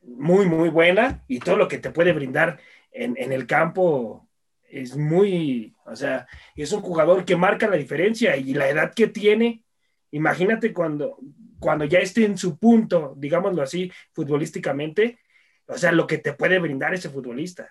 muy, 0.02 0.46
muy 0.46 0.70
buena 0.70 1.24
y 1.28 1.40
todo 1.40 1.58
lo 1.58 1.68
que 1.68 1.78
te 1.78 1.92
puede 1.92 2.14
brindar 2.14 2.60
en, 2.92 3.16
en 3.18 3.32
el 3.32 3.46
campo 3.46 4.28
es 4.72 4.96
muy, 4.96 5.76
o 5.86 5.96
sea, 5.96 6.28
es 6.56 6.72
un 6.72 6.82
jugador 6.82 7.26
que 7.26 7.36
marca 7.36 7.68
la 7.68 7.76
diferencia 7.76 8.38
y 8.38 8.54
la 8.54 8.70
edad 8.70 8.94
que 8.94 9.08
tiene, 9.08 9.64
imagínate 10.12 10.74
cuando, 10.74 11.18
cuando 11.60 11.86
ya 11.86 12.00
esté 12.00 12.26
en 12.26 12.38
su 12.38 12.58
punto, 12.58 13.14
digámoslo 13.18 13.62
así, 13.62 13.92
futbolísticamente, 14.14 15.20
o 15.72 15.78
sea, 15.78 15.92
lo 15.92 16.06
que 16.08 16.18
te 16.18 16.34
puede 16.34 16.60
brindar 16.60 16.94
ese 16.94 17.10
futbolista. 17.10 17.70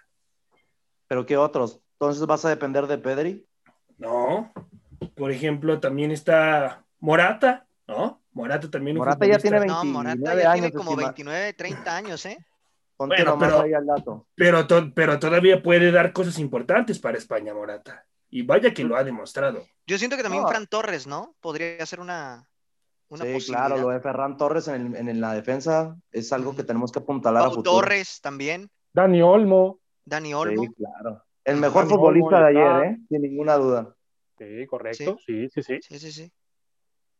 Pero 1.07 1.27
¿qué 1.27 1.37
otros? 1.37 1.81
Entonces 1.93 2.25
vas 2.27 2.45
a 2.45 2.49
depender 2.49 2.87
de 2.87 2.99
Pedri. 2.99 3.47
No, 3.99 4.53
por 5.15 5.31
ejemplo, 5.31 5.79
también 5.81 6.11
está 6.11 6.85
Morata, 7.01 7.67
¿no? 7.87 8.23
Morata 8.33 8.71
también. 8.71 8.97
un 8.97 9.01
Morata 9.01 9.27
ya 9.27 9.39
futbolista. 9.39 9.43
tiene 9.43 9.67
No, 9.67 9.81
29 9.83 10.17
Morata 10.19 10.43
ya 10.43 10.53
tiene 10.53 10.73
como 10.73 10.91
estima- 10.93 11.03
29, 11.09 11.53
30 11.55 11.97
años, 11.97 12.27
¿eh? 12.27 12.39
Ponte 12.97 13.17
Bueno, 13.17 13.39
pero- 13.39 13.63
ahí 13.63 13.73
al 13.73 13.87
dato. 13.87 14.27
Pero, 14.35 14.67
to- 14.67 14.93
pero 14.95 15.19
todavía 15.19 15.63
puede 15.63 15.91
dar 15.91 16.13
cosas 16.13 16.39
importantes 16.39 16.99
para 16.99 17.19
España, 17.19 17.53
Morata. 17.55 18.05
Y 18.31 18.43
vaya 18.43 18.73
que 18.73 18.85
lo 18.85 18.97
ha 18.97 19.03
demostrado. 19.05 19.67
Yo 19.87 19.99
siento 19.99 20.17
que 20.17 20.23
también 20.23 20.43
No. 20.45 20.49
Fran 20.49 20.67
Torres, 20.67 21.07
¿no? 21.07 21.35
Podría 21.41 21.85
ser 21.87 21.99
una, 22.01 22.47
una 23.11 23.25
Sí, 23.25 23.33
posibilidad. 23.35 23.67
claro, 23.67 23.83
lo 23.83 23.89
de 23.91 24.01
Ferran 24.01 24.37
Torres 24.37 24.69
en, 24.69 24.95
el- 24.97 25.09
en 25.09 25.21
la 25.21 25.35
defensa 25.35 25.97
es 26.11 26.33
algo 26.33 26.55
que 26.57 26.65
tenemos 26.65 26.91
que 26.93 27.01
apuntalar 27.01 27.43
a 27.45 27.51
futuro. 27.51 27.81
Torres 27.81 28.21
también, 28.21 28.71
Dani 28.93 29.21
Olmo. 29.23 29.81
Dani 30.05 30.33
Olmo. 30.35 30.63
Sí, 30.63 30.69
claro. 30.77 31.23
El 31.45 31.57
mejor 31.57 31.85
Dani 31.85 31.91
futbolista 31.91 32.37
Olmo 32.37 32.39
de 32.39 32.59
ayer, 32.59 32.87
¿eh? 32.93 32.97
Sin 33.09 33.23
ninguna 33.23 33.55
duda. 33.57 33.95
Sí, 34.39 34.67
correcto. 34.67 35.19
Sí, 35.27 35.49
sí, 35.53 35.63
sí. 35.63 35.79
Sí, 35.83 35.99
sí, 35.99 36.13
sí. 36.13 36.33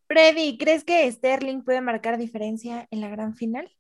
Freddy, 0.09 0.59
¿crees 0.59 0.83
que 0.85 1.11
Sterling 1.11 1.63
puede 1.63 1.81
marcar 1.81 2.19
diferencia 2.19 2.89
en 2.91 3.01
la 3.01 3.09
gran 3.09 3.35
final? 3.35 3.71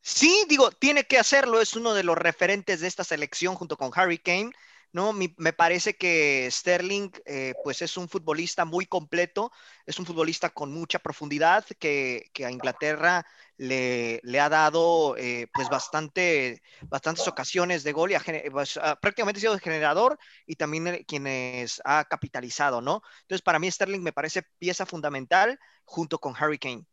Sí, 0.00 0.44
digo, 0.48 0.70
tiene 0.70 1.04
que 1.04 1.18
hacerlo, 1.18 1.60
es 1.60 1.76
uno 1.76 1.92
de 1.94 2.02
los 2.02 2.16
referentes 2.16 2.80
de 2.80 2.86
esta 2.88 3.04
selección 3.04 3.54
junto 3.54 3.76
con 3.76 3.90
Harry 3.94 4.18
Kane, 4.18 4.52
¿no? 4.92 5.12
Mi- 5.12 5.34
me 5.38 5.52
parece 5.52 5.96
que 5.96 6.48
Sterling, 6.50 7.10
eh, 7.26 7.54
pues 7.62 7.82
es 7.82 7.96
un 7.96 8.08
futbolista 8.08 8.64
muy 8.64 8.86
completo, 8.86 9.50
es 9.86 9.98
un 9.98 10.06
futbolista 10.06 10.50
con 10.50 10.72
mucha 10.72 10.98
profundidad 10.98 11.64
que, 11.78 12.30
a 12.44 12.50
Inglaterra 12.50 13.26
le, 13.56 14.20
ha 14.40 14.48
dado, 14.48 15.16
eh, 15.16 15.48
pues 15.54 15.68
bastante, 15.68 16.62
bastantes 16.90 17.26
ocasiones 17.26 17.82
de 17.84 17.92
gol 17.92 18.10
y 18.12 18.14
ha 18.14 18.20
pues, 18.50 18.76
ha 18.78 18.96
prácticamente 18.96 19.40
sido 19.40 19.58
generador 19.58 20.18
y 20.46 20.56
también 20.56 20.86
eh, 20.88 21.04
quienes 21.06 21.80
ha 21.84 22.04
capitalizado, 22.04 22.80
¿no? 22.80 23.02
Entonces, 23.22 23.42
para 23.42 23.58
mí 23.58 23.70
Sterling 23.70 24.00
me 24.02 24.12
parece 24.12 24.42
pieza 24.58 24.86
fundamental 24.86 25.58
junto 25.84 26.18
con 26.20 26.34
Harry 26.38 26.58
Kane. 26.58 26.84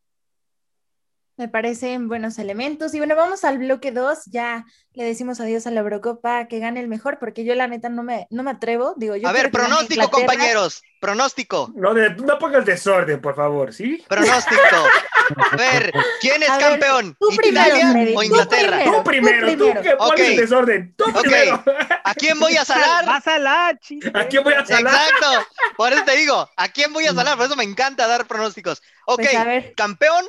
Me 1.37 1.49
parecen 1.49 2.07
buenos 2.07 2.39
elementos. 2.39 2.93
Y 2.93 2.97
bueno, 2.99 3.15
vamos 3.15 3.43
al 3.43 3.57
bloque 3.57 3.91
2. 3.91 4.19
Ya 4.27 4.65
le 4.93 5.03
decimos 5.03 5.41
adiós 5.41 5.67
a 5.67 5.71
la 5.71 5.81
Eurocopa, 5.81 6.47
que 6.47 6.59
gane 6.59 6.79
el 6.79 6.87
mejor, 6.87 7.19
porque 7.19 7.43
yo 7.43 7.55
la 7.55 7.67
neta 7.67 7.89
no 7.89 8.03
me, 8.03 8.27
no 8.29 8.43
me 8.43 8.51
atrevo. 8.51 8.93
Digo, 8.97 9.15
yo 9.17 9.27
A 9.27 9.31
ver, 9.33 9.51
pronóstico, 9.51 10.09
compañeros, 10.09 10.81
pronóstico. 10.99 11.71
No, 11.75 11.93
de- 11.93 12.15
no 12.15 12.39
pongas 12.39 12.65
desorden, 12.65 13.19
por 13.21 13.35
favor, 13.35 13.73
¿sí? 13.73 14.03
Pronóstico. 14.07 14.61
A 15.51 15.57
ver, 15.57 15.91
¿quién 16.21 16.43
es 16.43 16.49
A 16.49 16.57
ver, 16.57 16.69
campeón? 16.69 17.17
tú 17.19 17.27
primero, 17.35 17.65
¿Italia 17.65 17.91
Freddy, 17.91 18.13
o 18.15 18.19
tú 18.19 18.25
Inglaterra? 18.27 18.77
primero. 18.77 18.97
Tú 18.97 19.03
primero, 19.03 19.47
tú, 19.47 19.57
primero. 19.57 19.81
que 19.81 19.95
pones 19.97 20.29
Ok. 20.29 20.37
desorden. 20.37 20.95
Tú 20.95 21.03
Ok. 21.05 21.21
primero. 21.21 21.63
¿A 22.03 22.13
quién 22.15 22.39
voy 22.39 22.55
a 22.57 22.63
salar? 22.65 23.05
Vas 23.05 23.27
a 23.27 23.39
la 23.39 23.67
¿A 23.69 24.27
quién 24.27 24.43
voy 24.43 24.53
a 24.53 24.65
salar? 24.65 24.93
Exacto. 24.95 25.47
Por 25.75 25.91
eso 25.93 26.03
te 26.05 26.15
digo, 26.15 26.49
¿a 26.55 26.67
quién 26.69 26.93
voy 26.93 27.05
a 27.07 27.13
salar? 27.13 27.37
Por 27.37 27.47
eso 27.47 27.55
me 27.55 27.63
encanta 27.63 28.07
dar 28.07 28.27
pronósticos. 28.27 28.81
Ok, 29.07 29.17
Pues 29.23 29.35
a 29.35 29.43
ver. 29.45 29.73
campeón, 29.75 30.25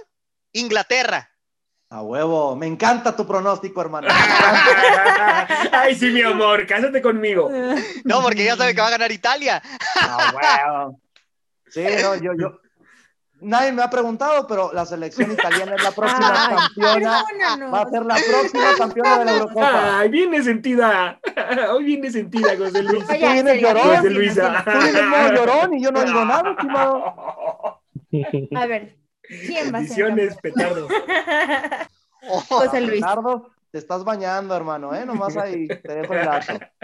Inglaterra. 0.61 1.31
A 1.89 2.03
huevo. 2.03 2.57
Me 2.57 2.67
encanta 2.67 3.15
tu 3.15 3.27
pronóstico, 3.27 3.81
hermano. 3.81 4.09
Ay, 5.73 5.95
sí, 5.95 6.11
mi 6.11 6.23
amor, 6.23 6.67
cásate 6.67 7.01
conmigo. 7.01 7.49
No, 8.05 8.23
porque 8.23 8.45
ya 8.45 8.57
sabe 8.57 8.75
que 8.75 8.81
va 8.81 8.89
a 8.89 8.91
ganar 8.91 9.13
Italia. 9.13 9.63
A 10.01 10.33
huevo. 10.35 11.01
Sí, 11.69 11.85
no, 12.03 12.17
yo, 12.17 12.33
yo. 12.39 12.61
Nadie 13.39 13.71
me 13.71 13.83
ha 13.83 13.91
preguntado, 13.91 14.47
pero 14.47 14.73
la 14.73 14.87
selección 14.87 15.31
italiana 15.31 15.75
es 15.77 15.83
la 15.83 15.91
próxima 15.91 16.33
Ay, 16.49 16.57
campeona. 16.57 17.25
perdónanos. 17.29 17.75
Va 17.75 17.83
a 17.83 17.91
ser 17.91 18.07
la 18.07 18.15
próxima 18.15 18.65
campeona 18.79 19.19
de 19.19 19.25
la 19.27 19.33
Eurocopa. 19.33 19.99
Ay, 19.99 20.09
viene 20.09 20.43
sentida. 20.43 21.21
Hoy 21.71 21.85
viene 21.85 22.11
sentida, 22.11 22.57
José 22.57 22.83
Luis. 22.83 23.05
Oye, 23.09 23.21
Tú 23.21 23.27
vienes 23.33 23.61
llorón. 23.61 23.97
José 23.97 24.11
Luis. 24.11 24.37
imagínate. 24.37 24.71
Tú 24.73 24.79
vienes 24.79 25.33
llorón 25.39 25.75
y 25.75 25.83
yo 25.83 25.93
no 25.93 26.03
digo 26.03 26.25
nada, 26.25 26.51
estimado. 26.51 27.05
A 28.57 28.67
ver, 28.67 28.97
¿quién 29.29 29.75
va 29.75 29.79
a 29.79 29.85
ser? 29.85 30.37
Oh, 32.29 32.41
José 32.41 32.81
Luis. 32.81 32.95
Ricardo, 32.95 33.53
te 33.71 33.79
estás 33.79 34.03
bañando, 34.03 34.57
hermano, 34.57 34.93
¿eh? 34.93 35.07
Nomás 35.07 35.37
ahí 35.37 35.69
te 35.69 35.95
dejo 35.95 36.13
el 36.13 36.25
dato. 36.25 36.55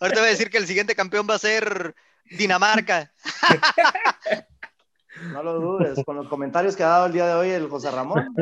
ahorita 0.00 0.20
voy 0.20 0.26
a 0.28 0.32
decir 0.32 0.50
que 0.50 0.58
el 0.58 0.66
siguiente 0.66 0.94
campeón 0.94 1.26
va 1.28 1.36
a 1.36 1.38
ser 1.38 1.94
Dinamarca. 2.30 3.10
No 5.30 5.44
lo 5.44 5.60
dudes, 5.60 6.04
con 6.04 6.16
los 6.16 6.28
comentarios 6.28 6.74
que 6.74 6.82
ha 6.82 6.88
dado 6.88 7.06
el 7.06 7.12
día 7.12 7.26
de 7.26 7.34
hoy 7.34 7.50
el 7.50 7.68
José 7.68 7.88
Ramón. 7.90 8.34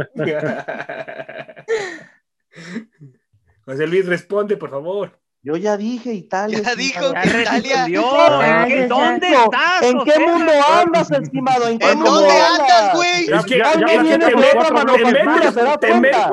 José 3.66 3.86
Luis, 3.86 4.06
responde, 4.06 4.56
por 4.56 4.70
favor. 4.70 5.21
Yo 5.44 5.56
ya 5.56 5.76
dije 5.76 6.12
Italia. 6.14 6.60
Ya 6.62 6.76
dijo 6.76 7.12
Ya 7.12 7.22
que 7.22 7.40
Italia. 7.42 7.84
¿En. 7.86 8.88
¿Dónde 8.88 9.26
estás? 9.26 9.82
¿En 9.82 9.98
qué 10.04 10.18
mundo 10.20 10.52
andas, 10.72 11.10
estimado? 11.10 11.68
¿En 11.68 11.78
qué 11.80 11.90
¿En 11.90 11.96
mundo 11.98 12.12
dónde 12.12 12.30
andas, 12.40 12.94
güey? 12.94 13.26
Ya- 13.26 13.36
Es 13.40 13.44
que, 13.46 13.58
ya- 13.58 13.72
ya 13.74 13.86
que 13.86 13.98
viene 14.02 14.18
te, 14.26 14.36
metes- 14.36 14.54
otra 14.70 14.84
te 14.94 15.04
metes, 15.04 15.54
¿se 15.54 15.62
da 15.64 15.78
te 15.78 15.86
te 15.88 16.00
metes 16.00 16.30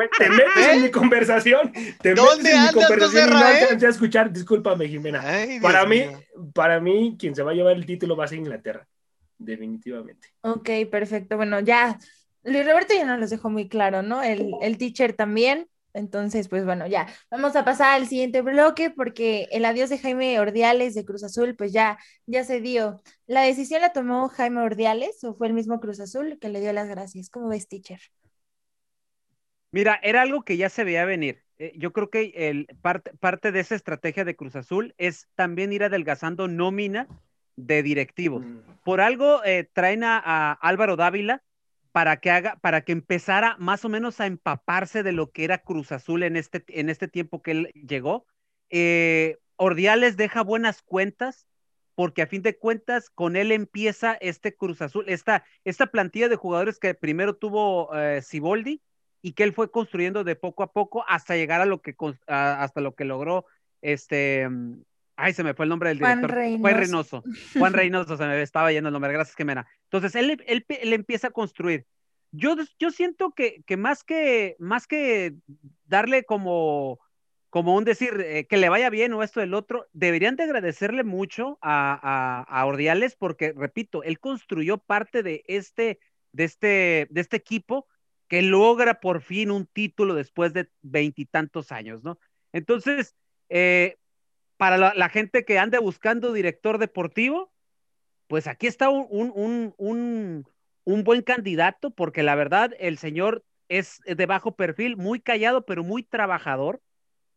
¿Eh? 0.57 0.71
en 0.73 0.81
mi 0.83 0.91
conversación, 0.91 1.71
te 2.01 2.13
¿Dónde 2.13 2.43
metes 2.43 2.45
en 2.45 2.51
mi 2.61 2.67
andas, 2.67 2.73
conversación 2.75 3.27
y 3.27 3.31
no 3.31 3.39
Rafael? 3.39 3.63
alcancé 3.63 3.85
a 3.87 3.89
escuchar. 3.89 4.31
Discúlpame, 4.31 4.87
Jimena. 4.87 5.21
Ay, 5.25 5.59
Para 5.59 5.85
mí, 5.87 5.99
mío. 6.01 6.19
para 6.53 6.79
mí, 6.79 7.15
quien 7.19 7.33
se 7.35 7.41
va 7.41 7.49
a 7.49 7.53
llevar 7.55 7.75
el 7.75 7.87
título 7.87 8.15
va 8.15 8.25
a 8.25 8.27
ser 8.27 8.37
Inglaterra. 8.37 8.87
Definitivamente. 9.39 10.27
Ok, 10.41 10.69
perfecto. 10.91 11.35
Bueno, 11.37 11.59
ya. 11.61 11.97
Luis 12.43 12.65
Roberto 12.65 12.93
ya 12.93 13.05
nos 13.05 13.19
los 13.19 13.29
dejó 13.31 13.49
muy 13.49 13.67
claro, 13.67 14.01
¿no? 14.03 14.21
El, 14.21 14.51
el 14.61 14.77
teacher 14.77 15.13
también. 15.13 15.67
Entonces, 15.99 16.47
pues 16.47 16.65
bueno, 16.65 16.87
ya. 16.87 17.07
Vamos 17.29 17.55
a 17.55 17.65
pasar 17.65 17.93
al 17.93 18.07
siguiente 18.07 18.41
bloque 18.41 18.89
porque 18.89 19.47
el 19.51 19.65
adiós 19.65 19.89
de 19.89 19.99
Jaime 19.99 20.39
Ordiales 20.39 20.95
de 20.95 21.05
Cruz 21.05 21.23
Azul, 21.23 21.55
pues 21.55 21.73
ya, 21.73 21.97
ya 22.25 22.43
se 22.43 22.61
dio. 22.61 23.01
¿La 23.27 23.41
decisión 23.41 23.81
la 23.81 23.91
tomó 23.91 24.29
Jaime 24.29 24.61
Ordiales 24.61 25.23
o 25.23 25.35
fue 25.35 25.47
el 25.47 25.53
mismo 25.53 25.79
Cruz 25.79 25.99
Azul 25.99 26.39
que 26.39 26.49
le 26.49 26.61
dio 26.61 26.73
las 26.73 26.87
gracias? 26.87 27.29
¿Cómo 27.29 27.49
ves, 27.49 27.67
teacher? 27.67 27.99
Mira, 29.71 29.99
era 30.01 30.21
algo 30.21 30.43
que 30.43 30.57
ya 30.57 30.69
se 30.69 30.83
veía 30.83 31.05
venir. 31.05 31.43
Eh, 31.57 31.73
yo 31.75 31.91
creo 31.91 32.09
que 32.09 32.31
el, 32.33 32.67
parte, 32.81 33.11
parte 33.19 33.51
de 33.51 33.59
esa 33.59 33.75
estrategia 33.75 34.23
de 34.23 34.35
Cruz 34.35 34.55
Azul 34.55 34.95
es 34.97 35.27
también 35.35 35.73
ir 35.73 35.83
adelgazando 35.83 36.47
nómina 36.47 37.07
de 37.57 37.83
directivos. 37.83 38.45
Mm. 38.45 38.59
Por 38.83 39.01
algo 39.01 39.43
eh, 39.43 39.69
traen 39.73 40.05
a, 40.05 40.19
a 40.23 40.53
Álvaro 40.53 40.95
Dávila 40.95 41.43
para 41.91 42.17
que 42.17 42.31
haga, 42.31 42.57
para 42.61 42.81
que 42.81 42.91
empezara 42.91 43.55
más 43.59 43.85
o 43.85 43.89
menos 43.89 44.19
a 44.19 44.27
empaparse 44.27 45.03
de 45.03 45.11
lo 45.11 45.31
que 45.31 45.43
era 45.43 45.59
Cruz 45.59 45.91
Azul 45.91 46.23
en 46.23 46.35
este, 46.37 46.63
en 46.67 46.89
este 46.89 47.07
tiempo 47.07 47.41
que 47.41 47.51
él 47.51 47.71
llegó. 47.73 48.25
Eh, 48.69 49.37
Ordiales 49.55 50.15
deja 50.15 50.43
buenas 50.43 50.81
cuentas, 50.81 51.47
porque 51.95 52.21
a 52.21 52.27
fin 52.27 52.41
de 52.41 52.57
cuentas 52.57 53.09
con 53.09 53.35
él 53.35 53.51
empieza 53.51 54.13
este 54.21 54.55
Cruz 54.55 54.81
Azul, 54.81 55.05
esta, 55.07 55.43
esta 55.65 55.87
plantilla 55.87 56.29
de 56.29 56.37
jugadores 56.37 56.79
que 56.79 56.93
primero 56.93 57.35
tuvo 57.35 57.93
eh, 57.97 58.21
Siboldi 58.21 58.81
y 59.21 59.33
que 59.33 59.43
él 59.43 59.53
fue 59.53 59.69
construyendo 59.69 60.23
de 60.23 60.35
poco 60.35 60.63
a 60.63 60.71
poco 60.71 61.03
hasta 61.07 61.35
llegar 61.35 61.59
a 61.59 61.65
lo 61.65 61.81
que 61.81 61.95
hasta 62.27 62.81
lo 62.81 62.95
que 62.95 63.03
logró 63.03 63.45
este 63.81 64.47
mm, 64.47 64.81
ay 65.19 65.33
se 65.33 65.43
me 65.43 65.53
fue 65.53 65.65
el 65.65 65.69
nombre 65.69 65.89
del 65.89 65.99
Juan 65.99 66.21
director 66.21 66.59
Juan 66.59 66.75
Reynoso. 66.75 67.21
Reynoso 67.23 67.59
Juan 67.59 67.73
Reynoso 67.73 68.17
se 68.17 68.25
me 68.25 68.41
estaba 68.41 68.71
yendo 68.71 68.89
el 68.89 68.93
nombre 68.93 69.13
gracias 69.13 69.35
Jimena 69.35 69.67
entonces 69.83 70.15
él, 70.15 70.43
él, 70.47 70.65
él 70.67 70.93
empieza 70.93 71.27
a 71.27 71.31
construir 71.31 71.85
yo, 72.31 72.55
yo 72.77 72.91
siento 72.91 73.31
que, 73.31 73.63
que 73.65 73.77
más 73.77 74.03
que 74.03 74.55
más 74.59 74.87
que 74.87 75.35
darle 75.85 76.23
como 76.23 76.99
como 77.49 77.75
un 77.75 77.83
decir 77.83 78.21
eh, 78.21 78.45
que 78.45 78.57
le 78.57 78.69
vaya 78.69 78.89
bien 78.89 79.13
o 79.13 79.23
esto 79.23 79.39
del 79.39 79.53
otro, 79.53 79.87
deberían 79.93 80.35
de 80.35 80.43
agradecerle 80.43 81.03
mucho 81.03 81.57
a, 81.61 81.99
a, 82.01 82.43
a 82.43 82.65
Ordiales 82.65 83.15
porque, 83.15 83.53
repito, 83.53 84.03
él 84.03 84.19
construyó 84.19 84.77
parte 84.77 85.23
de 85.23 85.43
este, 85.47 85.99
de 86.31 86.43
este, 86.43 87.07
de 87.09 87.21
este 87.21 87.37
equipo 87.37 87.87
que 88.27 88.43
logra 88.43 88.99
por 88.99 89.21
fin 89.21 89.49
un 89.49 89.65
título 89.65 90.13
después 90.13 90.53
de 90.53 90.69
veintitantos 90.83 91.71
años, 91.71 92.03
¿no? 92.03 92.19
Entonces, 92.53 93.15
eh, 93.49 93.97
para 94.59 94.93
la, 94.93 95.07
gente 95.07 95.45
que 95.45 95.57
ande 95.57 95.79
buscando 95.79 96.33
director 96.33 96.79
deportivo, 96.79 97.49
pues 98.27 98.45
aquí 98.45 98.67
está 98.67 98.89
un, 98.89 99.07
un, 99.09 99.73
un, 99.77 100.45
un, 100.83 101.03
buen 101.05 101.21
candidato, 101.21 101.91
porque 101.91 102.23
la 102.23 102.35
verdad 102.35 102.73
el 102.77 102.97
señor 102.97 103.45
es 103.69 104.01
de 104.05 104.25
bajo 104.25 104.57
perfil, 104.57 104.97
muy 104.97 105.21
callado, 105.21 105.65
pero 105.65 105.85
muy 105.85 106.03
trabajador. 106.03 106.81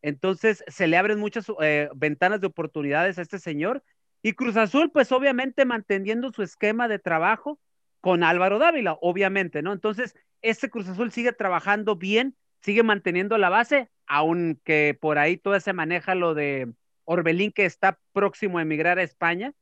Entonces 0.03 0.65
se 0.67 0.89
le 0.89 0.97
abren 0.97 1.21
muchas 1.21 1.47
eh, 1.61 1.89
ventanas 1.95 2.41
de 2.41 2.49
oportunidades 2.49 3.19
a 3.19 3.23
este 3.23 3.39
señor. 3.39 3.85
Y 4.21 4.33
Cruz 4.33 4.57
Azul, 4.57 4.91
pues 4.91 5.13
obviamente 5.13 5.65
manteniendo 5.65 6.33
su 6.33 6.43
esquema 6.43 6.89
de 6.89 6.99
trabajo 6.99 7.61
con 8.01 8.25
Álvaro 8.25 8.59
Dávila, 8.59 8.99
obviamente, 9.01 9.63
¿no? 9.63 9.73
Entonces, 9.73 10.17
este 10.41 10.71
Cruz 10.71 10.89
Azul 10.89 11.13
sigue 11.13 11.33
trabajando 11.33 11.95
bien, 11.95 12.37
sigue 12.63 12.83
manteniendo 12.83 13.39
la 13.39 13.49
base, 13.49 13.93
aunque 14.09 14.99
por 15.01 15.19
ahí 15.19 15.37
todo 15.37 15.61
se 15.61 15.73
maneja 15.73 16.17
lo 16.17 16.35
de 16.35 16.73
Orbelín 17.05 17.53
que 17.53 17.65
está 17.65 17.99
próximo 18.13 18.59
a 18.59 18.63
emigrar 18.63 18.99
a 18.99 19.03
España. 19.03 19.53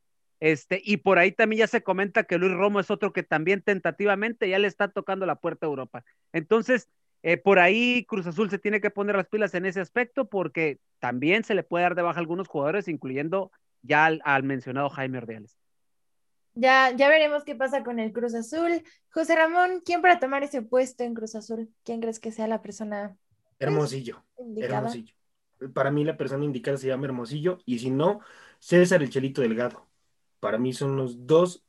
Este, 0.41 0.81
y 0.83 0.99
por 0.99 1.19
ahí 1.19 1.33
también 1.33 1.61
ya 1.61 1.67
se 1.67 1.83
comenta 1.83 2.25
que 2.25 2.39
Luis 2.39 2.53
Romo 2.53 2.81
es 2.81 2.91
otro 2.91 3.13
que 3.13 3.23
también 3.23 3.61
tentativamente 3.61 4.49
ya 4.49 4.59
le 4.59 4.69
está 4.69 4.89
tocando 4.89 5.27
la 5.27 5.37
puerta 5.37 5.67
a 5.67 5.69
Europa. 5.69 6.05
Entonces, 6.33 6.89
eh, 7.23 7.37
por 7.37 7.59
ahí 7.59 8.07
Cruz 8.07 8.27
Azul 8.27 8.49
se 8.49 8.59
tiene 8.59 8.81
que 8.81 8.91
poner 8.91 9.17
las 9.17 9.29
pilas 9.29 9.55
en 9.55 9.67
ese 9.67 9.81
aspecto 9.81 10.29
porque 10.29 10.79
también 10.99 11.45
se 11.45 11.55
le 11.55 11.63
puede 11.63 11.83
dar 11.83 11.95
de 11.95 12.03
baja 12.03 12.19
a 12.19 12.21
algunos 12.21 12.49
jugadores, 12.49 12.89
incluyendo 12.89 13.53
ya 13.83 14.07
al, 14.07 14.23
al 14.25 14.43
mencionado 14.43 14.89
Jaime 14.89 15.19
Ordiales. 15.19 15.59
Ya, 16.55 16.91
ya 16.97 17.09
veremos 17.09 17.45
qué 17.45 17.55
pasa 17.55 17.85
con 17.85 17.99
el 17.99 18.13
Cruz 18.13 18.35
Azul. 18.35 18.83
José 19.11 19.37
Ramón, 19.37 19.83
¿quién 19.85 20.03
para 20.03 20.19
tomar 20.19 20.43
ese 20.43 20.63
puesto 20.63 21.05
en 21.05 21.15
Cruz 21.15 21.35
Azul? 21.35 21.69
¿Quién 21.85 22.01
crees 22.01 22.19
que 22.19 22.33
sea 22.33 22.49
la 22.49 22.61
persona? 22.61 23.17
Hermosillo. 23.59 24.25
indicada? 24.39 24.79
Hermosillo. 24.79 25.15
Para 25.75 25.91
mí 25.91 26.05
la 26.05 26.17
persona 26.17 26.45
indicada 26.45 26.77
se 26.77 26.89
llama 26.89 27.07
Hermosillo 27.07 27.59
y 27.67 27.79
si 27.79 27.91
no, 27.91 28.21
César 28.59 29.03
el 29.03 29.11
Chelito 29.11 29.43
Delgado. 29.43 29.87
Para 30.41 30.59
mí 30.59 30.73
son 30.73 30.97
los 30.97 31.27
dos 31.27 31.65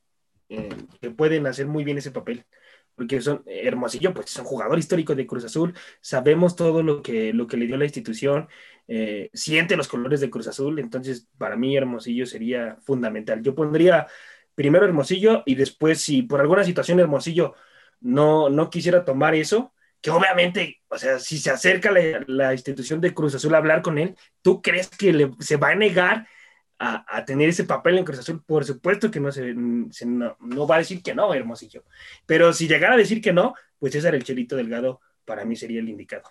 eh, 0.50 0.70
que 1.02 1.12
pueden 1.12 1.48
hacer 1.48 1.68
muy 1.68 1.84
bien 1.84 1.98
ese 1.98 2.12
papel. 2.12 2.46
Porque 2.96 3.22
son 3.22 3.44
Hermosillo, 3.46 4.14
pues 4.14 4.28
es 4.28 4.38
un 4.38 4.46
jugador 4.46 4.78
histórico 4.78 5.16
de 5.16 5.26
Cruz 5.26 5.46
Azul. 5.46 5.74
Sabemos 6.02 6.56
todo 6.56 6.84
lo 6.84 7.02
que, 7.02 7.34
lo 7.34 7.48
que 7.48 7.58
le 7.58 7.66
dio 7.66 7.78
la 7.78 7.86
institución. 7.86 8.48
Eh, 8.88 9.30
siente 9.34 9.78
los 9.78 9.88
colores 9.88 10.20
de 10.22 10.30
Cruz 10.30 10.48
Azul. 10.48 10.78
Entonces, 10.80 11.28
para 11.38 11.56
mí, 11.56 11.76
Hermosillo 11.76 12.26
sería 12.26 12.78
fundamental. 12.82 13.42
Yo 13.42 13.56
pondría 13.56 14.08
primero 14.56 14.86
Hermosillo 14.86 15.44
y 15.46 15.56
después, 15.56 16.02
si 16.02 16.24
por 16.24 16.42
alguna 16.42 16.64
situación 16.64 17.00
Hermosillo 17.00 17.56
no, 18.02 18.50
no 18.50 18.70
quisiera 18.70 19.06
tomar 19.06 19.36
eso, 19.36 19.74
que 20.02 20.10
obviamente, 20.10 20.82
o 20.88 20.98
sea, 20.98 21.20
si 21.20 21.38
se 21.38 21.52
acerca 21.52 21.92
la, 21.92 22.24
la 22.28 22.54
institución 22.54 23.00
de 23.00 23.14
Cruz 23.14 23.36
Azul 23.36 23.54
a 23.54 23.60
hablar 23.60 23.82
con 23.84 24.00
él, 24.00 24.16
¿tú 24.42 24.62
crees 24.62 24.90
que 24.90 25.14
le, 25.14 25.32
se 25.40 25.58
va 25.58 25.70
a 25.70 25.76
negar 25.76 26.28
a, 26.80 27.06
a, 27.08 27.24
tener 27.24 27.50
ese 27.50 27.66
papel 27.66 28.00
en 28.00 28.04
Cruz 28.04 28.20
Azul? 28.20 28.44
Por 28.44 28.66
supuesto 28.66 29.12
que 29.12 29.20
no, 29.20 29.32
se, 29.32 29.54
se 29.92 30.06
no, 30.08 30.36
no, 30.40 30.68
va 30.68 30.76
a 30.76 30.80
decir 30.80 31.04
que 31.04 31.14
no, 31.14 31.34
Hermosillo. 31.34 31.84
Pero 32.26 32.52
si 32.52 32.68
llegara 32.68 32.96
a 32.96 32.98
decir 32.98 33.22
que 33.22 33.32
no, 33.32 33.54
pues 33.78 33.94
César 33.94 34.16
el 34.16 34.24
Chelito 34.24 34.56
Delgado 34.56 35.02
para 35.24 35.46
mí 35.46 35.56
sería 35.56 35.80
el 35.80 35.90
indicado. 35.90 36.30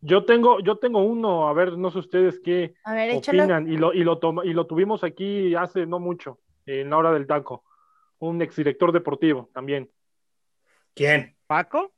Yo 0.00 0.24
tengo, 0.24 0.60
yo 0.60 0.78
tengo 0.78 1.02
uno, 1.02 1.48
a 1.48 1.52
ver, 1.52 1.76
no 1.76 1.90
sé 1.90 1.98
ustedes 1.98 2.40
qué 2.40 2.74
a 2.84 2.94
ver, 2.94 3.16
opinan, 3.16 3.70
y 3.70 3.76
lo, 3.76 3.92
y, 3.92 4.02
lo 4.02 4.18
toma, 4.18 4.46
y 4.46 4.54
lo 4.54 4.66
tuvimos 4.66 5.04
aquí 5.04 5.54
hace 5.54 5.84
no 5.84 5.98
mucho, 5.98 6.38
en 6.64 6.88
la 6.88 6.96
hora 6.96 7.12
del 7.12 7.26
taco. 7.26 7.64
Un 8.18 8.40
exdirector 8.40 8.92
deportivo 8.92 9.50
también. 9.52 9.90
¿Quién? 10.94 11.36
¿Paco? 11.46 11.92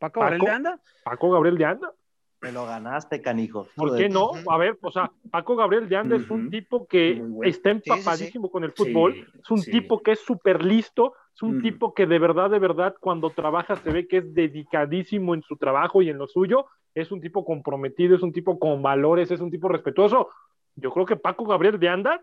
¿Paco, 0.00 0.20
Gabriel 0.20 0.40
de 0.40 0.50
Anda? 0.50 0.80
Paco 1.04 1.30
Gabriel 1.30 1.58
de 1.58 1.64
Anda. 1.66 1.92
Me 2.40 2.52
lo 2.52 2.64
ganaste, 2.64 3.20
canijo. 3.20 3.68
¿Por 3.76 3.98
qué 3.98 4.08
no? 4.08 4.30
A 4.48 4.56
ver, 4.56 4.78
o 4.80 4.90
sea, 4.90 5.12
Paco 5.30 5.56
Gabriel 5.56 5.90
de 5.90 5.96
Anda 5.96 6.16
uh 6.16 6.18
-huh. 6.18 6.22
es 6.22 6.30
un 6.30 6.50
tipo 6.50 6.86
que 6.86 7.20
bueno. 7.20 7.42
está 7.42 7.70
empapadísimo 7.70 8.46
sí, 8.46 8.48
sí, 8.48 8.52
con 8.52 8.64
el 8.64 8.72
fútbol, 8.72 9.14
sí, 9.14 9.40
es 9.42 9.50
un 9.50 9.62
tipo 9.62 10.02
que 10.02 10.12
es 10.12 10.20
súper 10.20 10.64
listo, 10.64 11.12
es 11.34 11.42
un 11.42 11.56
uh 11.56 11.58
-huh. 11.58 11.62
tipo 11.62 11.92
que 11.92 12.06
de 12.06 12.18
verdad, 12.18 12.48
de 12.48 12.58
verdad, 12.58 12.94
cuando 12.98 13.28
trabaja 13.28 13.76
se 13.76 13.90
ve 13.90 14.08
que 14.08 14.18
es 14.18 14.34
dedicadísimo 14.34 15.34
en 15.34 15.42
su 15.42 15.56
trabajo 15.58 16.00
y 16.00 16.08
en 16.08 16.16
lo 16.16 16.26
suyo, 16.26 16.64
es 16.94 17.12
un 17.12 17.20
tipo 17.20 17.44
comprometido, 17.44 18.16
es 18.16 18.22
un 18.22 18.32
tipo 18.32 18.58
con 18.58 18.80
valores, 18.80 19.30
es 19.30 19.40
un 19.40 19.50
tipo 19.50 19.68
respetuoso. 19.68 20.30
Yo 20.76 20.90
creo 20.92 21.04
que 21.04 21.16
Paco 21.16 21.44
Gabriel 21.44 21.78
de 21.78 21.90
Anda 21.90 22.22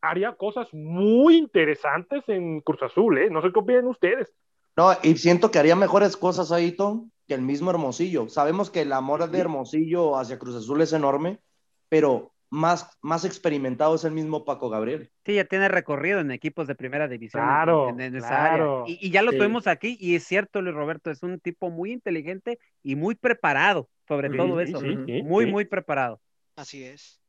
haría 0.00 0.32
cosas 0.32 0.72
muy 0.72 1.36
interesantes 1.36 2.26
en 2.28 2.60
Cruz 2.62 2.82
Azul, 2.82 3.18
¿eh? 3.18 3.28
No 3.28 3.42
sé 3.42 3.52
qué 3.52 3.58
opinan 3.58 3.86
ustedes. 3.86 4.32
No, 4.76 4.90
y 5.02 5.16
siento 5.16 5.50
que 5.50 5.58
haría 5.58 5.76
mejores 5.76 6.16
cosas 6.16 6.50
ahí, 6.52 6.72
Tom, 6.72 7.10
que 7.28 7.34
el 7.34 7.42
mismo 7.42 7.70
Hermosillo. 7.70 8.28
Sabemos 8.28 8.70
que 8.70 8.82
el 8.82 8.92
amor 8.92 9.30
de 9.30 9.38
Hermosillo 9.38 10.16
hacia 10.16 10.38
Cruz 10.38 10.56
Azul 10.56 10.80
es 10.80 10.92
enorme, 10.92 11.40
pero 11.88 12.32
más, 12.50 12.90
más 13.00 13.24
experimentado 13.24 13.94
es 13.94 14.04
el 14.04 14.12
mismo 14.12 14.44
Paco 14.44 14.68
Gabriel. 14.68 15.10
Sí, 15.24 15.34
ya 15.34 15.44
tiene 15.46 15.68
recorrido 15.68 16.20
en 16.20 16.30
equipos 16.30 16.66
de 16.66 16.74
primera 16.74 17.08
división. 17.08 17.42
Claro, 17.42 17.88
en, 17.88 18.00
en 18.00 18.16
esa 18.16 18.28
claro. 18.28 18.82
área. 18.82 18.94
Y, 18.94 19.06
y, 19.06 19.10
ya 19.10 19.22
lo 19.22 19.30
sí. 19.32 19.38
tuvimos 19.38 19.66
aquí, 19.66 19.96
y 20.00 20.16
es 20.16 20.24
cierto, 20.24 20.60
Luis 20.60 20.74
Roberto, 20.74 21.10
es 21.10 21.22
un 21.22 21.40
tipo 21.40 21.70
muy 21.70 21.92
inteligente 21.92 22.58
y 22.82 22.94
muy 22.96 23.14
preparado, 23.14 23.88
sobre 24.06 24.30
Sí, 24.30 24.36
todo 24.36 24.60
eso. 24.60 24.80
sí, 24.80 24.98
sí, 25.06 25.22
muy, 25.22 25.46
sí. 25.46 25.50
muy 25.50 25.64
preparado. 25.64 26.20
Así 26.56 26.84
es. 26.84 27.21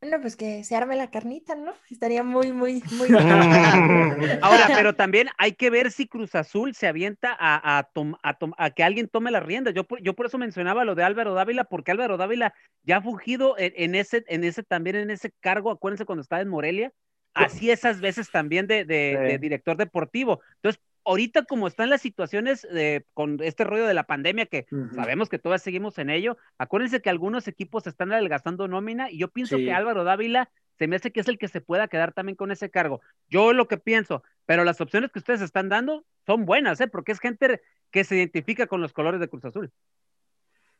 Bueno, 0.00 0.18
pues 0.22 0.34
que 0.34 0.64
se 0.64 0.74
arme 0.74 0.96
la 0.96 1.10
carnita, 1.10 1.54
¿no? 1.54 1.74
Estaría 1.90 2.22
muy, 2.22 2.52
muy, 2.52 2.82
muy. 2.92 3.08
Ahora, 4.42 4.68
pero 4.74 4.94
también 4.94 5.28
hay 5.36 5.52
que 5.52 5.68
ver 5.68 5.90
si 5.90 6.08
Cruz 6.08 6.34
Azul 6.34 6.74
se 6.74 6.86
avienta 6.86 7.36
a, 7.38 7.76
a, 7.76 7.82
tom, 7.82 8.14
a, 8.22 8.38
tom, 8.38 8.52
a 8.56 8.70
que 8.70 8.82
alguien 8.82 9.08
tome 9.08 9.30
las 9.30 9.42
riendas. 9.42 9.74
Yo, 9.74 9.86
yo 10.00 10.14
por 10.14 10.24
eso 10.24 10.38
mencionaba 10.38 10.86
lo 10.86 10.94
de 10.94 11.04
Álvaro 11.04 11.34
Dávila, 11.34 11.64
porque 11.64 11.90
Álvaro 11.90 12.16
Dávila 12.16 12.54
ya 12.82 12.96
ha 12.96 13.02
fungido 13.02 13.58
en, 13.58 13.74
en, 13.76 13.94
ese, 13.94 14.24
en 14.28 14.44
ese, 14.44 14.62
también 14.62 14.96
en 14.96 15.10
ese 15.10 15.32
cargo, 15.40 15.70
acuérdense 15.70 16.06
cuando 16.06 16.22
estaba 16.22 16.40
en 16.40 16.48
Morelia, 16.48 16.92
así 17.34 17.70
esas 17.70 18.00
veces 18.00 18.30
también 18.30 18.66
de, 18.66 18.86
de, 18.86 19.18
sí. 19.18 19.32
de 19.32 19.38
director 19.38 19.76
deportivo. 19.76 20.40
Entonces, 20.56 20.82
ahorita 21.04 21.44
como 21.44 21.66
están 21.66 21.90
las 21.90 22.02
situaciones 22.02 22.62
de, 22.62 23.04
con 23.14 23.38
este 23.42 23.64
rollo 23.64 23.86
de 23.86 23.94
la 23.94 24.04
pandemia, 24.04 24.46
que 24.46 24.66
uh 24.70 24.76
-huh. 24.76 24.94
sabemos 24.94 25.28
que 25.28 25.38
todavía 25.38 25.58
seguimos 25.58 25.98
en 25.98 26.10
ello, 26.10 26.36
acuérdense 26.58 27.00
que 27.00 27.10
algunos 27.10 27.48
equipos 27.48 27.86
están 27.86 28.12
adelgazando 28.12 28.68
nómina 28.68 29.10
y 29.10 29.18
yo 29.18 29.28
pienso 29.28 29.56
sí. 29.56 29.64
que 29.64 29.72
Álvaro 29.72 30.04
Dávila 30.04 30.50
se 30.78 30.88
me 30.88 30.96
hace 30.96 31.12
que 31.12 31.20
es 31.20 31.28
el 31.28 31.38
que 31.38 31.48
se 31.48 31.60
pueda 31.60 31.88
quedar 31.88 32.12
también 32.12 32.36
con 32.36 32.50
ese 32.50 32.70
cargo. 32.70 33.02
Yo 33.28 33.52
lo 33.52 33.68
que 33.68 33.76
pienso, 33.76 34.22
pero 34.46 34.64
las 34.64 34.80
opciones 34.80 35.10
que 35.12 35.18
ustedes 35.18 35.42
están 35.42 35.68
dando 35.68 36.06
son 36.26 36.46
buenas, 36.46 36.80
¿eh? 36.80 36.88
porque 36.88 37.12
es 37.12 37.20
gente 37.20 37.60
que 37.90 38.04
se 38.04 38.16
identifica 38.16 38.66
con 38.66 38.80
los 38.80 38.92
colores 38.92 39.20
de 39.20 39.28
Cruz 39.28 39.44
Azul. 39.44 39.70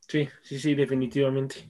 Sí, 0.09 0.29
sí, 0.43 0.59
sí, 0.59 0.75
definitivamente. 0.75 1.69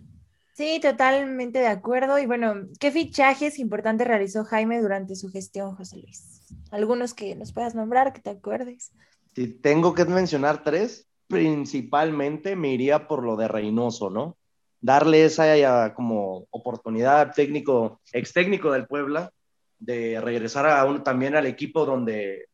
Sí, 0.52 0.78
totalmente 0.80 1.58
de 1.58 1.68
acuerdo. 1.68 2.18
Y 2.18 2.26
bueno, 2.26 2.66
¿qué 2.78 2.90
fichajes 2.90 3.58
importantes 3.58 4.06
realizó 4.06 4.44
Jaime 4.44 4.80
durante 4.80 5.16
su 5.16 5.30
gestión, 5.30 5.74
José 5.74 5.98
Luis? 5.98 6.42
Algunos 6.70 7.14
que 7.14 7.34
nos 7.34 7.52
puedas 7.52 7.74
nombrar, 7.74 8.12
que 8.12 8.20
te 8.20 8.30
acuerdes. 8.30 8.92
Si 9.34 9.46
tengo 9.48 9.94
que 9.94 10.04
mencionar 10.04 10.62
tres, 10.62 11.06
principalmente 11.28 12.56
me 12.56 12.72
iría 12.72 13.06
por 13.06 13.22
lo 13.22 13.36
de 13.36 13.48
Reynoso, 13.48 14.10
¿no? 14.10 14.36
Darle 14.80 15.24
esa 15.24 15.94
como 15.94 16.46
oportunidad 16.50 17.32
técnico, 17.32 18.00
ex 18.12 18.32
técnico 18.32 18.72
del 18.72 18.86
Puebla, 18.86 19.30
de 19.78 20.20
regresar 20.20 20.66
a 20.66 21.02
también 21.02 21.36
al 21.36 21.46
equipo 21.46 21.86
donde 21.86 22.46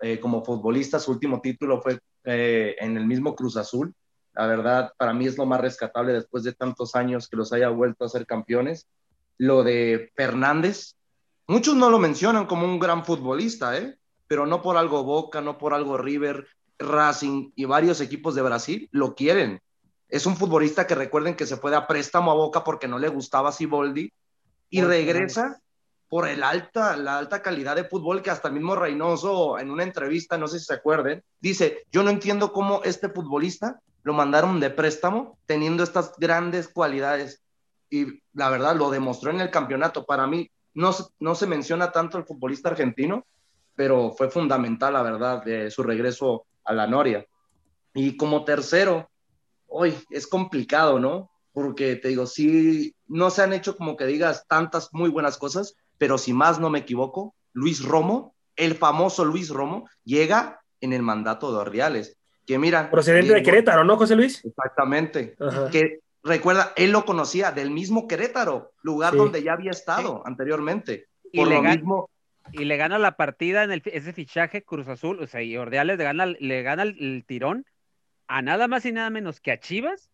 eh, 0.00 0.18
como 0.20 0.44
futbolista 0.44 0.98
su 0.98 1.12
último 1.12 1.40
título 1.40 1.80
fue 1.80 1.98
eh, 2.24 2.76
en 2.78 2.96
el 2.96 3.06
mismo 3.06 3.34
Cruz 3.34 3.56
Azul. 3.56 3.94
La 4.38 4.46
verdad, 4.46 4.92
para 4.96 5.12
mí 5.12 5.26
es 5.26 5.36
lo 5.36 5.46
más 5.46 5.60
rescatable 5.60 6.12
después 6.12 6.44
de 6.44 6.52
tantos 6.52 6.94
años 6.94 7.26
que 7.26 7.36
los 7.36 7.52
haya 7.52 7.70
vuelto 7.70 8.04
a 8.04 8.08
ser 8.08 8.24
campeones. 8.24 8.86
Lo 9.36 9.64
de 9.64 10.12
Fernández, 10.14 10.94
muchos 11.48 11.74
no 11.74 11.90
lo 11.90 11.98
mencionan 11.98 12.46
como 12.46 12.64
un 12.64 12.78
gran 12.78 13.04
futbolista, 13.04 13.76
¿eh? 13.76 13.98
pero 14.28 14.46
no 14.46 14.62
por 14.62 14.76
algo 14.76 15.02
Boca, 15.02 15.40
no 15.40 15.58
por 15.58 15.74
algo 15.74 15.98
River, 15.98 16.46
Racing 16.78 17.50
y 17.56 17.64
varios 17.64 18.00
equipos 18.00 18.36
de 18.36 18.42
Brasil 18.42 18.88
lo 18.92 19.16
quieren. 19.16 19.60
Es 20.08 20.24
un 20.24 20.36
futbolista 20.36 20.86
que 20.86 20.94
recuerden 20.94 21.34
que 21.34 21.44
se 21.44 21.56
fue 21.56 21.74
a 21.74 21.88
préstamo 21.88 22.30
a 22.30 22.36
Boca 22.36 22.62
porque 22.62 22.86
no 22.86 23.00
le 23.00 23.08
gustaba 23.08 23.50
Siboldi 23.50 24.12
y 24.70 24.82
regresa 24.82 25.60
por 26.08 26.28
el 26.28 26.44
alta, 26.44 26.96
la 26.96 27.18
alta 27.18 27.42
calidad 27.42 27.74
de 27.74 27.88
fútbol 27.88 28.22
que 28.22 28.30
hasta 28.30 28.46
el 28.46 28.54
mismo 28.54 28.76
Reynoso 28.76 29.58
en 29.58 29.72
una 29.72 29.82
entrevista, 29.82 30.38
no 30.38 30.46
sé 30.46 30.60
si 30.60 30.66
se 30.66 30.74
acuerden, 30.74 31.24
dice, 31.40 31.86
yo 31.90 32.04
no 32.04 32.10
entiendo 32.10 32.52
cómo 32.52 32.82
este 32.84 33.08
futbolista 33.08 33.80
lo 34.02 34.12
mandaron 34.12 34.60
de 34.60 34.70
préstamo 34.70 35.38
teniendo 35.46 35.82
estas 35.82 36.12
grandes 36.18 36.68
cualidades 36.68 37.42
y 37.90 38.22
la 38.32 38.50
verdad 38.50 38.76
lo 38.76 38.90
demostró 38.90 39.30
en 39.30 39.40
el 39.40 39.50
campeonato. 39.50 40.04
Para 40.04 40.26
mí 40.26 40.50
no, 40.74 40.94
no 41.18 41.34
se 41.34 41.46
menciona 41.46 41.90
tanto 41.92 42.18
el 42.18 42.24
futbolista 42.24 42.68
argentino, 42.70 43.26
pero 43.74 44.12
fue 44.12 44.30
fundamental, 44.30 44.94
la 44.94 45.02
verdad, 45.02 45.42
de 45.42 45.70
su 45.70 45.82
regreso 45.82 46.46
a 46.64 46.72
la 46.72 46.86
Noria. 46.86 47.26
Y 47.94 48.16
como 48.16 48.44
tercero, 48.44 49.10
hoy 49.66 49.94
es 50.10 50.26
complicado, 50.26 50.98
¿no? 50.98 51.30
Porque 51.52 51.96
te 51.96 52.08
digo, 52.08 52.26
sí, 52.26 52.94
no 53.06 53.30
se 53.30 53.42
han 53.42 53.52
hecho 53.52 53.76
como 53.76 53.96
que 53.96 54.06
digas 54.06 54.46
tantas 54.48 54.90
muy 54.92 55.10
buenas 55.10 55.38
cosas, 55.38 55.74
pero 55.96 56.18
si 56.18 56.32
más 56.32 56.60
no 56.60 56.70
me 56.70 56.80
equivoco, 56.80 57.34
Luis 57.52 57.82
Romo, 57.84 58.34
el 58.56 58.74
famoso 58.74 59.24
Luis 59.24 59.48
Romo, 59.48 59.88
llega 60.04 60.60
en 60.80 60.92
el 60.92 61.02
mandato 61.02 61.52
de 61.52 61.58
Ordiales. 61.58 62.17
Que 62.48 62.58
mira. 62.58 62.90
Procedente 62.90 63.34
de 63.34 63.42
Querétaro, 63.42 63.84
¿no, 63.84 63.96
José 63.98 64.16
Luis? 64.16 64.42
Exactamente. 64.44 65.36
Ajá. 65.38 65.68
Que 65.70 66.00
recuerda, 66.24 66.72
él 66.76 66.90
lo 66.92 67.04
conocía 67.04 67.52
del 67.52 67.70
mismo 67.70 68.08
Querétaro, 68.08 68.72
lugar 68.82 69.12
Sí. 69.12 69.18
donde 69.18 69.42
ya 69.42 69.52
había 69.52 69.70
estado 69.70 70.22
anteriormente. 70.26 71.06
Y 71.30 71.38
Por 71.38 71.48
le 71.48 71.54
lo 71.56 71.62
gan- 71.62 71.76
mismo, 71.76 72.10
Y 72.52 72.64
le 72.64 72.78
gana 72.78 72.98
la 72.98 73.16
partida 73.18 73.62
en 73.64 73.70
el, 73.72 73.82
ese 73.84 74.14
fichaje 74.14 74.62
Cruz 74.62 74.88
Azul, 74.88 75.20
o 75.20 75.26
sea, 75.26 75.42
y 75.42 75.54
Ordeales 75.58 75.98
le 75.98 76.04
gana, 76.04 76.24
le 76.24 76.62
gana 76.62 76.82
el, 76.84 76.96
el 76.98 77.24
tirón 77.26 77.66
a 78.26 78.40
nada 78.40 78.66
más 78.68 78.86
y 78.86 78.92
nada 78.92 79.10
menos 79.10 79.38
que 79.42 79.52
a 79.52 79.60
Chivas 79.60 80.08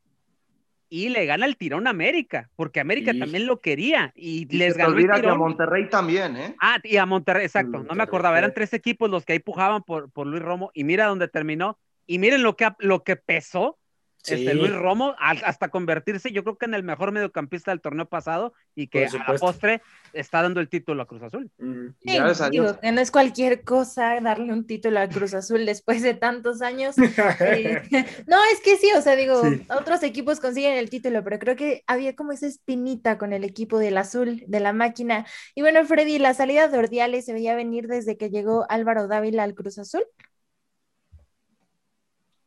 y 0.89 1.11
le 1.11 1.26
gana 1.26 1.47
el 1.47 1.57
tirón 1.57 1.87
a 1.87 1.91
América, 1.91 2.51
porque 2.57 2.80
América 2.80 3.12
Sí. 3.12 3.20
también 3.20 3.47
lo 3.47 3.61
quería 3.61 4.12
y 4.16 4.53
y 4.53 4.59
les 4.59 4.72
se 4.72 4.78
te 4.78 4.82
ganó 4.82 4.89
el 4.91 4.95
olvida 4.99 5.12
que 5.14 5.18
a 5.20 5.22
tirón. 5.22 5.39
Monterrey 5.39 5.89
también, 5.89 6.37
¿eh? 6.37 6.57
Ah, 6.61 6.78
y 6.82 6.97
a 6.97 7.07
Monterrey, 7.07 7.45
exacto, 7.47 7.85
no 7.85 7.95
me 7.95 8.03
acordaba, 8.03 8.37
eran 8.39 8.53
tres 8.53 8.72
equipos 8.72 9.09
los 9.09 9.24
que 9.24 9.35
ahí 9.35 9.39
pujaban 9.39 9.85
por, 9.85 10.11
por 10.11 10.26
Luis 10.26 10.43
Romo 10.43 10.72
y 10.74 10.82
mira 10.82 11.07
dónde 11.07 11.28
terminó 11.28 11.78
y 12.07 12.18
miren 12.18 12.42
lo 12.42 12.57
que, 12.57 12.68
lo 12.78 13.02
que 13.02 13.16
pesó 13.16 13.78
Sí. 14.24 14.32
este 14.36 14.55
Luis 14.55 14.72
Romo 14.74 15.14
hasta 15.20 15.68
convertirse 15.68 16.32
yo 16.32 16.44
creo 16.44 16.57
que 16.57 16.64
en 16.64 16.72
el 16.72 16.82
mejor 16.82 17.12
mediocampista 17.12 17.72
del 17.72 17.82
torneo 17.82 18.09
pasado 18.09 18.55
y 18.74 18.86
que 18.86 19.05
a 19.05 19.11
la 19.12 19.36
postre 19.38 19.82
está 20.14 20.40
dando 20.40 20.61
el 20.61 20.70
título 20.70 21.02
a 21.02 21.07
Cruz 21.07 21.22
Azul. 21.24 21.50
Mm. 21.59 21.88
Sí, 22.00 22.18
digo, 22.50 22.80
que 22.80 22.90
no 22.92 23.02
es 23.02 23.11
cualquier 23.11 23.64
cosa 23.64 24.18
darle 24.22 24.50
un 24.50 24.66
título 24.66 24.98
a 25.00 25.09
Cruz 25.11 25.34
Azul 25.34 25.66
después 25.66 26.00
de 26.00 26.14
tantos 26.14 26.62
años. 26.62 26.96
Eh, 26.96 27.82
no, 28.26 28.38
es 28.50 28.61
que 28.62 28.78
sí, 28.78 28.88
o 28.96 29.02
sea, 29.02 29.14
digo, 29.14 29.42
Sí. 29.42 29.66
otros 29.68 30.02
equipos 30.02 30.40
consiguen 30.40 30.78
el 30.78 30.88
título, 30.88 31.22
pero 31.22 31.38
creo 31.38 31.55
que 31.55 31.84
había 31.86 32.16
como 32.16 32.32
esa 32.32 32.46
espinita 32.46 33.18
con 33.18 33.34
el 33.34 33.44
equipo 33.44 33.78
del 33.78 33.98
azul, 33.98 34.42
de 34.46 34.61
la 34.61 34.72
máquina. 34.72 35.26
Y 35.55 35.61
bueno, 35.61 35.84
Freddy, 35.84 36.18
la 36.18 36.32
salida 36.32 36.68
de 36.68 36.78
Ordiales 36.78 37.26
se 37.26 37.34
veía 37.34 37.55
venir 37.55 37.88
desde 37.88 38.16
que 38.16 38.30
llegó 38.30 38.64
Álvaro 38.70 39.07
Dávila 39.07 39.42
al 39.42 39.55
Cruz 39.55 39.78
Azul. 39.78 40.05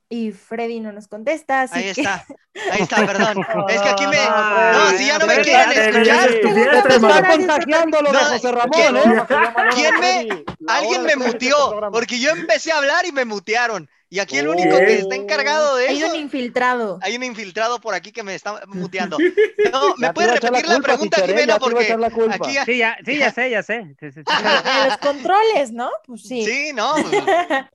Y 0.09 0.31
Freddy 0.31 0.79
no 0.79 0.93
nos 0.93 1.09
contesta, 1.09 1.63
así 1.63 1.79
Ahí 1.79 1.93
que- 1.93 2.01
está, 2.01 2.25
ahí 2.71 2.81
está, 2.81 2.95
perdón. 3.05 3.45
Es 3.67 3.81
que 3.81 3.89
aquí 3.89 4.07
me. 4.07 4.17
Ah, 4.19 4.71
No, 4.91 4.97
si 4.97 5.05
ya 5.07 5.19
no 5.19 5.27
me 5.27 5.41
quieren 5.41 5.71
escuchar. 5.71 6.29
Freddy, 6.29 6.41
Pregunta, 6.41 6.71
fíjate, 6.71 6.87
pues, 6.87 7.01
mano. 7.01 7.13
ahora 7.15 7.31
sí, 7.33 7.37
contagiando 7.39 8.01
lo 8.01 8.11
de 8.13 8.17
José 8.19 8.51
Ramón, 8.53 8.71
¿quién- 8.71 8.95
¿eh? 8.95 9.03
¿Quién 9.75 9.99
me- 9.99 10.43
Alguien 10.67 11.03
me 11.03 11.11
este 11.13 11.25
muteó, 11.27 11.89
porque 11.91 12.19
yo 12.19 12.31
empecé 12.31 12.71
a 12.71 12.77
hablar 12.77 13.05
y 13.05 13.11
me 13.11 13.25
mutearon. 13.25 13.89
Y 14.09 14.19
aquí 14.19 14.37
el 14.37 14.47
único 14.47 14.77
que 14.77 14.99
está 14.99 15.15
encargado 15.15 15.75
de 15.75 15.89
hay 15.89 15.97
eso. 16.01 16.07
un 16.13 16.15
infiltrado. 16.15 16.97
Hay 17.01 17.17
un 17.17 17.23
infiltrado 17.23 17.81
por 17.81 17.93
aquí 17.93 18.13
que 18.13 18.23
me 18.23 18.33
está 18.35 18.61
muteando. 18.67 19.17
No, 19.73 19.95
¿me 19.97 20.13
puedes 20.13 20.31
repetir 20.31 20.65
la, 20.65 20.75
culpa, 20.75 20.81
pregunta, 20.83 21.21
Jimena? 21.25 21.59
Porque 21.59 21.93
aquí 22.31 22.53
ya- 22.53 22.63
Sí, 22.63 22.77
ya, 22.77 22.97
sí, 23.05 23.17
ya 23.17 23.31
sé, 23.33 23.49
ya 23.49 23.61
sé. 23.63 23.95
Sí, 23.99 24.11
sí, 24.13 24.21
sí. 24.25 24.33
En 24.81 24.87
los 24.87 24.97
controles, 24.99 25.73
¿no? 25.73 25.91
Pues 26.05 26.21
sí. 26.21 26.45
Sí, 26.45 26.71
no. 26.73 26.93
pues, 26.95 27.65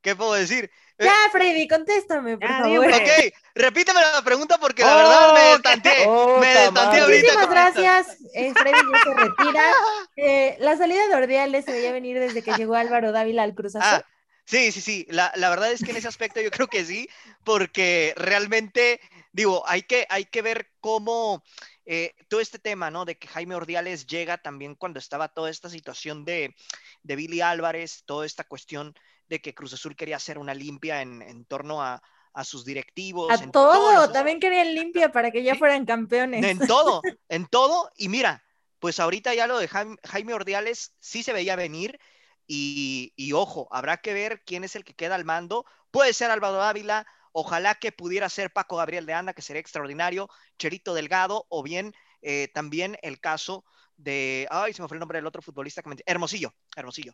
¿Qué 0.00 0.16
puedo 0.16 0.32
decir? 0.32 0.68
Ya, 0.98 1.14
Freddy, 1.30 1.68
contéstame, 1.68 2.38
por 2.38 2.48
Ya, 2.48 2.58
favor. 2.58 2.86
Ok, 2.88 3.34
repíteme 3.54 4.00
la 4.00 4.22
pregunta 4.22 4.58
porque 4.58 4.82
la 4.82 4.96
verdad 4.96 5.32
me 5.34 5.40
Oh, 5.40 5.52
destanteé. 5.52 6.06
oh, 6.06 6.38
me 6.38 6.46
destanteé 6.48 7.00
ahorita. 7.00 7.20
Muchísimas 7.22 7.50
gracias. 7.50 8.16
Eh, 8.34 8.52
Freddy 8.54 8.78
ya 8.92 9.02
se 9.04 9.14
retira. 9.14 9.72
Eh, 10.20 10.56
la 10.58 10.76
salida 10.76 11.06
de 11.06 11.14
Ordiales 11.14 11.64
se 11.64 11.70
veía 11.70 11.92
venir 11.92 12.18
desde 12.18 12.42
que 12.42 12.52
llegó 12.54 12.74
Álvaro 12.74 13.12
Dávila 13.12 13.44
al 13.44 13.54
Cruz 13.54 13.76
Azul. 13.76 14.00
Ah, 14.02 14.04
sí, 14.44 14.72
sí, 14.72 14.80
sí. 14.80 15.06
La, 15.10 15.30
la 15.36 15.48
verdad 15.48 15.70
es 15.70 15.84
que 15.84 15.92
en 15.92 15.96
ese 15.96 16.08
aspecto 16.08 16.40
yo 16.40 16.50
creo 16.50 16.66
que 16.66 16.84
sí, 16.84 17.08
porque 17.44 18.14
realmente, 18.16 19.00
digo, 19.30 19.62
hay 19.68 19.82
que, 19.82 20.06
hay 20.10 20.24
que 20.24 20.42
ver 20.42 20.72
cómo 20.80 21.44
eh, 21.86 22.14
todo 22.26 22.40
este 22.40 22.58
tema, 22.58 22.90
¿no? 22.90 23.04
De 23.04 23.16
que 23.16 23.28
Jaime 23.28 23.54
Ordiales 23.54 24.08
llega 24.08 24.38
también 24.38 24.74
cuando 24.74 24.98
estaba 24.98 25.28
toda 25.28 25.50
esta 25.50 25.70
situación 25.70 26.24
de, 26.24 26.56
de 27.04 27.14
Billy 27.16 27.40
Álvarez, 27.40 28.02
toda 28.04 28.26
esta 28.26 28.42
cuestión 28.42 28.94
de 29.28 29.40
que 29.40 29.54
Cruz 29.54 29.72
Azul 29.72 29.96
quería 29.96 30.16
hacer 30.16 30.38
una 30.38 30.54
limpia 30.54 31.02
en, 31.02 31.22
en 31.22 31.44
torno 31.44 31.82
a, 31.82 32.02
a 32.32 32.44
sus 32.44 32.64
directivos. 32.64 33.30
A 33.30 33.42
en 33.42 33.50
todo, 33.50 34.10
también 34.12 34.40
querían 34.40 34.74
limpia 34.74 35.10
para 35.10 35.30
que 35.30 35.42
ya 35.42 35.54
fueran 35.54 35.84
campeones. 35.84 36.44
En 36.44 36.58
todo, 36.58 37.02
en 37.28 37.46
todo. 37.46 37.90
Y 37.96 38.08
mira, 38.08 38.44
pues 38.78 39.00
ahorita 39.00 39.34
ya 39.34 39.46
lo 39.46 39.58
de 39.58 39.68
Jaime, 39.68 39.96
Jaime 40.04 40.34
Ordiales 40.34 40.94
sí 41.00 41.22
se 41.22 41.32
veía 41.32 41.56
venir. 41.56 41.98
Y, 42.46 43.12
y 43.16 43.32
ojo, 43.32 43.68
habrá 43.70 43.98
que 43.98 44.14
ver 44.14 44.42
quién 44.44 44.64
es 44.64 44.74
el 44.76 44.84
que 44.84 44.94
queda 44.94 45.14
al 45.16 45.24
mando. 45.24 45.66
Puede 45.90 46.12
ser 46.12 46.30
Álvaro 46.30 46.62
Ávila, 46.62 47.06
ojalá 47.32 47.74
que 47.74 47.92
pudiera 47.92 48.28
ser 48.28 48.52
Paco 48.52 48.76
Gabriel 48.76 49.04
de 49.04 49.12
Anda, 49.12 49.34
que 49.34 49.42
sería 49.42 49.60
extraordinario, 49.60 50.28
Cherito 50.58 50.94
Delgado, 50.94 51.44
o 51.48 51.62
bien 51.62 51.94
eh, 52.22 52.48
también 52.54 52.96
el 53.02 53.20
caso 53.20 53.64
de, 53.96 54.46
ay, 54.50 54.72
se 54.72 54.80
me 54.80 54.88
fue 54.88 54.96
el 54.96 55.00
nombre 55.00 55.18
del 55.18 55.26
otro 55.26 55.42
futbolista 55.42 55.82
que 55.82 55.90
me... 55.90 55.96
Hermosillo, 56.06 56.54
Hermosillo, 56.76 57.12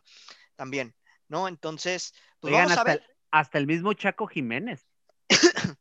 también, 0.55 0.95
¿no? 1.27 1.47
Entonces, 1.47 2.13
pues 2.39 2.51
Oigan, 2.53 2.65
vamos 2.67 2.77
a 2.77 2.81
hasta, 2.81 2.91
ver. 2.93 3.03
el, 3.07 3.15
hasta 3.31 3.57
el 3.57 3.67
mismo 3.67 3.93
Chaco 3.93 4.27
Jiménez. 4.27 4.85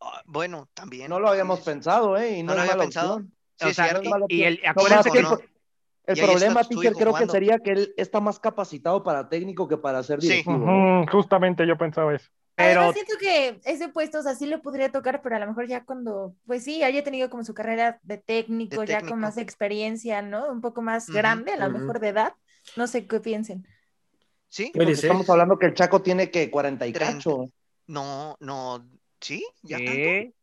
Ah, 0.00 0.22
bueno, 0.26 0.68
también. 0.74 1.08
No 1.08 1.18
lo 1.18 1.28
habíamos 1.28 1.60
pensado, 1.60 2.16
¿eh? 2.18 2.36
Y 2.38 2.42
no, 2.42 2.50
No 2.52 2.56
lo 2.56 2.60
había 2.62 2.76
pensado. 2.76 3.22
Sí, 3.56 3.68
o 3.68 3.72
sea, 3.72 3.98
y- 4.28 4.42
el. 4.42 4.60
No, 4.62 4.70
acuérdense 4.70 5.08
más 5.08 5.12
que 5.16 5.22
¿no? 5.22 5.38
El 6.06 6.18
problema, 6.18 6.60
está 6.60 6.68
tu 6.74 6.80
Ticker, 6.80 6.90
hijo 6.90 6.98
creo 6.98 7.12
jugando. 7.12 7.32
que 7.32 7.38
sería 7.38 7.58
que 7.58 7.70
él 7.70 7.94
está 7.96 8.20
más 8.20 8.38
capacitado 8.38 9.02
para 9.02 9.30
técnico 9.30 9.66
que 9.66 9.78
para 9.78 10.02
ser 10.02 10.20
Sí. 10.20 10.28
directivo. 10.28 10.56
Ujú, 10.56 11.10
justamente 11.10 11.66
yo 11.66 11.78
pensaba 11.78 12.14
eso. 12.14 12.28
pero 12.56 12.80
Además, 12.82 12.94
siento 12.94 13.14
que 13.18 13.60
ese 13.64 13.88
puesto, 13.88 14.18
o 14.18 14.22
sea, 14.22 14.34
sí 14.34 14.44
lo 14.46 14.60
podría 14.60 14.92
tocar, 14.92 15.22
pero 15.22 15.36
a 15.36 15.38
lo 15.38 15.46
mejor 15.46 15.66
ya 15.66 15.84
cuando, 15.86 16.36
pues 16.46 16.62
sí, 16.64 16.82
haya 16.82 17.02
tenido 17.02 17.30
como 17.30 17.42
su 17.42 17.54
carrera 17.54 17.98
de 18.02 18.18
técnico, 18.18 18.82
De 18.82 18.86
ya 18.88 18.98
técnico. 18.98 19.14
con 19.14 19.20
más 19.20 19.38
experiencia, 19.38 20.20
¿no? 20.20 20.52
Un 20.52 20.60
poco 20.60 20.82
más 20.82 21.08
grande, 21.08 21.52
a 21.52 21.56
lo 21.56 21.70
mejor 21.70 21.98
de 22.00 22.08
edad. 22.08 22.34
No 22.76 22.86
sé 22.86 23.06
qué 23.06 23.20
piensen. 23.20 23.66
Sí, 24.54 24.70
Puede 24.72 24.86
Porque 24.86 24.94
ser. 25.00 25.04
estamos 25.10 25.28
hablando 25.30 25.58
que 25.58 25.66
el 25.66 25.74
Chaco 25.74 26.00
tiene 26.00 26.30
que 26.30 26.48
40 26.48 26.86
y 26.86 26.92
Treinta. 26.92 27.16
cacho. 27.16 27.50
no, 27.88 28.36
no, 28.38 28.86
sí, 29.20 29.44
ya 29.62 29.78
tanto. 29.78 30.36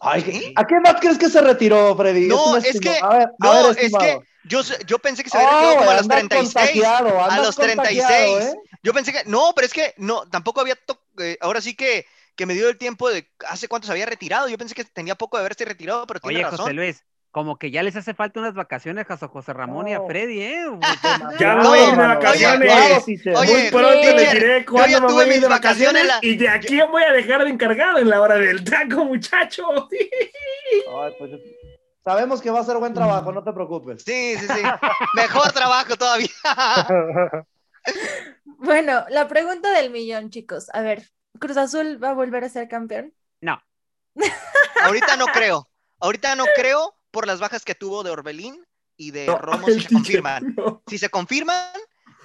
Ay, 0.00 0.20
¿Sí? 0.20 0.52
¿A 0.54 0.66
qué 0.66 0.74
edad 0.74 0.98
crees 1.00 1.16
que 1.16 1.30
se 1.30 1.40
retiró, 1.40 1.96
Freddy? 1.96 2.26
No, 2.26 2.58
es 2.58 2.78
que- 2.78 2.98
A 3.00 3.08
ver, 3.08 3.22
a 3.28 3.32
No, 3.38 3.68
ver, 3.68 3.78
es 3.78 3.92
que 3.96 4.18
yo, 4.44 4.60
yo 4.86 4.98
pensé 4.98 5.24
que 5.24 5.30
se 5.30 5.38
había 5.38 5.48
Oh, 5.48 5.52
retirado 5.52 5.76
como 5.78 5.90
a 5.90 5.94
los 5.94 6.02
andas 6.02 6.18
36. 6.28 6.84
contagiado, 6.84 7.20
A 7.24 7.38
los 7.38 7.56
contagiado, 7.56 8.36
36. 8.36 8.54
¿eh? 8.54 8.58
Yo 8.82 8.92
pensé 8.92 9.12
que, 9.14 9.24
no, 9.24 9.52
pero 9.56 9.66
es 9.66 9.72
que 9.72 9.94
no, 9.96 10.28
tampoco 10.28 10.60
había, 10.60 10.76
to- 10.76 11.00
eh, 11.20 11.38
ahora 11.40 11.62
sí 11.62 11.74
que, 11.74 12.04
que 12.36 12.44
me 12.44 12.52
dio 12.52 12.68
el 12.68 12.76
tiempo 12.76 13.08
de 13.08 13.30
hace 13.48 13.66
cuánto 13.66 13.86
se 13.86 13.92
había 13.92 14.04
retirado. 14.04 14.46
Yo 14.50 14.58
pensé 14.58 14.74
que 14.74 14.84
tenía 14.84 15.14
poco 15.14 15.38
de 15.38 15.40
haberse 15.40 15.64
retirado, 15.64 16.06
pero 16.06 16.20
tiene 16.20 16.36
Oye, 16.36 16.44
razón. 16.44 16.58
José 16.66 16.74
Luis, 16.74 17.02
como 17.34 17.56
que 17.58 17.72
ya 17.72 17.82
les 17.82 17.96
hace 17.96 18.14
falta 18.14 18.38
unas 18.38 18.54
vacaciones 18.54 19.10
a 19.10 19.16
José 19.26 19.52
Ramón 19.52 19.88
y 19.88 19.92
a. 19.94 20.00
Freddy, 20.02 20.40
¿eh? 20.40 20.66
Ya 21.40 21.56
No, 21.56 21.62
me 21.64 21.68
voy 21.68 21.78
a 21.80 21.88
ir 21.88 21.90
de 21.90 22.06
vacaciones. 22.06 22.72
Oye, 23.36 23.52
Muy 23.52 23.70
pronto 23.72 23.90
Teacher, 23.90 24.14
les 24.14 24.32
diré 24.34 24.64
cuándo 24.64 25.00
me 25.00 25.08
tuve 25.08 25.12
voy 25.14 25.22
a 25.24 25.26
ir 25.26 25.32
mis 25.32 25.40
de 25.42 25.48
vacaciones 25.48 26.02
vacaciones 26.02 26.06
la- 26.06 26.18
y 26.22 26.36
de 26.36 26.48
aquí 26.48 26.80
voy 26.88 27.02
a 27.02 27.10
dejar 27.12 27.42
de 27.42 27.50
encargado 27.50 27.98
en 27.98 28.08
la 28.08 28.20
hora 28.20 28.36
del 28.36 28.62
taco, 28.62 29.04
muchacho. 29.04 29.66
Ay, 29.90 31.12
pues, 31.18 31.32
sabemos 32.04 32.40
que 32.40 32.50
va 32.50 32.60
a 32.60 32.64
ser 32.64 32.76
buen 32.76 32.94
trabajo, 32.94 33.32
no 33.32 33.42
te 33.42 33.52
preocupes. 33.52 34.04
Sí, 34.04 34.36
sí, 34.38 34.46
sí. 34.46 34.62
Mejor 35.14 35.50
trabajo 35.50 35.96
todavía. 35.96 36.28
Bueno, 38.44 39.04
la 39.10 39.28
pregunta 39.28 39.70
del 39.72 39.90
millón, 39.90 40.30
chicos. 40.30 40.68
A 40.72 40.80
ver, 40.80 41.02
¿Cruz 41.38 41.56
Azul 41.56 42.02
va 42.02 42.10
a 42.10 42.14
volver 42.14 42.44
a 42.44 42.48
ser 42.48 42.68
campeón? 42.68 43.12
No, 43.42 43.60
Ahorita 44.82 45.16
no 45.16 45.26
creo. 45.26 45.68
Ahorita 46.00 46.34
no 46.36 46.44
creo 46.54 46.94
por 47.14 47.26
las 47.28 47.38
bajas 47.40 47.64
que 47.64 47.76
tuvo 47.76 48.02
de 48.02 48.10
Orbelín 48.10 48.62
y 48.96 49.12
de 49.12 49.26
No, 49.26 49.38
Romo 49.38 49.66
si 49.68 49.80
se 49.80 49.88
confirman. 49.88 50.54
no. 50.56 50.82
Si 50.88 50.98
se 50.98 51.08
confirman, 51.08 51.72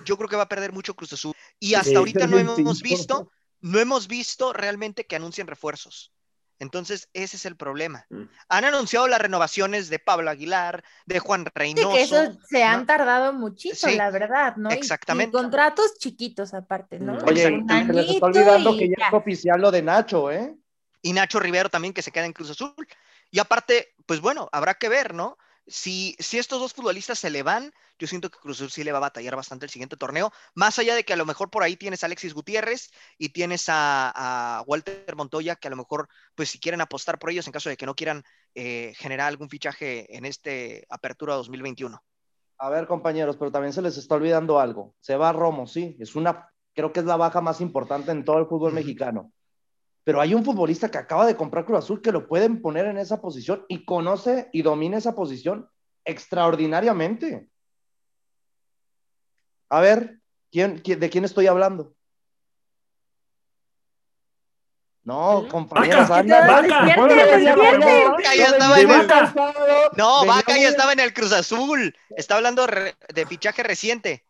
yo 0.03 0.17
creo 0.17 0.27
que 0.27 0.35
va 0.35 0.43
a 0.43 0.49
perder 0.49 0.73
mucho 0.73 0.95
Cruz 0.95 1.13
Azul. 1.13 1.33
Y 1.59 1.75
hasta 1.75 1.91
Sí, 1.91 1.95
ahorita 1.95 2.25
no 2.27 2.39
hemos 2.39 2.79
sí. 2.79 2.83
visto, 2.83 3.31
no 3.61 3.79
hemos 3.79 4.07
visto 4.07 4.51
realmente 4.51 5.05
que 5.05 5.15
anuncien 5.15 5.45
refuerzos. 5.47 6.11
Entonces, 6.57 7.07
ese 7.13 7.37
es 7.37 7.45
el 7.45 7.55
problema. 7.55 8.05
Mm. 8.09 8.23
Han 8.49 8.65
anunciado 8.65 9.07
las 9.07 9.21
renovaciones 9.21 9.89
de 9.89 9.99
Pablo 9.99 10.29
Aguilar, 10.29 10.83
de 11.05 11.19
Juan 11.19 11.45
Sí, 11.45 11.51
Reynoso. 11.55 11.93
que 11.93 12.01
eso 12.01 12.37
se 12.49 12.63
han 12.63 12.81
¿no? 12.81 12.85
tardado 12.87 13.31
muchísimo, 13.31 13.91
Sí, 13.91 13.97
la 13.97 14.09
verdad, 14.11 14.55
¿no? 14.57 14.69
Exactamente. 14.69 15.29
Y, 15.37 15.39
contratos 15.41 15.97
chiquitos 15.99 16.53
aparte, 16.53 16.99
¿no? 16.99 17.13
Mm. 17.13 17.27
Oye, 17.27 17.43
se 17.43 17.93
les 17.93 18.09
está 18.09 18.25
olvidando 18.25 18.75
que 18.75 18.89
ya 18.89 18.95
ya. 18.99 19.07
es 19.07 19.13
oficial 19.13 19.61
lo 19.61 19.71
de 19.71 19.81
Nacho, 19.83 20.31
¿eh? 20.31 20.53
y 21.01 21.13
Nacho 21.13 21.39
Rivero 21.39 21.69
también 21.69 21.93
que 21.93 22.01
se 22.01 22.11
queda 22.11 22.25
en 22.25 22.33
Cruz 22.33 22.49
Azul. 22.49 22.73
Y 23.31 23.39
aparte, 23.39 23.93
pues 24.10 24.22
bueno, 24.22 24.49
habrá 24.51 24.74
que 24.74 24.89
ver, 24.89 25.14
¿no? 25.14 25.38
Si, 25.68 26.16
si 26.18 26.39
estos 26.39 26.60
dos 26.60 26.74
futbolistas 26.74 27.20
se 27.20 27.30
le 27.30 27.43
van, 27.43 27.72
yo 27.99 28.07
siento 28.07 28.32
que 28.32 28.39
Cruz 28.39 28.57
Azul 28.57 28.72
sí 28.72 28.84
le 28.84 28.91
va 28.91 28.97
a 28.97 29.01
batallar 29.01 29.36
bastante 29.36 29.68
el 29.68 29.70
siguiente 29.70 29.97
torneo, 29.97 30.32
más 30.55 30.80
allá 30.80 30.95
de 30.95 31.03
que 31.03 31.14
a 31.14 31.16
lo 31.16 31.28
mejor 31.28 31.51
por 31.51 31.62
ahí 31.62 31.76
tienes 31.78 32.01
a 32.01 32.07
Alexis 32.07 32.34
Gutiérrez 32.34 32.89
y 33.20 33.30
tienes 33.30 33.70
a, 33.70 34.12
a 34.16 34.64
Walter 34.64 35.16
Montoya, 35.16 35.57
que 35.57 35.68
a 35.68 35.70
lo 35.70 35.78
mejor, 35.78 36.10
pues 36.34 36.49
si 36.49 36.60
quieren 36.60 36.82
apostar 36.82 37.20
por 37.20 37.30
ellos 37.30 37.45
en 37.45 37.53
caso 37.53 37.70
de 37.70 37.78
que 37.78 37.86
no 37.86 37.93
quieran 37.93 38.24
eh, 38.55 38.93
generar 38.97 39.28
algún 39.28 39.47
fichaje 39.47 40.18
en 40.18 40.26
este 40.26 40.88
Apertura 40.89 41.36
2021. 41.36 42.01
A 42.57 42.70
ver, 42.72 42.88
compañeros, 42.88 43.38
pero 43.38 43.51
también 43.51 43.74
se 43.74 43.84
les 43.84 43.95
está 43.95 44.16
olvidando 44.16 44.60
algo. 44.60 44.95
Se 45.01 45.18
va 45.18 45.34
Romo, 45.34 45.68
sí, 45.68 45.95
es 45.99 46.16
una, 46.16 46.51
creo 46.74 46.91
que 46.91 47.01
es 47.01 47.05
la 47.05 47.16
baja 47.16 47.41
más 47.41 47.62
importante 47.62 48.10
en 48.10 48.26
todo 48.26 48.39
el 48.39 48.47
fútbol 48.47 48.74
mexicano. 48.74 49.32
Pero 50.10 50.22
hay 50.22 50.34
un 50.34 50.43
futbolista 50.43 50.89
que 50.89 50.97
acaba 50.97 51.24
de 51.28 51.36
comprar 51.38 51.66
Cruz 51.66 51.78
Azul 51.78 52.01
que 52.01 52.12
lo 52.12 52.28
pueden 52.28 52.64
poner 52.64 52.88
en 52.88 52.97
esa 52.97 53.22
posición 53.22 53.64
y 53.68 53.86
conoce 53.86 54.49
y 54.51 54.64
domina 54.64 54.97
esa 54.97 55.14
posición 55.14 55.70
extraordinariamente. 56.03 57.47
A 59.70 59.80
ver, 59.82 60.18
¿quién, 60.51 60.80
quién- 60.80 60.99
de 60.99 61.12
quién 61.12 61.26
estoy 61.26 61.45
hablando? 61.45 61.93
No, 65.03 65.47
compañeras, 65.47 66.10
Vaca, 66.10 66.26
ya 68.36 68.45
estaba 68.47 68.80
en 68.80 68.89
el- 68.89 69.07
No, 69.95 70.26
Vaca 70.26 70.57
ya 70.57 70.70
estaba 70.70 70.93
en 70.93 70.99
el 71.01 71.14
Cruz 71.14 71.34
Azul. 71.34 71.95
Está 72.18 72.36
hablando 72.38 72.66
de 72.66 73.26
fichaje 73.28 73.62
reciente. 73.62 74.26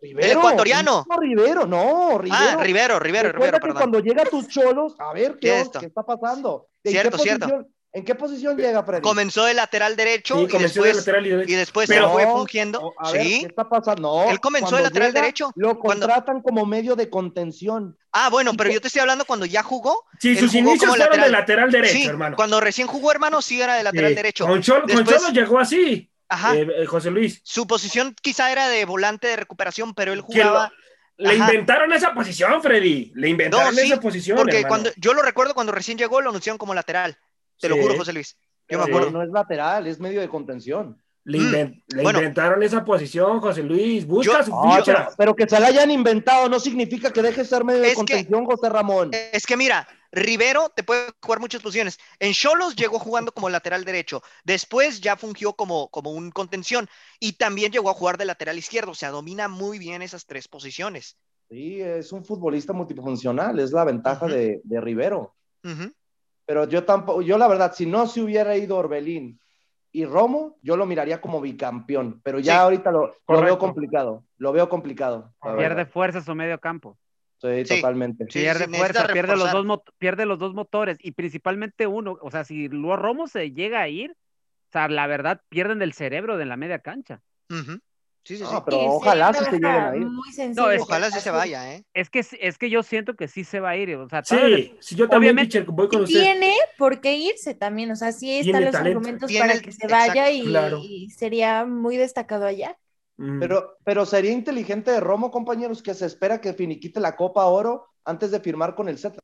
Rivero, 0.00 0.38
ecuatoriano. 0.40 1.04
no, 1.08 1.16
Rivero, 1.18 1.66
no, 1.66 2.18
Rivero. 2.18 2.42
Ah, 2.58 2.62
Rivero, 2.62 2.98
Rivero, 2.98 3.28
Recuerda 3.32 3.32
Rivero, 3.32 3.52
que 3.58 3.60
perdón. 3.60 3.76
cuando 3.76 3.98
llega 4.00 4.24
tus 4.24 4.46
cholos, 4.48 4.94
a 4.98 5.12
ver 5.12 5.32
¿Qué 5.40 5.64
qué, 5.72 5.86
está 5.86 6.02
pasando. 6.04 6.68
¿En 6.84 6.92
Cierto, 6.92 7.16
qué 7.16 7.22
cierto. 7.24 7.46
posición, 7.46 7.74
¿En 7.90 8.04
qué 8.04 8.14
posición 8.14 8.56
llega 8.56 8.84
Freddy? 8.84 9.00
Comenzó 9.00 9.44
de 9.46 9.54
lateral 9.54 9.96
derecho 9.96 10.36
Sí, 10.36 10.42
y 10.42 10.48
comenzó 10.48 10.82
de 10.82 10.88
después, 10.88 10.96
lateral 11.06 11.26
y 11.26 11.30
derecho. 11.30 11.50
y 11.50 11.54
después 11.56 11.88
Pero- 11.88 12.06
se 12.08 12.12
fue 12.12 12.26
fungiendo. 12.26 12.92
a 12.98 13.10
ver, 13.12 13.22
Sí. 13.22 13.40
¿qué 13.40 13.46
está 13.46 13.68
pasando? 13.68 14.24
No, 14.24 14.30
Él 14.30 14.40
comenzó 14.40 14.76
de 14.76 14.82
lateral 14.82 15.08
llega, 15.08 15.20
derecho. 15.22 15.50
Lo 15.56 15.78
Cuando- 15.78 16.06
contratan 16.06 16.42
como 16.42 16.64
medio 16.66 16.94
de 16.96 17.08
contención. 17.10 17.96
Ah, 18.12 18.28
bueno, 18.30 18.52
pero 18.56 18.70
yo 18.70 18.80
te 18.80 18.88
estoy 18.88 19.00
hablando 19.00 19.24
cuando 19.24 19.46
ya 19.46 19.62
jugó. 19.62 20.04
Sí, 20.20 20.36
sus 20.36 20.50
jugó 20.52 20.58
inicios 20.70 20.90
fueron 20.90 20.98
lateral. 21.08 21.26
de 21.26 21.32
lateral 21.32 21.70
derecho, 21.72 21.92
sí, 21.94 22.04
hermano. 22.06 22.36
cuando 22.36 22.60
recién 22.60 22.86
jugó, 22.86 23.10
hermano, 23.10 23.40
sí 23.42 23.60
era 23.60 23.74
de 23.76 23.82
lateral 23.82 24.10
Sí. 24.10 24.14
derecho. 24.16 24.46
Con 24.46 24.60
Cholo, 24.60 24.82
con 24.86 25.04
Cholo 25.04 25.28
llegó 25.30 25.58
así, 25.58 26.10
Ajá. 26.28 26.56
eh, 26.56 26.66
eh, 26.82 26.86
José 26.86 27.10
Luis. 27.10 27.40
Su 27.44 27.66
posición 27.66 28.14
quizá 28.20 28.50
era 28.52 28.68
de 28.68 28.84
volante 28.84 29.28
de 29.28 29.36
recuperación, 29.36 29.94
pero 29.94 30.12
él 30.12 30.20
jugaba. 30.20 30.72
le 31.16 31.30
Ajá. 31.30 31.50
inventaron 31.50 31.92
esa 31.92 32.14
posición, 32.14 32.62
Freddy. 32.62 33.10
Le 33.16 33.28
inventaron 33.28 33.74
No, 33.74 33.80
sí, 33.80 33.86
esa 33.90 34.00
posición. 34.00 34.36
Porque 34.36 34.58
hermano. 34.58 34.68
cuando 34.68 34.90
yo 34.96 35.14
lo 35.14 35.22
recuerdo 35.22 35.52
cuando 35.54 35.72
recién 35.72 35.98
llegó, 35.98 36.20
lo 36.20 36.30
anunciaron 36.30 36.58
como 36.58 36.74
lateral. 36.74 37.18
Te 37.60 37.68
lo 37.68 37.76
juro, 37.76 37.96
José 37.96 38.12
Luis. 38.12 38.36
Yo 38.68 38.78
me 38.78 38.84
acuerdo. 38.84 39.10
No 39.10 39.22
es 39.24 39.30
lateral, 39.30 39.86
es 39.88 39.98
medio 39.98 40.20
de 40.20 40.28
contención. 40.28 40.96
Le, 41.24 41.38
Mm, 41.38 41.42
inven- 41.42 41.82
le 41.88 42.02
bueno. 42.04 42.20
inventaron 42.20 42.62
esa 42.62 42.84
posición, 42.84 43.40
José 43.40 43.62
Luis. 43.64 44.06
Busca 44.06 44.38
Yo- 44.38 44.44
su 44.44 44.54
Ah, 44.54 44.76
ficha. 44.78 44.94
pero, 44.94 45.14
pero 45.18 45.34
que 45.36 45.48
se 45.48 45.58
la 45.58 45.66
hayan 45.66 45.90
inventado 45.90 46.48
no 46.48 46.60
significa 46.60 47.12
que 47.12 47.20
deje 47.20 47.42
de 47.42 47.46
ser 47.48 47.64
medio 47.64 47.80
de 47.80 47.88
que- 47.88 47.94
contención, 47.96 48.44
José 48.46 48.68
Ramón. 48.68 49.10
Es 49.32 49.44
que 49.44 49.56
mira, 49.56 49.88
Rivero 50.10 50.70
te 50.70 50.82
puede 50.82 51.10
jugar 51.22 51.40
muchas 51.40 51.62
posiciones. 51.62 51.98
En 52.18 52.32
Cholos 52.32 52.76
llegó 52.76 52.98
jugando 52.98 53.32
como 53.32 53.50
lateral 53.50 53.84
derecho. 53.84 54.22
Después 54.44 55.00
ya 55.00 55.16
fungió 55.16 55.52
como, 55.52 55.88
como 55.88 56.12
un 56.12 56.30
contención. 56.30 56.88
Y 57.20 57.32
también 57.34 57.72
llegó 57.72 57.90
a 57.90 57.94
jugar 57.94 58.16
de 58.16 58.24
lateral 58.24 58.56
izquierdo. 58.58 58.92
O 58.92 58.94
sea, 58.94 59.10
domina 59.10 59.48
muy 59.48 59.78
bien 59.78 60.00
esas 60.02 60.24
tres 60.26 60.48
posiciones. 60.48 61.18
Sí, 61.50 61.80
es 61.80 62.12
un 62.12 62.24
futbolista 62.24 62.72
multifuncional, 62.72 63.58
es 63.58 63.72
la 63.72 63.84
ventaja 63.84 64.26
de, 64.26 64.60
de 64.64 64.80
Rivero. 64.80 65.34
Pero 66.46 66.66
yo 66.68 66.84
tampoco, 66.84 67.22
yo 67.22 67.36
la 67.36 67.48
verdad, 67.48 67.74
si 67.74 67.84
no 67.86 68.06
se 68.06 68.22
hubiera 68.22 68.56
ido 68.56 68.76
Orbelín 68.76 69.38
y 69.92 70.04
Romo, 70.04 70.56
yo 70.62 70.76
lo 70.76 70.86
miraría 70.86 71.20
como 71.20 71.40
bicampeón. 71.40 72.20
Pero 72.22 72.38
ya 72.38 72.54
Sí. 72.54 72.58
ahorita 72.60 72.90
lo, 72.90 73.14
lo 73.26 73.40
veo 73.40 73.58
complicado. 73.58 74.24
Lo 74.38 74.52
veo 74.52 74.68
complicado. 74.68 75.34
Pierde 75.56 75.86
fuerza 75.86 76.22
su 76.22 76.34
medio 76.34 76.58
campo. 76.58 76.98
Sí, 77.40 77.64
Sí. 77.64 77.76
totalmente. 77.76 78.24
Sí, 78.30 78.40
pierde 78.40 78.66
sí, 78.66 78.74
fuerza, 78.74 79.06
pierde 79.12 79.36
los, 79.36 79.52
dos 79.52 79.80
pierde 79.98 80.26
los 80.26 80.38
dos 80.38 80.54
motores 80.54 80.98
y 81.00 81.12
principalmente 81.12 81.86
uno. 81.86 82.18
O 82.20 82.30
sea, 82.30 82.44
si 82.44 82.68
Luis 82.68 82.98
Romo 82.98 83.26
se 83.28 83.52
llega 83.52 83.80
a 83.80 83.88
ir, 83.88 84.10
o 84.12 84.72
sea, 84.72 84.88
la 84.88 85.06
verdad 85.06 85.40
pierden 85.48 85.80
el 85.82 85.92
cerebro 85.92 86.36
de 86.36 86.46
la 86.46 86.56
media 86.56 86.80
cancha. 86.80 87.20
Sí, 87.48 88.36
sí, 88.36 88.44
sí. 88.44 88.52
No, 88.52 88.62
pero 88.64 88.78
ojalá 88.80 89.32
se 89.32 89.44
lleguen 89.46 89.64
a 89.64 89.96
ir. 89.96 90.04
muy 90.04 90.30
sensible 90.32 90.74
es- 90.74 90.82
Ojalá 90.82 91.10
se 91.10 91.18
Azul. 91.20 91.32
vaya, 91.32 91.74
¿eh? 91.74 91.84
Es 91.94 92.10
que, 92.10 92.18
es 92.40 92.58
que 92.58 92.68
yo 92.68 92.82
siento 92.82 93.14
que 93.14 93.26
sí 93.28 93.42
se 93.44 93.58
va 93.60 93.70
a 93.70 93.76
ir. 93.76 93.94
O 93.96 94.06
sea, 94.08 94.22
Sí, 94.22 94.74
sí, 94.80 94.96
yo 94.96 95.08
también, 95.08 95.30
Obviamente- 95.32 95.52
teacher, 95.60 95.72
voy 95.72 95.88
con 95.88 96.02
usted. 96.02 96.20
Tiene 96.20 96.54
por 96.76 97.00
qué 97.00 97.16
irse 97.16 97.54
también, 97.54 97.90
o 97.90 97.96
sea, 97.96 98.12
sí 98.12 98.40
están 98.40 98.64
los 98.64 98.72
talento. 98.72 98.98
argumentos 98.98 99.28
Tiene 99.28 99.40
para 99.46 99.52
el- 99.54 99.62
que 99.62 99.72
se 99.72 99.86
vaya 99.86 100.30
y, 100.30 100.44
claro. 100.44 100.80
y 100.84 101.08
sería 101.08 101.64
muy 101.64 101.96
destacado 101.96 102.44
allá. 102.44 102.76
Mm. 103.18 103.40
Pero, 103.40 103.76
pero 103.84 104.06
sería 104.06 104.30
inteligente 104.32 104.90
de 104.92 105.00
Romo, 105.00 105.30
compañeros, 105.30 105.82
que 105.82 105.92
se 105.94 106.06
espera 106.06 106.40
que 106.40 106.54
finiquite 106.54 107.00
la 107.00 107.16
Copa 107.16 107.44
Oro 107.46 107.88
antes 108.04 108.30
de 108.30 108.40
firmar 108.40 108.74
con 108.74 108.88
el 108.88 108.98
Celta. 108.98 109.18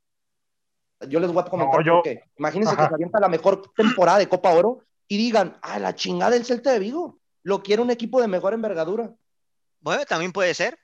Yo 1.09 1.21
les 1.21 1.33
voy 1.33 1.43
a 1.43 1.47
comentar 1.51 1.79
No, 1.81 1.85
yo- 1.85 1.95
por 1.97 2.03
qué. 2.05 2.23
Imagínense 2.39 2.75
Ajá. 2.75 2.83
que 2.85 2.89
se 2.89 2.95
avienta 2.95 3.21
la 3.21 3.29
mejor 3.29 3.71
temporada 3.77 4.19
de 4.19 4.29
Copa 4.29 4.51
Oro 4.53 4.79
y 5.07 5.17
digan, 5.17 5.59
ah, 5.63 5.79
la 5.79 5.95
chingada 5.95 6.33
del 6.33 6.45
Celta 6.45 6.73
de 6.73 6.79
Vigo. 6.79 7.19
Lo 7.43 7.63
quiere 7.63 7.83
un 7.83 7.91
equipo 7.91 8.21
de 8.21 8.29
mejor 8.29 8.55
envergadura. 8.55 9.11
Bueno, 9.81 10.05
también 10.07 10.33
puede 10.33 10.55
ser. 10.55 10.79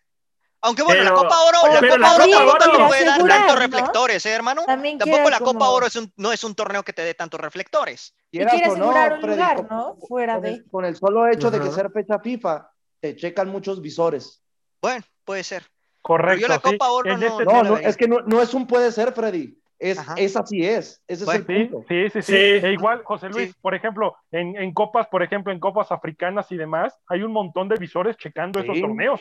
Aunque 0.63 0.83
bueno, 0.83 1.01
Pero- 1.03 1.15
la 1.17 1.23
Copa 1.23 1.41
Oro, 1.41 1.59
la 1.73 1.81
Copa 1.81 1.99
la 1.99 2.15
Oro 2.15 2.25
Copa 2.27 2.59
tampoco 2.59 2.83
Oro- 2.83 2.83
te 2.83 2.89
puede 2.89 3.05
dar 3.07 3.19
tantos 3.27 3.55
¿no? 3.55 3.61
reflectores, 3.63 4.27
¿eh, 4.27 4.31
hermano? 4.33 4.63
También 4.67 4.99
Tampoco 4.99 5.31
la 5.31 5.39
Copa 5.39 5.59
como- 5.59 5.71
Oro 5.71 5.87
es 5.87 5.97
un, 5.97 6.13
no 6.17 6.33
es 6.33 6.45
un 6.45 6.55
torneo 6.55 6.83
que 6.83 6.93
te 6.93 7.01
dé 7.03 7.15
tantos 7.15 7.41
reflectores. 7.41 8.15
Y 8.31 8.39
quiere 8.41 8.67
no, 8.67 8.73
asegurar 8.75 9.13
un 9.15 9.21
Freddy, 9.23 9.37
lugar, 9.37 9.57
con- 9.57 9.67
¿no? 9.71 9.97
Fuera 10.07 10.35
Con 10.35 10.43
de. 10.43 10.49
el, 10.51 10.71
con 10.71 10.85
el 10.85 10.97
solo 10.97 11.27
hecho 11.29 11.51
de 11.51 11.61
que 11.61 11.71
ser 11.71 11.91
fecha 11.91 12.19
FIFA, 12.19 12.70
te 13.01 13.17
checan 13.17 13.49
muchos 13.49 13.81
visores. 13.83 14.43
Bueno, 14.81 15.05
puede 15.25 15.43
ser. 15.45 15.65
Correcto. 16.03 16.41
yo 16.43 16.49
la 16.49 16.55
sí. 16.57 16.61
Copa 16.63 16.91
Oro 16.91 17.17
no- 17.17 17.27
este- 17.27 17.45
No, 17.45 17.63
no, 17.63 17.77
es 17.77 17.97
que 17.97 18.09
no, 18.09 18.21
no 18.21 18.41
es 18.41 18.55
un 18.55 18.67
puede 18.67 18.91
ser, 18.93 19.13
Freddy. 19.13 19.57
Es, 19.79 19.99
Ajá. 19.99 20.15
es 20.19 20.37
así 20.37 20.65
es. 20.65 21.03
Ese 21.09 21.25
Bueno, 21.25 21.43
es 21.43 21.49
el 21.49 21.57
Sí, 21.57 21.65
punto. 21.71 21.87
sí, 21.89 22.11
sí, 22.11 22.23
sí. 22.23 22.33
Sí. 22.33 22.67
E 22.67 22.73
igual, 22.73 23.03
José 23.05 23.29
Luis, 23.31 23.49
Sí. 23.51 23.55
por 23.63 23.75
ejemplo, 23.75 24.15
en, 24.31 24.55
en 24.57 24.75
copas, 24.75 25.07
por 25.09 25.23
ejemplo, 25.23 25.53
en 25.53 25.59
copas 25.61 25.91
africanas 25.91 26.51
y 26.53 26.57
demás, 26.59 26.95
hay 27.09 27.23
un 27.23 27.33
montón 27.33 27.69
de 27.69 27.77
visores 27.77 28.17
checando 28.19 28.61
esos 28.61 28.79
torneos. 28.81 29.21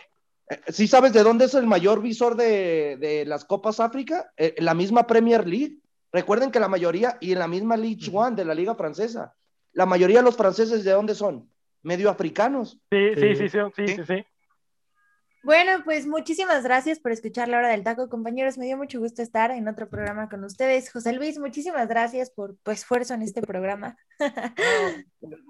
Eh, 0.49 0.59
¿Sí 0.67 0.87
sabes 0.87 1.13
de 1.13 1.23
dónde 1.23 1.45
es 1.45 1.53
el 1.53 1.65
mayor 1.65 2.01
visor 2.01 2.35
de, 2.35 2.97
de 2.97 3.23
las 3.25 3.45
Copas 3.45 3.79
África? 3.79 4.31
Eh, 4.35 4.55
la 4.57 4.73
misma 4.73 5.05
Premier 5.07 5.47
League. 5.47 5.77
Recuerden 6.11 6.49
que 6.51 6.59
la 6.59 6.67
mayoría, 6.67 7.17
y 7.21 7.31
en 7.33 7.39
la 7.39 7.47
misma 7.47 7.77
League 7.77 8.09
One 8.11 8.35
de 8.35 8.43
la 8.45 8.53
Liga 8.55 8.73
Francesa, 8.75 9.33
la 9.73 9.85
mayoría 9.85 10.17
de 10.17 10.23
los 10.23 10.35
franceses, 10.35 10.83
¿de 10.83 10.91
dónde 10.91 11.13
son? 11.15 11.49
Medio 11.81 12.09
africanos. 12.09 12.77
Sí, 12.91 13.15
sí, 13.15 13.21
Sí. 13.21 13.35
sí, 13.35 13.49
sí, 13.49 13.59
sí, 13.75 13.87
Sí. 13.87 13.95
sí, 13.95 14.03
sí. 14.07 14.25
Bueno, 15.41 15.71
pues 15.85 16.05
muchísimas 16.05 16.63
gracias 16.65 16.99
por 16.99 17.13
escuchar 17.13 17.47
la 17.47 17.59
hora 17.59 17.69
del 17.69 17.81
taco, 17.81 18.09
compañeros. 18.09 18.57
Me 18.57 18.65
dio 18.65 18.75
mucho 18.75 18.99
gusto 18.99 19.21
estar 19.21 19.51
en 19.51 19.69
otro 19.69 19.87
programa 19.89 20.27
con 20.27 20.43
ustedes. 20.43 20.91
José 20.91 21.13
Luis, 21.13 21.39
muchísimas 21.39 21.87
gracias 21.87 22.29
por 22.29 22.57
tu 22.61 22.71
esfuerzo 22.71 23.13
en 23.13 23.21
este 23.21 23.41
programa. 23.41 23.95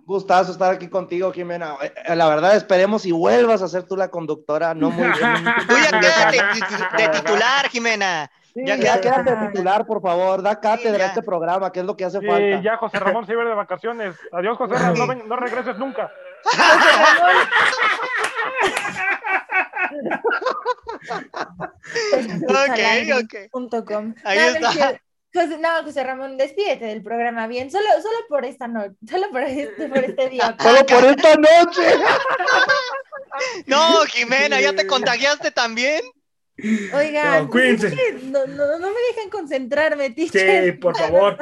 Gustazo 0.06 0.52
estar 0.52 0.72
aquí 0.74 0.90
contigo, 0.90 1.32
Jimena. 1.32 1.76
Eh, 1.82 2.16
La 2.16 2.28
verdad, 2.30 2.56
esperemos 2.56 3.04
y 3.08 3.12
vuelvas 3.12 3.64
a 3.64 3.68
ser 3.68 3.84
tú 3.84 3.96
la 3.98 4.10
conductora. 4.10 4.76
No 4.76 4.92
muy 4.92 5.08
bien. 5.08 5.44
Tú 5.68 5.76
ya 5.92 6.00
quédate 6.00 6.38
de 7.02 7.10
titular, 7.10 7.68
Jimena. 7.70 8.32
Sí, 8.54 8.62
Ya 8.66 8.76
ya, 8.78 9.00
quédate. 9.00 9.36
de 9.36 9.48
titular, 9.48 9.86
por 9.86 10.02
favor. 10.02 10.42
Da 10.42 10.60
cátedra 10.60 10.98
ya. 10.98 11.04
a 11.06 11.08
este 11.10 11.22
programa, 11.22 11.72
que 11.72 11.82
es 11.82 11.86
lo 11.86 11.96
que 11.96 12.06
hace 12.06 12.20
Sí, 12.20 12.26
falta. 12.26 12.62
ya 12.62 12.78
José 12.78 13.00
Ramón 13.00 13.26
se 13.26 13.34
iba 13.34 13.46
de 13.46 13.54
vacaciones. 13.54 14.16
Adiós, 14.32 14.58
José 14.58 14.74
Ramón, 14.76 14.98
no, 14.98 15.08
ven- 15.08 15.24
no 15.28 15.36
regreses 15.36 15.78
nunca. 15.78 16.12
Ok, 22.48 22.80
ok. 23.22 23.36
Ahí 24.24 24.38
no, 24.40 24.70
está. 24.70 25.00
José, 25.32 25.60
no, 25.60 25.84
José 25.84 26.04
Ramón, 26.04 26.38
despídete 26.38 26.86
del 26.86 27.04
programa 27.04 27.46
bien, 27.46 27.70
solo, 27.70 27.86
solo 28.02 28.18
por 28.28 28.46
esta 28.46 28.68
noche, 28.68 28.96
solo 29.08 29.30
por 29.30 29.42
este, 29.44 29.88
por 29.88 29.98
este 30.00 30.30
día. 30.30 30.56
Solo 30.60 30.86
por 30.86 31.06
esta 31.06 31.36
noche. 31.36 31.82
No, 33.68 34.02
Jimena, 34.08 34.60
ya 34.60 34.74
te 34.74 34.86
contagiaste 34.88 35.52
también. 35.52 36.02
Oigan, 36.94 37.44
No, 37.46 37.50
cuídense. 37.50 37.88
es 37.88 37.94
que 37.94 38.14
no, 38.26 38.46
no, 38.48 38.80
no 38.80 38.88
me 38.88 39.00
dejan 39.14 39.30
concentrarme, 39.32 40.10
teacher. 40.12 40.66
Sí, 40.66 40.72
por 40.74 40.96
favor. 40.98 41.38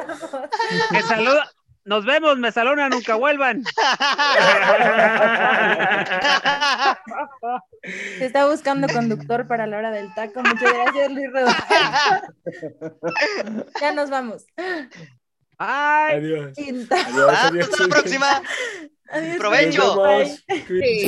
Me 0.90 1.02
saluda. 1.02 1.50
Nos 1.84 2.04
vemos, 2.04 2.36
me 2.38 2.52
saludan, 2.52 2.90
nunca 2.90 3.14
vuelvan. 3.14 3.62
Se 8.18 8.26
está 8.26 8.46
buscando 8.46 8.88
conductor 8.88 9.46
para 9.46 9.66
la 9.66 9.78
hora 9.78 9.90
del 9.90 10.12
taco. 10.14 10.42
Muchas 10.42 10.72
gracias, 10.72 11.12
Luis 11.12 11.32
Rodolfo. 11.32 11.64
Ya 13.80 13.92
nos 13.92 14.10
vamos. 14.10 14.44
Ay, 15.58 16.16
adiós. 16.18 16.52
Adiós, 16.56 17.34
adiós. 17.42 17.68
Hasta 17.68 17.82
la 17.82 17.88
próxima. 17.88 18.42
Adiós. 19.10 19.36
Provecho. 19.38 19.94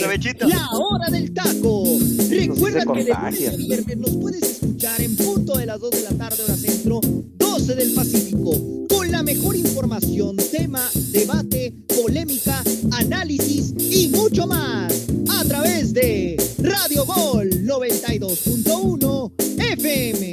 Provechito. 0.01 0.49
La 0.49 0.69
hora 0.73 1.09
del 1.11 1.33
taco. 1.33 1.85
Recuerda 2.29 2.85
que 2.93 3.05
de 3.05 3.15
lunes 3.15 3.49
a 3.49 3.57
viernes 3.57 3.97
nos 3.97 4.17
puedes 4.17 4.43
escuchar 4.43 5.01
en 5.01 5.17
punto 5.17 5.57
de 5.57 5.67
las 5.67 5.79
2 5.79 5.91
de 5.91 6.03
la 6.03 6.11
tarde, 6.11 6.43
hora 6.43 6.57
centro, 6.57 7.01
12 7.03 7.75
del 7.75 7.93
Pacífico, 7.93 8.51
con 8.89 9.11
la 9.11 9.23
mejor 9.23 9.55
información, 9.55 10.37
tema, 10.51 10.83
debate, 11.13 11.75
polémica, 11.87 12.63
análisis 12.93 13.75
y 13.79 14.09
mucho 14.09 14.47
más 14.47 15.07
a 15.31 15.45
través 15.45 15.93
de 15.93 16.37
Radio 16.59 17.05
Gol 17.05 17.51
92.1 17.51 19.33
FM. 19.59 20.30